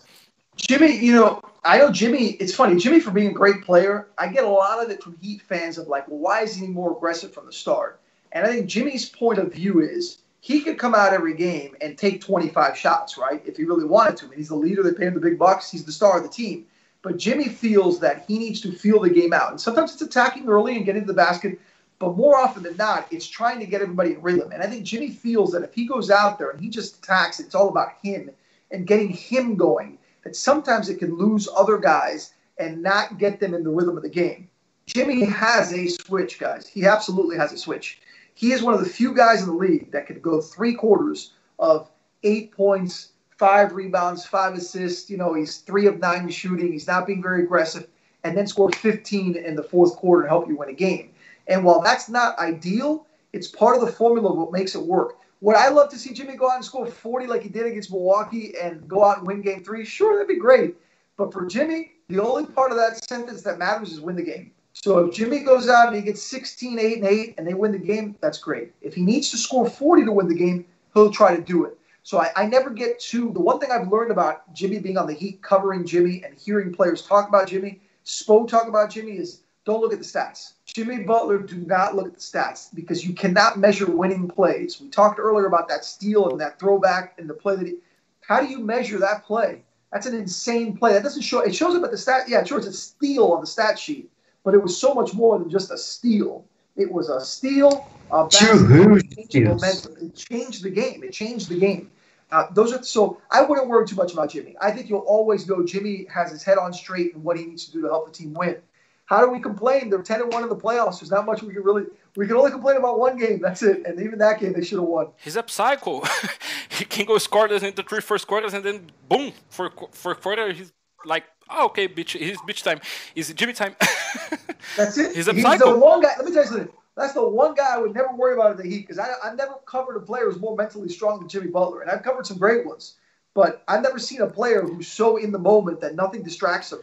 Jimmy, 0.56 0.96
you 0.96 1.12
know, 1.12 1.42
I 1.64 1.78
know 1.78 1.90
Jimmy. 1.90 2.30
It's 2.40 2.54
funny, 2.54 2.76
Jimmy 2.76 3.00
for 3.00 3.10
being 3.10 3.28
a 3.28 3.32
great 3.32 3.62
player. 3.62 4.08
I 4.16 4.28
get 4.28 4.44
a 4.44 4.48
lot 4.48 4.82
of 4.82 4.90
it 4.90 5.02
from 5.02 5.16
Heat 5.20 5.42
fans 5.42 5.76
of 5.76 5.88
like, 5.88 6.04
why 6.06 6.42
is 6.42 6.54
he 6.54 6.66
more 6.66 6.96
aggressive 6.96 7.34
from 7.34 7.44
the 7.44 7.52
start? 7.52 8.00
And 8.32 8.46
I 8.46 8.48
think 8.48 8.66
Jimmy's 8.66 9.08
point 9.08 9.38
of 9.38 9.52
view 9.52 9.80
is 9.80 10.18
he 10.46 10.60
could 10.60 10.78
come 10.78 10.94
out 10.94 11.12
every 11.12 11.34
game 11.34 11.74
and 11.80 11.98
take 11.98 12.20
25 12.20 12.78
shots, 12.78 13.18
right? 13.18 13.42
If 13.44 13.56
he 13.56 13.64
really 13.64 13.84
wanted 13.84 14.16
to. 14.18 14.28
Mean, 14.28 14.38
he's 14.38 14.46
the 14.46 14.54
leader. 14.54 14.80
They 14.80 14.92
pay 14.92 15.06
him 15.06 15.14
the 15.14 15.20
big 15.20 15.40
bucks. 15.40 15.72
He's 15.72 15.84
the 15.84 15.90
star 15.90 16.18
of 16.18 16.22
the 16.22 16.28
team. 16.28 16.66
But 17.02 17.16
Jimmy 17.16 17.48
feels 17.48 17.98
that 17.98 18.24
he 18.28 18.38
needs 18.38 18.60
to 18.60 18.70
feel 18.70 19.00
the 19.00 19.10
game 19.10 19.32
out. 19.32 19.50
And 19.50 19.60
sometimes 19.60 19.94
it's 19.94 20.02
attacking 20.02 20.46
early 20.46 20.76
and 20.76 20.86
getting 20.86 21.02
to 21.02 21.06
the 21.08 21.14
basket. 21.14 21.58
But 21.98 22.16
more 22.16 22.36
often 22.36 22.62
than 22.62 22.76
not, 22.76 23.08
it's 23.10 23.26
trying 23.26 23.58
to 23.58 23.66
get 23.66 23.82
everybody 23.82 24.12
in 24.12 24.22
rhythm. 24.22 24.52
And 24.52 24.62
I 24.62 24.68
think 24.68 24.84
Jimmy 24.84 25.10
feels 25.10 25.50
that 25.50 25.64
if 25.64 25.74
he 25.74 25.84
goes 25.84 26.12
out 26.12 26.38
there 26.38 26.50
and 26.50 26.60
he 26.60 26.68
just 26.68 26.98
attacks, 26.98 27.40
it's 27.40 27.56
all 27.56 27.68
about 27.68 27.94
him 28.00 28.30
and 28.70 28.86
getting 28.86 29.08
him 29.08 29.56
going. 29.56 29.98
That 30.22 30.36
sometimes 30.36 30.88
it 30.88 31.00
can 31.00 31.16
lose 31.16 31.48
other 31.56 31.76
guys 31.76 32.34
and 32.60 32.84
not 32.84 33.18
get 33.18 33.40
them 33.40 33.52
in 33.52 33.64
the 33.64 33.70
rhythm 33.70 33.96
of 33.96 34.04
the 34.04 34.08
game. 34.08 34.48
Jimmy 34.86 35.24
has 35.24 35.72
a 35.72 35.88
switch, 35.88 36.38
guys. 36.38 36.68
He 36.68 36.86
absolutely 36.86 37.36
has 37.36 37.52
a 37.52 37.58
switch. 37.58 38.00
He 38.36 38.52
is 38.52 38.62
one 38.62 38.74
of 38.74 38.80
the 38.80 38.90
few 38.90 39.14
guys 39.14 39.40
in 39.40 39.48
the 39.48 39.54
league 39.54 39.90
that 39.92 40.06
could 40.06 40.20
go 40.20 40.42
three 40.42 40.74
quarters 40.74 41.32
of 41.58 41.90
eight 42.22 42.52
points, 42.52 43.12
five 43.30 43.72
rebounds, 43.72 44.26
five 44.26 44.52
assists. 44.52 45.08
You 45.08 45.16
know, 45.16 45.32
he's 45.32 45.58
three 45.58 45.86
of 45.86 46.00
nine 46.00 46.28
shooting. 46.28 46.70
He's 46.70 46.86
not 46.86 47.06
being 47.06 47.22
very 47.22 47.44
aggressive, 47.44 47.88
and 48.24 48.36
then 48.36 48.46
score 48.46 48.70
15 48.70 49.36
in 49.36 49.56
the 49.56 49.62
fourth 49.62 49.96
quarter 49.96 50.20
and 50.20 50.28
help 50.28 50.48
you 50.48 50.56
win 50.56 50.68
a 50.68 50.74
game. 50.74 51.12
And 51.48 51.64
while 51.64 51.80
that's 51.80 52.10
not 52.10 52.38
ideal, 52.38 53.06
it's 53.32 53.48
part 53.48 53.74
of 53.74 53.80
the 53.86 53.92
formula 53.92 54.30
of 54.30 54.36
what 54.36 54.52
makes 54.52 54.74
it 54.74 54.82
work. 54.82 55.16
Would 55.40 55.56
I 55.56 55.70
love 55.70 55.88
to 55.90 55.98
see 55.98 56.12
Jimmy 56.12 56.36
go 56.36 56.50
out 56.50 56.56
and 56.56 56.64
score 56.64 56.84
40 56.84 57.26
like 57.28 57.42
he 57.42 57.48
did 57.48 57.64
against 57.64 57.90
Milwaukee 57.90 58.52
and 58.60 58.86
go 58.86 59.02
out 59.02 59.16
and 59.18 59.26
win 59.26 59.40
game 59.40 59.64
three? 59.64 59.86
Sure, 59.86 60.14
that'd 60.14 60.28
be 60.28 60.38
great. 60.38 60.74
But 61.16 61.32
for 61.32 61.46
Jimmy, 61.46 61.92
the 62.08 62.22
only 62.22 62.44
part 62.44 62.70
of 62.70 62.76
that 62.76 63.02
sentence 63.08 63.40
that 63.42 63.58
matters 63.58 63.92
is 63.92 64.00
win 64.00 64.16
the 64.16 64.22
game. 64.22 64.52
So 64.82 64.98
if 64.98 65.14
Jimmy 65.14 65.40
goes 65.40 65.68
out 65.68 65.88
and 65.88 65.96
he 65.96 66.02
gets 66.02 66.22
16, 66.22 66.78
8, 66.78 66.98
and 66.98 67.06
8, 67.06 67.34
and 67.38 67.46
they 67.46 67.54
win 67.54 67.72
the 67.72 67.78
game, 67.78 68.14
that's 68.20 68.38
great. 68.38 68.72
If 68.82 68.94
he 68.94 69.02
needs 69.02 69.30
to 69.30 69.38
score 69.38 69.68
40 69.68 70.04
to 70.04 70.12
win 70.12 70.28
the 70.28 70.34
game, 70.34 70.66
he'll 70.92 71.10
try 71.10 71.34
to 71.34 71.42
do 71.42 71.64
it. 71.64 71.78
So 72.02 72.18
I, 72.18 72.30
I 72.36 72.46
never 72.46 72.70
get 72.70 73.00
to 73.00 73.32
the 73.32 73.40
one 73.40 73.58
thing 73.58 73.70
I've 73.72 73.88
learned 73.88 74.10
about 74.10 74.52
Jimmy 74.54 74.78
being 74.78 74.98
on 74.98 75.06
the 75.06 75.14
Heat, 75.14 75.42
covering 75.42 75.86
Jimmy, 75.86 76.22
and 76.24 76.38
hearing 76.38 76.72
players 76.72 77.02
talk 77.02 77.26
about 77.26 77.48
Jimmy, 77.48 77.80
Spo 78.04 78.46
talk 78.46 78.68
about 78.68 78.90
Jimmy 78.90 79.16
is 79.16 79.40
don't 79.64 79.80
look 79.80 79.92
at 79.92 79.98
the 79.98 80.04
stats. 80.04 80.52
Jimmy 80.64 81.02
Butler, 81.02 81.38
do 81.38 81.56
not 81.56 81.96
look 81.96 82.06
at 82.06 82.14
the 82.14 82.20
stats 82.20 82.72
because 82.72 83.04
you 83.04 83.14
cannot 83.14 83.58
measure 83.58 83.90
winning 83.90 84.28
plays. 84.28 84.80
We 84.80 84.88
talked 84.88 85.18
earlier 85.18 85.46
about 85.46 85.68
that 85.68 85.84
steal 85.84 86.30
and 86.30 86.40
that 86.40 86.60
throwback 86.60 87.14
and 87.18 87.28
the 87.28 87.34
play 87.34 87.56
that 87.56 87.66
he. 87.66 87.74
How 88.20 88.40
do 88.40 88.46
you 88.46 88.60
measure 88.60 88.98
that 88.98 89.24
play? 89.24 89.62
That's 89.90 90.06
an 90.06 90.14
insane 90.14 90.76
play. 90.76 90.92
That 90.92 91.02
doesn't 91.02 91.22
show. 91.22 91.40
It 91.40 91.54
shows 91.54 91.74
up 91.74 91.82
at 91.82 91.90
the 91.90 91.98
stat. 91.98 92.28
Yeah, 92.28 92.44
sure, 92.44 92.58
it's 92.58 92.68
a 92.68 92.72
steal 92.72 93.32
on 93.32 93.40
the 93.40 93.46
stat 93.46 93.78
sheet, 93.78 94.08
but 94.46 94.54
it 94.54 94.62
was 94.62 94.78
so 94.80 94.94
much 94.94 95.12
more 95.12 95.40
than 95.40 95.50
just 95.50 95.72
a 95.72 95.76
steal. 95.76 96.44
It 96.76 96.90
was 96.90 97.08
a 97.08 97.20
steal. 97.20 97.90
A 98.12 98.28
Two 98.30 98.46
basket, 98.46 99.12
it 99.18 99.28
changed 99.28 99.48
momentum. 99.48 99.96
It 100.00 100.14
changed 100.14 100.62
the 100.62 100.70
game. 100.70 101.02
It 101.02 101.12
changed 101.12 101.48
the 101.48 101.58
game. 101.58 101.90
Uh, 102.30 102.46
those 102.54 102.72
are 102.72 102.80
so. 102.84 103.20
I 103.32 103.42
wouldn't 103.42 103.66
worry 103.66 103.84
too 103.88 103.96
much 103.96 104.12
about 104.12 104.30
Jimmy. 104.30 104.56
I 104.60 104.70
think 104.70 104.88
you'll 104.88 105.00
always 105.00 105.48
know 105.48 105.66
Jimmy 105.66 106.06
has 106.14 106.30
his 106.30 106.44
head 106.44 106.58
on 106.58 106.72
straight 106.72 107.12
and 107.14 107.24
what 107.24 107.36
he 107.36 107.44
needs 107.44 107.64
to 107.66 107.72
do 107.72 107.82
to 107.82 107.88
help 107.88 108.06
the 108.06 108.12
team 108.12 108.34
win. 108.34 108.58
How 109.06 109.20
do 109.20 109.32
we 109.32 109.40
complain? 109.40 109.90
They're 109.90 110.02
ten 110.02 110.20
and 110.20 110.32
one 110.32 110.44
in 110.44 110.48
the 110.48 110.54
playoffs. 110.54 111.00
There's 111.00 111.10
not 111.10 111.26
much 111.26 111.42
we 111.42 111.52
can 111.52 111.64
really. 111.64 111.82
We 112.14 112.28
can 112.28 112.36
only 112.36 112.52
complain 112.52 112.76
about 112.76 113.00
one 113.00 113.18
game. 113.18 113.40
That's 113.42 113.64
it. 113.64 113.84
And 113.84 114.00
even 114.00 114.20
that 114.20 114.38
game, 114.38 114.52
they 114.52 114.62
should 114.62 114.78
have 114.78 114.86
won. 114.86 115.08
He's 115.16 115.36
up 115.36 115.50
cycle. 115.50 116.06
he 116.68 116.84
can 116.84 117.04
go 117.04 117.14
scoreless 117.14 117.64
in 117.64 117.74
the 117.74 117.82
three 117.82 118.00
first 118.00 118.28
quarters 118.28 118.54
and 118.54 118.64
then 118.64 118.90
boom 119.08 119.32
for 119.48 119.72
for 119.90 120.14
quarter 120.14 120.52
he's 120.52 120.72
like 121.04 121.24
oh, 121.50 121.66
okay 121.66 121.88
bitch 121.88 122.18
he's 122.18 122.38
bitch 122.42 122.62
time 122.62 122.80
is 123.14 123.32
Jimmy 123.34 123.52
time. 123.52 123.74
That's 124.76 124.98
it. 124.98 125.14
He's 125.14 125.28
up 125.28 125.36
the 125.36 125.78
one 125.78 126.00
guy. 126.00 126.12
Let 126.16 126.26
me 126.26 126.32
tell 126.32 126.42
you 126.42 126.48
something. 126.48 126.68
That's 126.96 127.12
the 127.12 127.26
one 127.26 127.54
guy 127.54 127.74
I 127.74 127.78
would 127.78 127.94
never 127.94 128.14
worry 128.14 128.32
about 128.32 128.52
at 128.52 128.56
the 128.56 128.64
Heat 128.64 128.86
because 128.86 128.98
I've 128.98 129.36
never 129.36 129.54
covered 129.66 129.96
a 129.96 130.00
player 130.00 130.24
who's 130.24 130.40
more 130.40 130.56
mentally 130.56 130.88
strong 130.88 131.18
than 131.20 131.28
Jimmy 131.28 131.48
Butler, 131.48 131.82
and 131.82 131.90
I've 131.90 132.02
covered 132.02 132.26
some 132.26 132.38
great 132.38 132.66
ones. 132.66 132.94
But 133.34 133.62
I've 133.68 133.82
never 133.82 133.98
seen 133.98 134.22
a 134.22 134.26
player 134.26 134.62
who's 134.62 134.88
so 134.88 135.18
in 135.18 135.30
the 135.30 135.38
moment 135.38 135.82
that 135.82 135.94
nothing 135.94 136.22
distracts 136.22 136.72
him, 136.72 136.78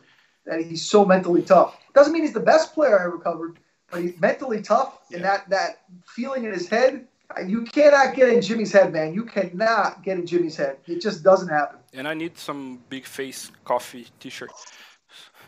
that 0.46 0.62
he's 0.62 0.86
so 0.86 1.04
mentally 1.04 1.42
tough. 1.42 1.80
Doesn't 1.96 2.14
mean 2.14 2.22
he's 2.22 2.34
the 2.34 2.40
best 2.40 2.76
player 2.76 3.00
I 3.00 3.06
ever 3.06 3.18
covered, 3.18 3.58
but 3.90 4.04
he's 4.04 4.20
mentally 4.22 4.62
tough, 4.62 5.00
and 5.12 5.24
that 5.24 5.50
that 5.50 5.82
feeling 6.06 6.46
in 6.46 6.54
his 6.54 6.70
head. 6.70 7.08
You 7.42 7.64
cannot 7.64 8.16
get 8.16 8.30
in 8.30 8.42
Jimmy's 8.42 8.72
head, 8.72 8.92
man. 8.94 9.14
You 9.14 9.24
cannot 9.26 10.04
get 10.04 10.18
in 10.20 10.26
Jimmy's 10.26 10.56
head. 10.58 10.78
It 10.88 11.02
just 11.02 11.24
doesn't 11.24 11.48
happen. 11.50 11.80
And 11.94 12.08
I 12.08 12.14
need 12.14 12.38
some 12.38 12.80
big 12.90 13.06
face 13.06 13.52
coffee 13.66 14.08
T-shirt. 14.20 14.52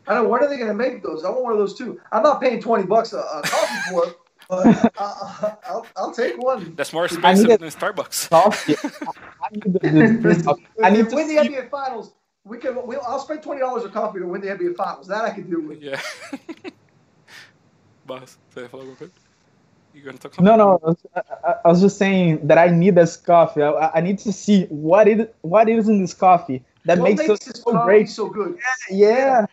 I 0.08 0.13
don't 0.13 0.24
know 0.24 0.30
when 0.30 0.43
are 0.43 0.48
they 0.48 0.58
going 0.58 0.67
to 0.69 0.74
make 0.76 1.02
those. 1.02 1.24
I 1.26 1.30
want 1.30 1.43
one 1.43 1.54
of 1.54 1.58
those 1.60 1.76
too. 1.78 2.00
I'm 2.12 2.21
not 2.24 2.39
paying 2.39 2.62
twenty 2.62 2.86
bucks 2.86 3.13
a, 3.13 3.17
a 3.19 3.41
coffee 3.43 3.89
for 3.89 4.08
it, 4.08 4.17
but 4.48 4.91
uh, 5.00 5.56
I'll, 5.67 5.88
I'll 5.98 6.12
take 6.13 6.38
one. 6.38 6.76
That's 6.76 6.93
more 6.93 7.06
expensive 7.06 7.48
than 7.48 7.69
Starbucks. 7.69 8.30
Coffee. 8.36 8.76
I 9.41 9.50
need 9.52 9.63
the- 9.74 9.80
the- 9.80 10.58
the- 10.78 10.86
I 10.86 10.89
need 10.91 11.10
to 11.10 11.15
win 11.19 11.28
the 11.28 11.38
NBA 11.38 11.69
Finals. 11.71 12.13
We 12.43 12.60
can. 12.60 12.76
We'll, 12.86 13.02
I'll 13.02 13.17
spend 13.19 13.41
twenty 13.41 13.62
dollars 13.62 13.84
a 13.86 13.89
coffee 13.89 14.19
to 14.19 14.28
win 14.28 14.41
the 14.41 14.48
NBA 14.50 14.76
Finals. 14.76 15.08
That 15.08 15.26
I 15.26 15.32
can 15.32 15.50
do 15.50 15.62
with. 15.62 15.82
Yeah. 15.82 16.00
Boss, 18.06 18.38
você 18.50 18.62
ia 18.62 18.69
falar 18.69 18.84
alguma 18.84 18.98
coisa? 18.98 19.13
You 19.95 20.03
gonna 20.03 20.17
talk 20.17 20.36
something? 20.36 20.45
No, 20.45 20.58
no. 20.58 20.79
I 20.84 20.88
was, 20.88 20.97
I, 21.15 21.55
I 21.63 21.67
was 21.69 21.81
just 21.81 21.97
saying 21.97 22.45
that 22.47 22.58
I 22.58 22.67
need 22.67 22.95
this 22.95 23.15
coffee. 23.15 23.63
I, 23.63 23.91
I 23.95 24.01
need 24.01 24.19
to 24.19 24.34
see 24.34 24.65
what 24.65 25.08
it 25.08 25.34
what 25.41 25.69
is 25.69 25.88
in 25.88 26.01
this 26.01 26.13
coffee 26.13 26.63
that 26.84 26.99
What 26.99 27.15
makes, 27.15 27.21
it 27.21 27.39
this 27.39 27.63
so 27.63 27.84
great. 27.86 28.10
so 28.10 28.27
good? 28.27 28.60
Yeah. 28.89 29.45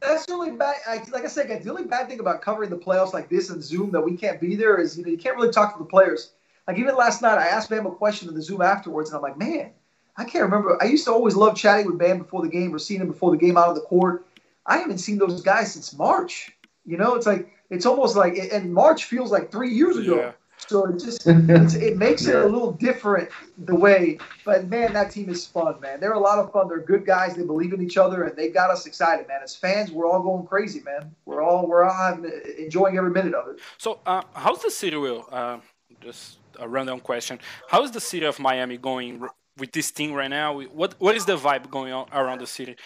That's 0.00 0.26
the 0.26 0.32
only 0.34 0.50
bad. 0.50 0.76
Like 1.12 1.24
I 1.24 1.28
said, 1.28 1.48
guys, 1.48 1.64
the 1.64 1.70
only 1.70 1.84
bad 1.84 2.08
thing 2.08 2.20
about 2.20 2.42
covering 2.42 2.70
the 2.70 2.76
playoffs 2.76 3.14
like 3.14 3.30
this 3.30 3.50
in 3.50 3.62
Zoom 3.62 3.92
that 3.92 4.00
we 4.00 4.16
can't 4.16 4.40
be 4.40 4.56
there 4.56 4.78
is 4.78 4.98
you 4.98 5.04
know 5.04 5.10
you 5.10 5.16
can't 5.16 5.36
really 5.36 5.52
talk 5.52 5.72
to 5.74 5.78
the 5.78 5.88
players. 5.88 6.32
Like 6.66 6.78
even 6.78 6.96
last 6.96 7.22
night, 7.22 7.38
I 7.38 7.46
asked 7.46 7.70
Bam 7.70 7.86
a 7.86 7.90
question 7.90 8.28
in 8.28 8.34
the 8.34 8.42
Zoom 8.42 8.62
afterwards, 8.62 9.10
and 9.10 9.16
I'm 9.16 9.22
like, 9.22 9.38
man, 9.38 9.70
I 10.16 10.24
can't 10.24 10.44
remember. 10.44 10.76
I 10.82 10.86
used 10.86 11.04
to 11.04 11.12
always 11.12 11.36
love 11.36 11.56
chatting 11.56 11.86
with 11.86 11.98
Bam 11.98 12.18
before 12.18 12.42
the 12.42 12.48
game 12.48 12.74
or 12.74 12.78
seeing 12.78 13.00
him 13.00 13.08
before 13.08 13.30
the 13.30 13.36
game 13.36 13.56
out 13.56 13.68
on 13.68 13.74
the 13.74 13.80
court. 13.82 14.26
I 14.66 14.78
haven't 14.78 14.98
seen 14.98 15.18
those 15.18 15.40
guys 15.40 15.72
since 15.72 15.96
March. 15.96 16.52
You 16.84 16.96
know, 16.96 17.14
it's 17.14 17.26
like 17.26 17.48
it's 17.74 17.86
almost 17.86 18.16
like 18.16 18.38
and 18.52 18.72
March 18.72 19.04
feels 19.04 19.30
like 19.30 19.50
three 19.50 19.70
years 19.70 19.96
ago. 19.96 20.16
Yeah. 20.16 20.32
So 20.66 20.86
it 20.86 20.98
just 20.98 21.22
it's, 21.26 21.74
it 21.74 21.96
makes 21.96 22.26
it 22.26 22.36
a 22.36 22.46
little 22.46 22.72
different 22.72 23.28
the 23.58 23.74
way. 23.74 24.18
But 24.44 24.68
man, 24.68 24.92
that 24.94 25.10
team 25.10 25.28
is 25.28 25.46
fun, 25.46 25.80
man. 25.80 26.00
They're 26.00 26.12
a 26.12 26.18
lot 26.18 26.38
of 26.38 26.52
fun. 26.52 26.68
They're 26.68 26.80
good 26.80 27.04
guys. 27.04 27.34
They 27.34 27.44
believe 27.44 27.72
in 27.72 27.82
each 27.82 27.96
other, 27.96 28.24
and 28.24 28.36
they 28.36 28.48
got 28.48 28.70
us 28.70 28.86
excited, 28.86 29.28
man. 29.28 29.40
As 29.42 29.54
fans, 29.54 29.90
we're 29.90 30.08
all 30.08 30.22
going 30.22 30.46
crazy, 30.46 30.80
man. 30.80 31.14
We're 31.26 31.42
all 31.42 31.66
we're 31.66 31.84
all 31.84 32.24
enjoying 32.58 32.96
every 32.96 33.10
minute 33.10 33.34
of 33.34 33.48
it. 33.48 33.60
So, 33.78 34.00
uh, 34.06 34.22
how's 34.34 34.62
the 34.62 34.70
city, 34.70 34.96
Will? 34.96 35.26
Uh, 35.30 35.58
just 36.00 36.38
a 36.58 36.68
random 36.68 37.00
question. 37.00 37.38
How 37.68 37.82
is 37.82 37.90
the 37.90 38.00
city 38.00 38.26
of 38.26 38.38
Miami 38.38 38.78
going 38.78 39.26
with 39.58 39.72
this 39.72 39.90
team 39.90 40.12
right 40.12 40.30
now? 40.30 40.58
What 40.60 40.94
What 40.98 41.16
is 41.16 41.24
the 41.26 41.36
vibe 41.36 41.70
going 41.70 41.92
on 41.92 42.08
around 42.12 42.40
the 42.40 42.46
city? 42.46 42.76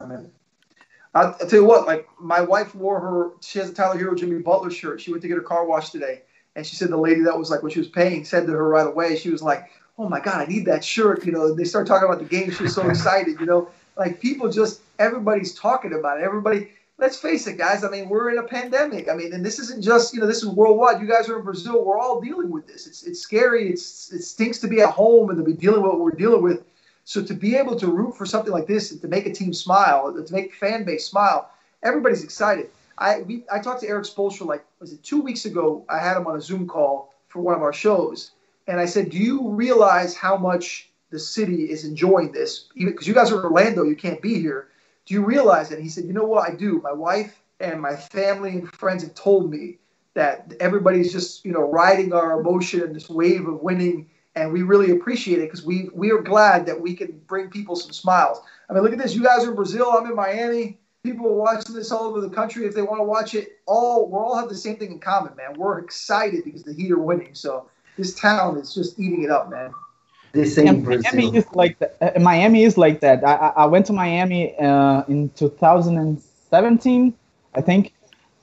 I 0.00 0.06
mean, 0.06 0.30
I'll, 1.14 1.36
I'll 1.40 1.48
tell 1.48 1.60
you 1.60 1.64
what. 1.64 1.86
Like 1.86 2.08
my 2.20 2.40
wife 2.40 2.74
wore 2.74 3.00
her. 3.00 3.30
She 3.40 3.58
has 3.58 3.70
a 3.70 3.74
Tyler 3.74 3.98
Herro 3.98 4.16
Jimmy 4.16 4.38
Butler 4.40 4.70
shirt. 4.70 5.00
She 5.00 5.10
went 5.10 5.22
to 5.22 5.28
get 5.28 5.34
her 5.36 5.42
car 5.42 5.66
washed 5.66 5.92
today, 5.92 6.22
and 6.56 6.64
she 6.64 6.76
said 6.76 6.90
the 6.90 6.96
lady 6.96 7.22
that 7.22 7.38
was 7.38 7.50
like 7.50 7.62
when 7.62 7.72
she 7.72 7.78
was 7.80 7.88
paying 7.88 8.24
said 8.24 8.46
to 8.46 8.52
her 8.52 8.68
right 8.68 8.86
away. 8.86 9.16
She 9.16 9.30
was 9.30 9.42
like, 9.42 9.70
"Oh 9.98 10.08
my 10.08 10.20
God, 10.20 10.40
I 10.40 10.46
need 10.46 10.66
that 10.66 10.84
shirt." 10.84 11.24
You 11.26 11.32
know, 11.32 11.54
they 11.54 11.64
start 11.64 11.86
talking 11.86 12.08
about 12.08 12.20
the 12.20 12.28
game. 12.28 12.50
She 12.50 12.64
was 12.64 12.74
so 12.74 12.88
excited. 12.88 13.40
You 13.40 13.46
know, 13.46 13.68
like 13.96 14.20
people 14.20 14.50
just 14.50 14.82
everybody's 14.98 15.54
talking 15.54 15.94
about 15.94 16.20
it. 16.20 16.24
Everybody. 16.24 16.70
Let's 16.98 17.16
face 17.16 17.46
it, 17.46 17.56
guys. 17.56 17.82
I 17.82 17.88
mean, 17.88 18.10
we're 18.10 18.30
in 18.30 18.36
a 18.36 18.42
pandemic. 18.42 19.08
I 19.08 19.14
mean, 19.14 19.32
and 19.32 19.42
this 19.42 19.58
isn't 19.58 19.82
just 19.82 20.12
you 20.12 20.20
know 20.20 20.26
this 20.26 20.42
is 20.42 20.48
worldwide. 20.50 21.00
You 21.00 21.08
guys 21.08 21.30
are 21.30 21.38
in 21.38 21.44
Brazil. 21.44 21.82
We're 21.82 21.98
all 21.98 22.20
dealing 22.20 22.50
with 22.50 22.66
this. 22.66 22.86
It's 22.86 23.04
it's 23.04 23.20
scary. 23.20 23.70
It's 23.70 24.12
it 24.12 24.22
stinks 24.22 24.58
to 24.58 24.68
be 24.68 24.82
at 24.82 24.90
home 24.90 25.30
and 25.30 25.38
to 25.38 25.44
be 25.44 25.54
dealing 25.54 25.80
with 25.80 25.92
what 25.92 26.00
we're 26.00 26.10
dealing 26.10 26.42
with. 26.42 26.62
So 27.04 27.22
to 27.24 27.34
be 27.34 27.56
able 27.56 27.76
to 27.76 27.86
root 27.88 28.16
for 28.16 28.26
something 28.26 28.52
like 28.52 28.66
this, 28.66 28.92
and 28.92 29.00
to 29.02 29.08
make 29.08 29.26
a 29.26 29.32
team 29.32 29.52
smile, 29.52 30.12
to 30.12 30.32
make 30.32 30.54
fan 30.54 30.84
base 30.84 31.06
smile, 31.08 31.50
everybody's 31.82 32.24
excited. 32.24 32.70
I 32.98 33.22
we 33.22 33.44
I 33.50 33.58
talked 33.58 33.80
to 33.80 33.88
Erik 33.88 34.04
Spoelstra 34.04 34.46
like 34.46 34.64
was 34.78 34.92
it 34.92 35.02
two 35.02 35.20
weeks 35.20 35.46
ago? 35.46 35.84
I 35.88 35.98
had 35.98 36.16
him 36.16 36.26
on 36.26 36.36
a 36.36 36.40
Zoom 36.40 36.68
call 36.68 37.14
for 37.28 37.40
one 37.40 37.54
of 37.54 37.62
our 37.62 37.72
shows, 37.72 38.32
and 38.66 38.78
I 38.78 38.84
said, 38.84 39.10
"Do 39.10 39.18
you 39.18 39.48
realize 39.48 40.14
how 40.14 40.36
much 40.36 40.90
the 41.10 41.18
city 41.18 41.70
is 41.70 41.84
enjoying 41.84 42.32
this? 42.32 42.68
Because 42.76 43.08
you 43.08 43.14
guys 43.14 43.32
are 43.32 43.38
in 43.38 43.44
Orlando, 43.44 43.82
you 43.84 43.96
can't 43.96 44.20
be 44.20 44.38
here. 44.38 44.68
Do 45.06 45.14
you 45.14 45.24
realize 45.24 45.72
it?" 45.72 45.80
He 45.80 45.88
said, 45.88 46.04
"You 46.04 46.12
know 46.12 46.26
what? 46.26 46.48
I 46.48 46.54
do. 46.54 46.80
My 46.82 46.92
wife 46.92 47.40
and 47.58 47.80
my 47.80 47.96
family 47.96 48.50
and 48.50 48.70
friends 48.74 49.02
have 49.02 49.14
told 49.14 49.50
me 49.50 49.78
that 50.14 50.52
everybody's 50.60 51.12
just 51.12 51.44
you 51.44 51.52
know 51.52 51.62
riding 51.70 52.12
our 52.12 52.38
emotion 52.38 52.82
and 52.82 52.94
this 52.94 53.08
wave 53.08 53.48
of 53.48 53.62
winning." 53.62 54.09
And 54.36 54.52
we 54.52 54.62
really 54.62 54.90
appreciate 54.92 55.38
it 55.38 55.46
because 55.46 55.64
we 55.64 55.88
we 55.94 56.10
are 56.10 56.20
glad 56.22 56.66
that 56.66 56.80
we 56.80 56.94
can 56.94 57.18
bring 57.26 57.48
people 57.48 57.76
some 57.76 57.92
smiles. 57.92 58.40
I 58.68 58.72
mean, 58.72 58.82
look 58.82 58.92
at 58.92 58.98
this. 58.98 59.14
You 59.14 59.22
guys 59.22 59.44
are 59.44 59.50
in 59.50 59.56
Brazil. 59.56 59.90
I'm 59.90 60.06
in 60.06 60.14
Miami. 60.14 60.78
People 61.02 61.26
are 61.26 61.34
watching 61.34 61.74
this 61.74 61.90
all 61.90 62.04
over 62.04 62.20
the 62.20 62.28
country. 62.30 62.66
If 62.66 62.74
they 62.74 62.82
want 62.82 63.00
to 63.00 63.04
watch 63.04 63.34
it, 63.34 63.58
all 63.66 64.06
we 64.08 64.14
all 64.16 64.36
have 64.36 64.48
the 64.48 64.54
same 64.56 64.76
thing 64.76 64.92
in 64.92 64.98
common, 65.00 65.34
man. 65.36 65.54
We're 65.58 65.78
excited 65.78 66.44
because 66.44 66.62
the 66.62 66.72
Heat 66.74 66.92
are 66.92 66.98
winning. 66.98 67.34
So 67.34 67.68
this 67.96 68.14
town 68.14 68.58
is 68.58 68.74
just 68.74 68.98
eating 69.00 69.22
it 69.24 69.30
up, 69.30 69.50
man. 69.50 69.72
The 70.32 70.44
same 70.46 70.82
Brazil. 70.82 71.10
Miami 71.12 71.36
is 71.38 71.46
like 71.54 71.78
that. 71.80 71.96
Uh, 72.00 72.20
Miami 72.20 72.62
is 72.62 72.78
like 72.78 73.00
that. 73.00 73.24
I, 73.26 73.34
I- 73.34 73.52
I 73.62 73.66
went 73.66 73.86
to 73.86 73.92
Miami 73.92 74.56
uh, 74.58 75.02
in 75.08 75.28
2017, 75.30 77.14
I 77.54 77.60
think, 77.60 77.92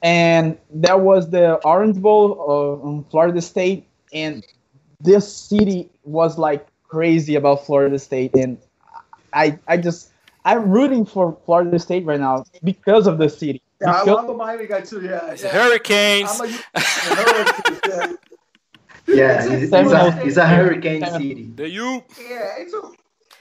and 0.01 0.57
there 0.69 0.97
was 0.97 1.29
the 1.29 1.55
Orange 1.65 1.97
Bowl 2.01 2.81
uh, 2.83 2.87
in 2.89 3.03
Florida 3.05 3.41
State, 3.41 3.87
and 4.11 4.43
this 4.99 5.31
city 5.31 5.89
was 6.03 6.37
like 6.37 6.65
crazy 6.87 7.35
about 7.35 7.65
Florida 7.65 7.99
State, 7.99 8.33
and 8.35 8.57
I 9.33 9.57
I 9.67 9.77
just 9.77 10.11
I'm 10.45 10.69
rooting 10.69 11.05
for 11.05 11.37
Florida 11.45 11.77
State 11.79 12.05
right 12.05 12.19
now 12.19 12.45
because 12.63 13.07
of 13.07 13.17
the 13.17 13.29
city. 13.29 13.61
Yeah, 13.81 13.91
I- 13.91 14.03
Because- 14.05 14.17
I'm 14.23 14.29
a 14.29 14.33
Miami 14.33 14.65
guy 14.67 14.81
too. 14.81 15.01
Yeah, 15.01 15.33
yeah. 15.35 15.47
Hurricanes. 15.49 16.39
I'm 16.41 16.47
a, 16.47 16.49
yeah. 16.49 18.13
yeah, 19.07 19.43
It's 19.43 19.47
a- 19.49 19.53
it's, 19.53 19.73
it's, 19.73 19.91
a, 19.93 20.21
it's 20.25 20.37
a 20.37 20.47
hurricane 20.47 21.01
seven. 21.03 21.21
city. 21.21 21.51
the 21.55 21.69
U. 21.69 22.03
Yeah, 22.29 22.55
it's 22.57 22.73
a, 22.73 22.81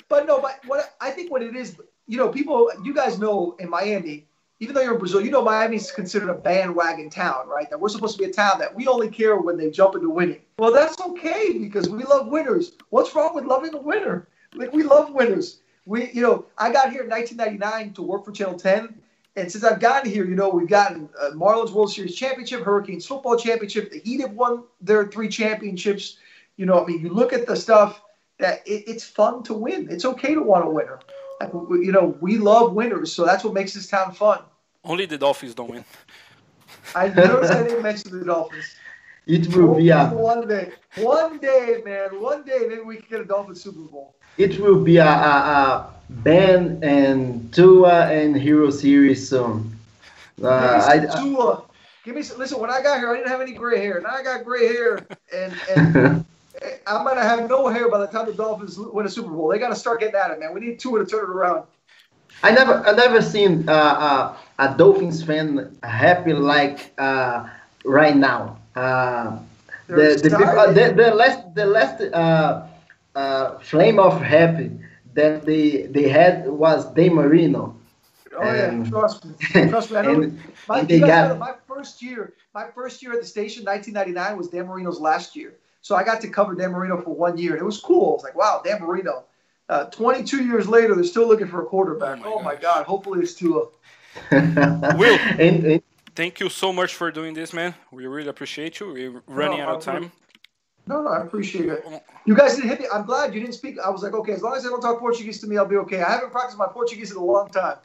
but 0.08 0.26
no, 0.26 0.40
but 0.40 0.60
what 0.66 0.94
I 1.00 1.10
think 1.10 1.30
what 1.30 1.42
it 1.42 1.56
is, 1.56 1.76
you 2.06 2.18
know, 2.18 2.28
people, 2.28 2.70
you 2.84 2.94
guys 2.94 3.18
know 3.18 3.56
in 3.58 3.68
Miami, 3.70 4.26
even 4.60 4.74
though 4.74 4.80
you're 4.80 4.94
in 4.94 4.98
Brazil, 4.98 5.20
you 5.20 5.30
know 5.30 5.42
Miami's 5.42 5.90
considered 5.90 6.30
a 6.30 6.34
bandwagon 6.34 7.10
town, 7.10 7.46
right? 7.48 7.68
That 7.68 7.78
we're 7.78 7.88
supposed 7.88 8.16
to 8.16 8.24
be 8.24 8.30
a 8.30 8.32
town 8.32 8.58
that 8.58 8.74
we 8.74 8.86
only 8.86 9.10
care 9.10 9.36
when 9.36 9.56
they 9.56 9.70
jump 9.70 9.94
into 9.94 10.08
winning. 10.08 10.40
Well, 10.58 10.72
that's 10.72 11.00
okay 11.00 11.58
because 11.58 11.88
we 11.88 12.04
love 12.04 12.28
winners. 12.28 12.72
What's 12.90 13.14
wrong 13.14 13.34
with 13.34 13.44
loving 13.44 13.74
a 13.74 13.78
winner? 13.78 14.28
Like 14.54 14.72
we 14.72 14.82
love 14.82 15.12
winners. 15.12 15.58
We, 15.84 16.10
you 16.10 16.22
know, 16.22 16.46
I 16.58 16.72
got 16.72 16.90
here 16.90 17.02
in 17.02 17.10
1999 17.10 17.94
to 17.94 18.02
work 18.02 18.24
for 18.24 18.32
Channel 18.32 18.58
10, 18.58 18.94
and 19.36 19.52
since 19.52 19.62
I've 19.62 19.80
gotten 19.80 20.10
here, 20.10 20.24
you 20.24 20.34
know, 20.34 20.48
we've 20.48 20.68
gotten 20.68 21.10
uh, 21.20 21.30
Marlins 21.32 21.70
World 21.70 21.92
Series 21.92 22.16
championship, 22.16 22.62
Hurricanes 22.62 23.06
football 23.06 23.36
championship. 23.36 23.92
The 23.92 24.00
Heat 24.00 24.22
have 24.22 24.32
won 24.32 24.64
their 24.80 25.06
three 25.06 25.28
championships. 25.28 26.16
You 26.56 26.64
know, 26.64 26.82
I 26.82 26.86
mean, 26.86 27.02
you 27.02 27.10
look 27.10 27.34
at 27.34 27.46
the 27.46 27.54
stuff 27.54 28.02
that 28.38 28.66
it, 28.66 28.84
it's 28.86 29.04
fun 29.04 29.42
to 29.44 29.54
win. 29.54 29.88
It's 29.90 30.06
okay 30.06 30.34
to 30.34 30.42
want 30.42 30.64
a 30.64 30.70
winner. 30.70 30.98
Like, 31.40 31.52
we- 31.52 31.84
you 31.86 31.92
know, 31.92 32.16
we 32.20 32.38
love 32.38 32.72
winners, 32.72 33.12
so 33.12 33.24
that's 33.24 33.44
what 33.44 33.52
makes 33.54 33.74
this 33.74 33.86
town 33.88 34.12
fun. 34.12 34.40
Only 34.84 35.06
the 35.06 35.18
Dolphins 35.18 35.54
don't 35.54 35.70
win. 35.70 35.84
I 36.94 37.08
noticed 37.08 37.52
I 37.52 37.62
didn't 37.62 37.82
mention 37.82 38.18
the 38.18 38.24
Dolphins. 38.24 38.76
It 39.26 39.48
will 39.48 39.74
be 39.74 39.90
a 39.90 40.06
one 40.06 40.46
day, 40.48 40.72
one 40.94 41.38
day, 41.38 41.82
man, 41.84 42.20
one 42.20 42.44
day, 42.44 42.60
maybe 42.68 42.82
we 42.82 42.96
can 42.96 43.06
get 43.10 43.20
a 43.20 43.24
Dolphins 43.24 43.62
Super 43.62 43.80
Bowl. 43.80 44.14
it 44.38 44.58
will 44.60 44.82
be 44.82 44.98
a, 44.98 45.04
a, 45.06 45.08
a 45.08 45.90
Ben 46.08 46.78
and 46.82 47.52
Tua 47.52 48.06
and 48.06 48.36
Herro 48.36 48.72
series 48.72 49.28
soon. 49.28 49.76
Uh, 50.42 50.46
I, 50.86 50.98
Give 50.98 51.02
me 51.02 51.08
some 51.10 51.34
Tua. 51.34 51.62
Give 52.04 52.14
me 52.14 52.22
some, 52.22 52.38
listen. 52.38 52.60
When 52.60 52.70
I 52.70 52.80
got 52.82 52.98
here, 52.98 53.10
I 53.10 53.16
didn't 53.16 53.28
have 53.28 53.40
any 53.40 53.52
gray 53.52 53.80
hair. 53.80 54.00
Now 54.00 54.10
I 54.10 54.22
got 54.22 54.44
gray 54.44 54.68
hair, 54.68 55.06
and 55.34 55.52
and 55.68 56.24
I'm 56.86 57.04
gonna 57.04 57.22
have 57.22 57.48
no 57.48 57.68
hair 57.68 57.88
by 57.90 57.98
the 57.98 58.06
time 58.06 58.26
the 58.26 58.32
Dolphins 58.32 58.78
win 58.78 59.06
a 59.06 59.08
Super 59.08 59.30
Bowl. 59.30 59.48
They 59.48 59.58
got 59.58 59.68
to 59.68 59.74
start 59.76 60.00
getting 60.00 60.14
at 60.16 60.30
it, 60.30 60.40
man. 60.40 60.54
We 60.54 60.60
need 60.60 60.78
Tua 60.78 61.00
to 61.00 61.06
turn 61.06 61.24
it 61.24 61.30
around. 61.30 61.64
I 62.42 62.50
never, 62.52 62.74
I 62.86 62.92
never 62.92 63.20
seen 63.22 63.68
uh, 63.68 63.72
uh, 63.72 64.36
a 64.58 64.76
Dolphins 64.76 65.22
fan 65.22 65.76
happy 65.82 66.32
like 66.32 66.92
uh, 66.98 67.48
right 67.84 68.16
now. 68.16 68.58
Uh, 68.74 69.38
the, 69.88 70.18
the, 70.22 70.36
uh, 70.36 70.72
the, 70.72 70.92
the 70.94 71.14
last, 71.14 71.54
the 71.54 71.66
last 71.66 72.00
uh, 72.02 72.66
uh, 73.14 73.58
flame 73.58 73.98
of 73.98 74.20
happy 74.20 74.70
that 75.14 75.44
they 75.46 75.82
they 75.90 76.08
had 76.08 76.46
was 76.48 76.92
De 76.94 77.08
Marino. 77.08 77.74
Oh 78.38 78.52
yeah, 78.52 78.68
Um, 78.68 78.84
trust 78.90 79.24
me, 79.24 79.34
trust 79.68 79.90
me. 79.90 79.96
I 79.96 80.02
know. 80.02 80.20
and- 80.20 80.38
my, 80.68 80.80
and 80.80 80.90
you 80.90 80.96
they 80.96 81.00
guys 81.00 81.08
got- 81.08 81.28
know, 81.30 81.36
my 81.36 81.54
first 81.66 82.02
year, 82.02 82.34
my 82.54 82.66
first 82.74 83.02
year 83.02 83.12
at 83.12 83.20
the 83.20 83.26
station, 83.26 83.64
1999, 83.64 84.36
was 84.36 84.48
Dan 84.48 84.66
Marino's 84.66 85.00
last 85.00 85.36
year. 85.36 85.54
So 85.86 85.94
I 85.94 86.02
got 86.02 86.20
to 86.22 86.28
cover 86.28 86.56
Dan 86.56 86.72
Marino 86.72 87.00
for 87.00 87.14
one 87.14 87.38
year, 87.38 87.52
and 87.52 87.60
it 87.60 87.64
was 87.64 87.78
cool. 87.80 88.10
I 88.10 88.14
was 88.14 88.24
like, 88.24 88.34
wow, 88.34 88.60
Dan 88.64 88.82
Marino. 88.82 89.22
Uh, 89.68 89.84
22 89.84 90.44
years 90.44 90.66
later, 90.66 90.96
they're 90.96 91.04
still 91.04 91.28
looking 91.28 91.46
for 91.46 91.62
a 91.62 91.66
quarterback. 91.66 92.18
Oh 92.24 92.34
Oh 92.34 92.38
my 92.40 92.54
my, 92.54 92.56
God! 92.56 92.86
Hopefully 92.86 93.20
it's 93.20 93.34
Tua. 93.34 93.66
Will. 94.32 95.16
and, 95.38 95.64
and 95.64 95.82
Thank 96.16 96.40
you 96.40 96.48
so 96.48 96.72
much 96.72 96.92
for 96.94 97.12
doing 97.12 97.34
this, 97.34 97.52
man. 97.52 97.72
We 97.92 98.08
really 98.08 98.26
appreciate 98.26 98.80
you. 98.80 98.86
We're 98.88 99.22
running 99.28 99.58
No, 99.60 99.68
out 99.68 99.76
of 99.76 99.82
time. 99.84 100.10
No, 100.88 101.02
no, 101.02 101.08
I 101.08 101.22
appreciate 101.22 101.68
it. 101.68 101.84
You 102.24 102.34
guys 102.34 102.56
didn't 102.56 102.70
hit 102.70 102.80
me. 102.80 102.86
I'm 102.92 103.06
glad 103.06 103.32
you 103.32 103.40
didn't 103.40 103.54
speak. 103.54 103.78
I 103.78 103.88
was 103.90 104.02
like, 104.02 104.14
okay, 104.14 104.32
as 104.32 104.42
long 104.42 104.56
as 104.56 104.64
they 104.64 104.68
don't 104.70 104.80
talk 104.80 104.98
Portuguese 104.98 105.40
to 105.42 105.46
me, 105.46 105.56
I'll 105.56 105.66
be 105.66 105.76
okay. 105.76 106.02
I 106.02 106.10
haven't 106.10 106.32
practiced 106.32 106.58
my 106.58 106.66
Portuguese 106.66 107.12
in 107.12 107.16
a 107.16 107.24
long 107.24 107.48
time. 107.50 107.76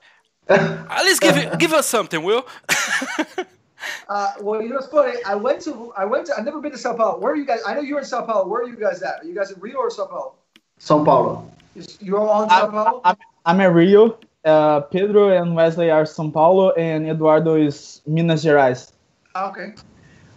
At 0.49 1.03
least 1.05 1.21
give 1.21 1.37
it, 1.37 1.59
give 1.59 1.71
us 1.71 1.85
something, 1.85 2.23
Will. 2.23 2.47
Uh, 4.07 4.33
well, 4.41 4.61
you 4.61 4.69
know 4.69 4.75
what's 4.75 4.87
funny? 4.87 5.13
I 5.25 5.35
went 5.35 5.61
to 5.61 5.93
I 5.97 6.05
went 6.05 6.25
to 6.27 6.33
I've 6.37 6.45
never 6.45 6.59
been 6.59 6.71
to 6.71 6.77
Sao 6.77 6.93
Paulo. 6.95 7.19
Where 7.19 7.33
are 7.33 7.35
you 7.35 7.45
guys? 7.45 7.61
I 7.65 7.73
know 7.73 7.81
you're 7.81 7.99
in 7.99 8.05
Sao 8.05 8.25
Paulo. 8.25 8.47
Where 8.47 8.61
are 8.61 8.67
you 8.67 8.75
guys 8.75 9.01
at? 9.01 9.21
Are 9.21 9.25
you 9.25 9.33
guys 9.35 9.51
in 9.51 9.59
Rio 9.59 9.77
or 9.77 9.89
Sao 9.89 10.05
Paulo? 10.07 10.33
São 10.79 11.05
Paulo. 11.05 11.49
You- 11.75 11.83
You're 11.99 12.19
all 12.19 12.43
in 12.43 12.49
Sao 12.49 12.65
I'm, 12.65 12.71
Paulo. 12.71 13.01
I'm, 13.05 13.15
I'm 13.45 13.61
at 13.61 13.73
Rio. 13.73 14.17
Uh, 14.43 14.81
Pedro 14.81 15.29
and 15.29 15.55
Wesley 15.55 15.91
are 15.91 16.03
São 16.03 16.33
Paulo, 16.33 16.71
and 16.71 17.07
Eduardo 17.07 17.55
is 17.55 18.01
Minas 18.07 18.43
Gerais. 18.43 18.91
Ah, 19.35 19.49
Okay. 19.49 19.75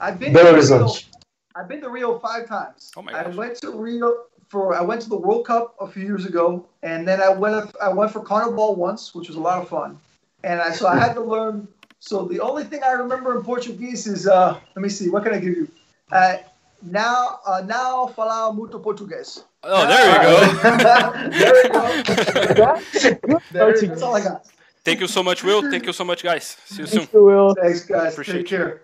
I've 0.01 0.19
been 0.21 0.33
Belo 0.35 0.51
to 0.51 0.61
Rio. 0.61 0.87
Horizonte. 0.87 1.07
I've 1.57 1.69
been 1.69 1.81
to 1.81 1.89
Rio 1.89 2.19
five 2.19 2.47
times. 2.47 2.93
Oh 2.97 3.03
my 3.03 3.13
I 3.13 3.29
went 3.29 3.57
to 3.63 3.71
Rio 3.71 4.25
for 4.49 4.75
I 4.75 4.83
went 4.83 5.01
to 5.03 5.09
the 5.09 5.17
World 5.17 5.47
Cup 5.47 5.75
a 5.81 5.87
few 5.87 6.03
years 6.05 6.27
ago, 6.27 6.67
and 6.83 7.09
then 7.09 7.23
I 7.23 7.31
went 7.31 7.75
I 7.83 7.89
went 7.89 8.11
for 8.13 8.21
Carnival 8.21 8.75
once, 8.77 9.15
which 9.15 9.29
was 9.29 9.37
a 9.37 9.41
lot 9.41 9.63
of 9.63 9.69
fun. 9.69 9.99
And 10.45 10.61
I 10.61 10.71
so 10.73 10.87
I 10.87 10.97
had 10.99 11.15
to 11.15 11.21
learn. 11.23 11.67
So 12.07 12.27
the 12.27 12.39
only 12.41 12.65
thing 12.65 12.83
I 12.85 12.93
remember 12.93 13.35
in 13.39 13.43
Portuguese 13.43 14.07
is 14.07 14.27
uh, 14.27 14.61
let 14.77 14.83
me 14.83 14.91
see, 14.91 15.09
what 15.09 15.25
can 15.25 15.33
I 15.33 15.39
give 15.39 15.57
you? 15.57 15.69
Uh, 16.13 16.37
now 16.83 17.41
uh, 17.47 17.63
now 17.65 18.13
falar 18.15 18.53
muito 18.55 18.79
português. 18.79 19.45
Oh, 19.63 19.87
there 19.87 20.05
you 20.13 20.19
go. 20.23 20.35
there 21.41 21.63
you 21.63 21.69
go. 21.73 23.41
There, 23.53 23.65
Portuguese. 23.65 23.89
that's 23.89 24.03
all 24.03 24.15
I 24.15 24.21
got. 24.23 24.45
Thank 24.85 25.01
you 25.01 25.09
so 25.09 25.23
much, 25.23 25.43
Will. 25.43 25.63
Thank 25.71 25.87
you 25.87 25.95
so 25.95 26.05
much, 26.05 26.23
guys. 26.23 26.59
See 26.67 26.83
you 26.83 26.87
soon. 26.87 27.09
You, 27.11 27.25
Will. 27.25 27.55
Thanks, 27.55 27.87
guys. 27.87 28.13
Appreciate 28.13 28.45
Take 28.45 28.51
you. 28.51 28.59
care. 28.59 28.83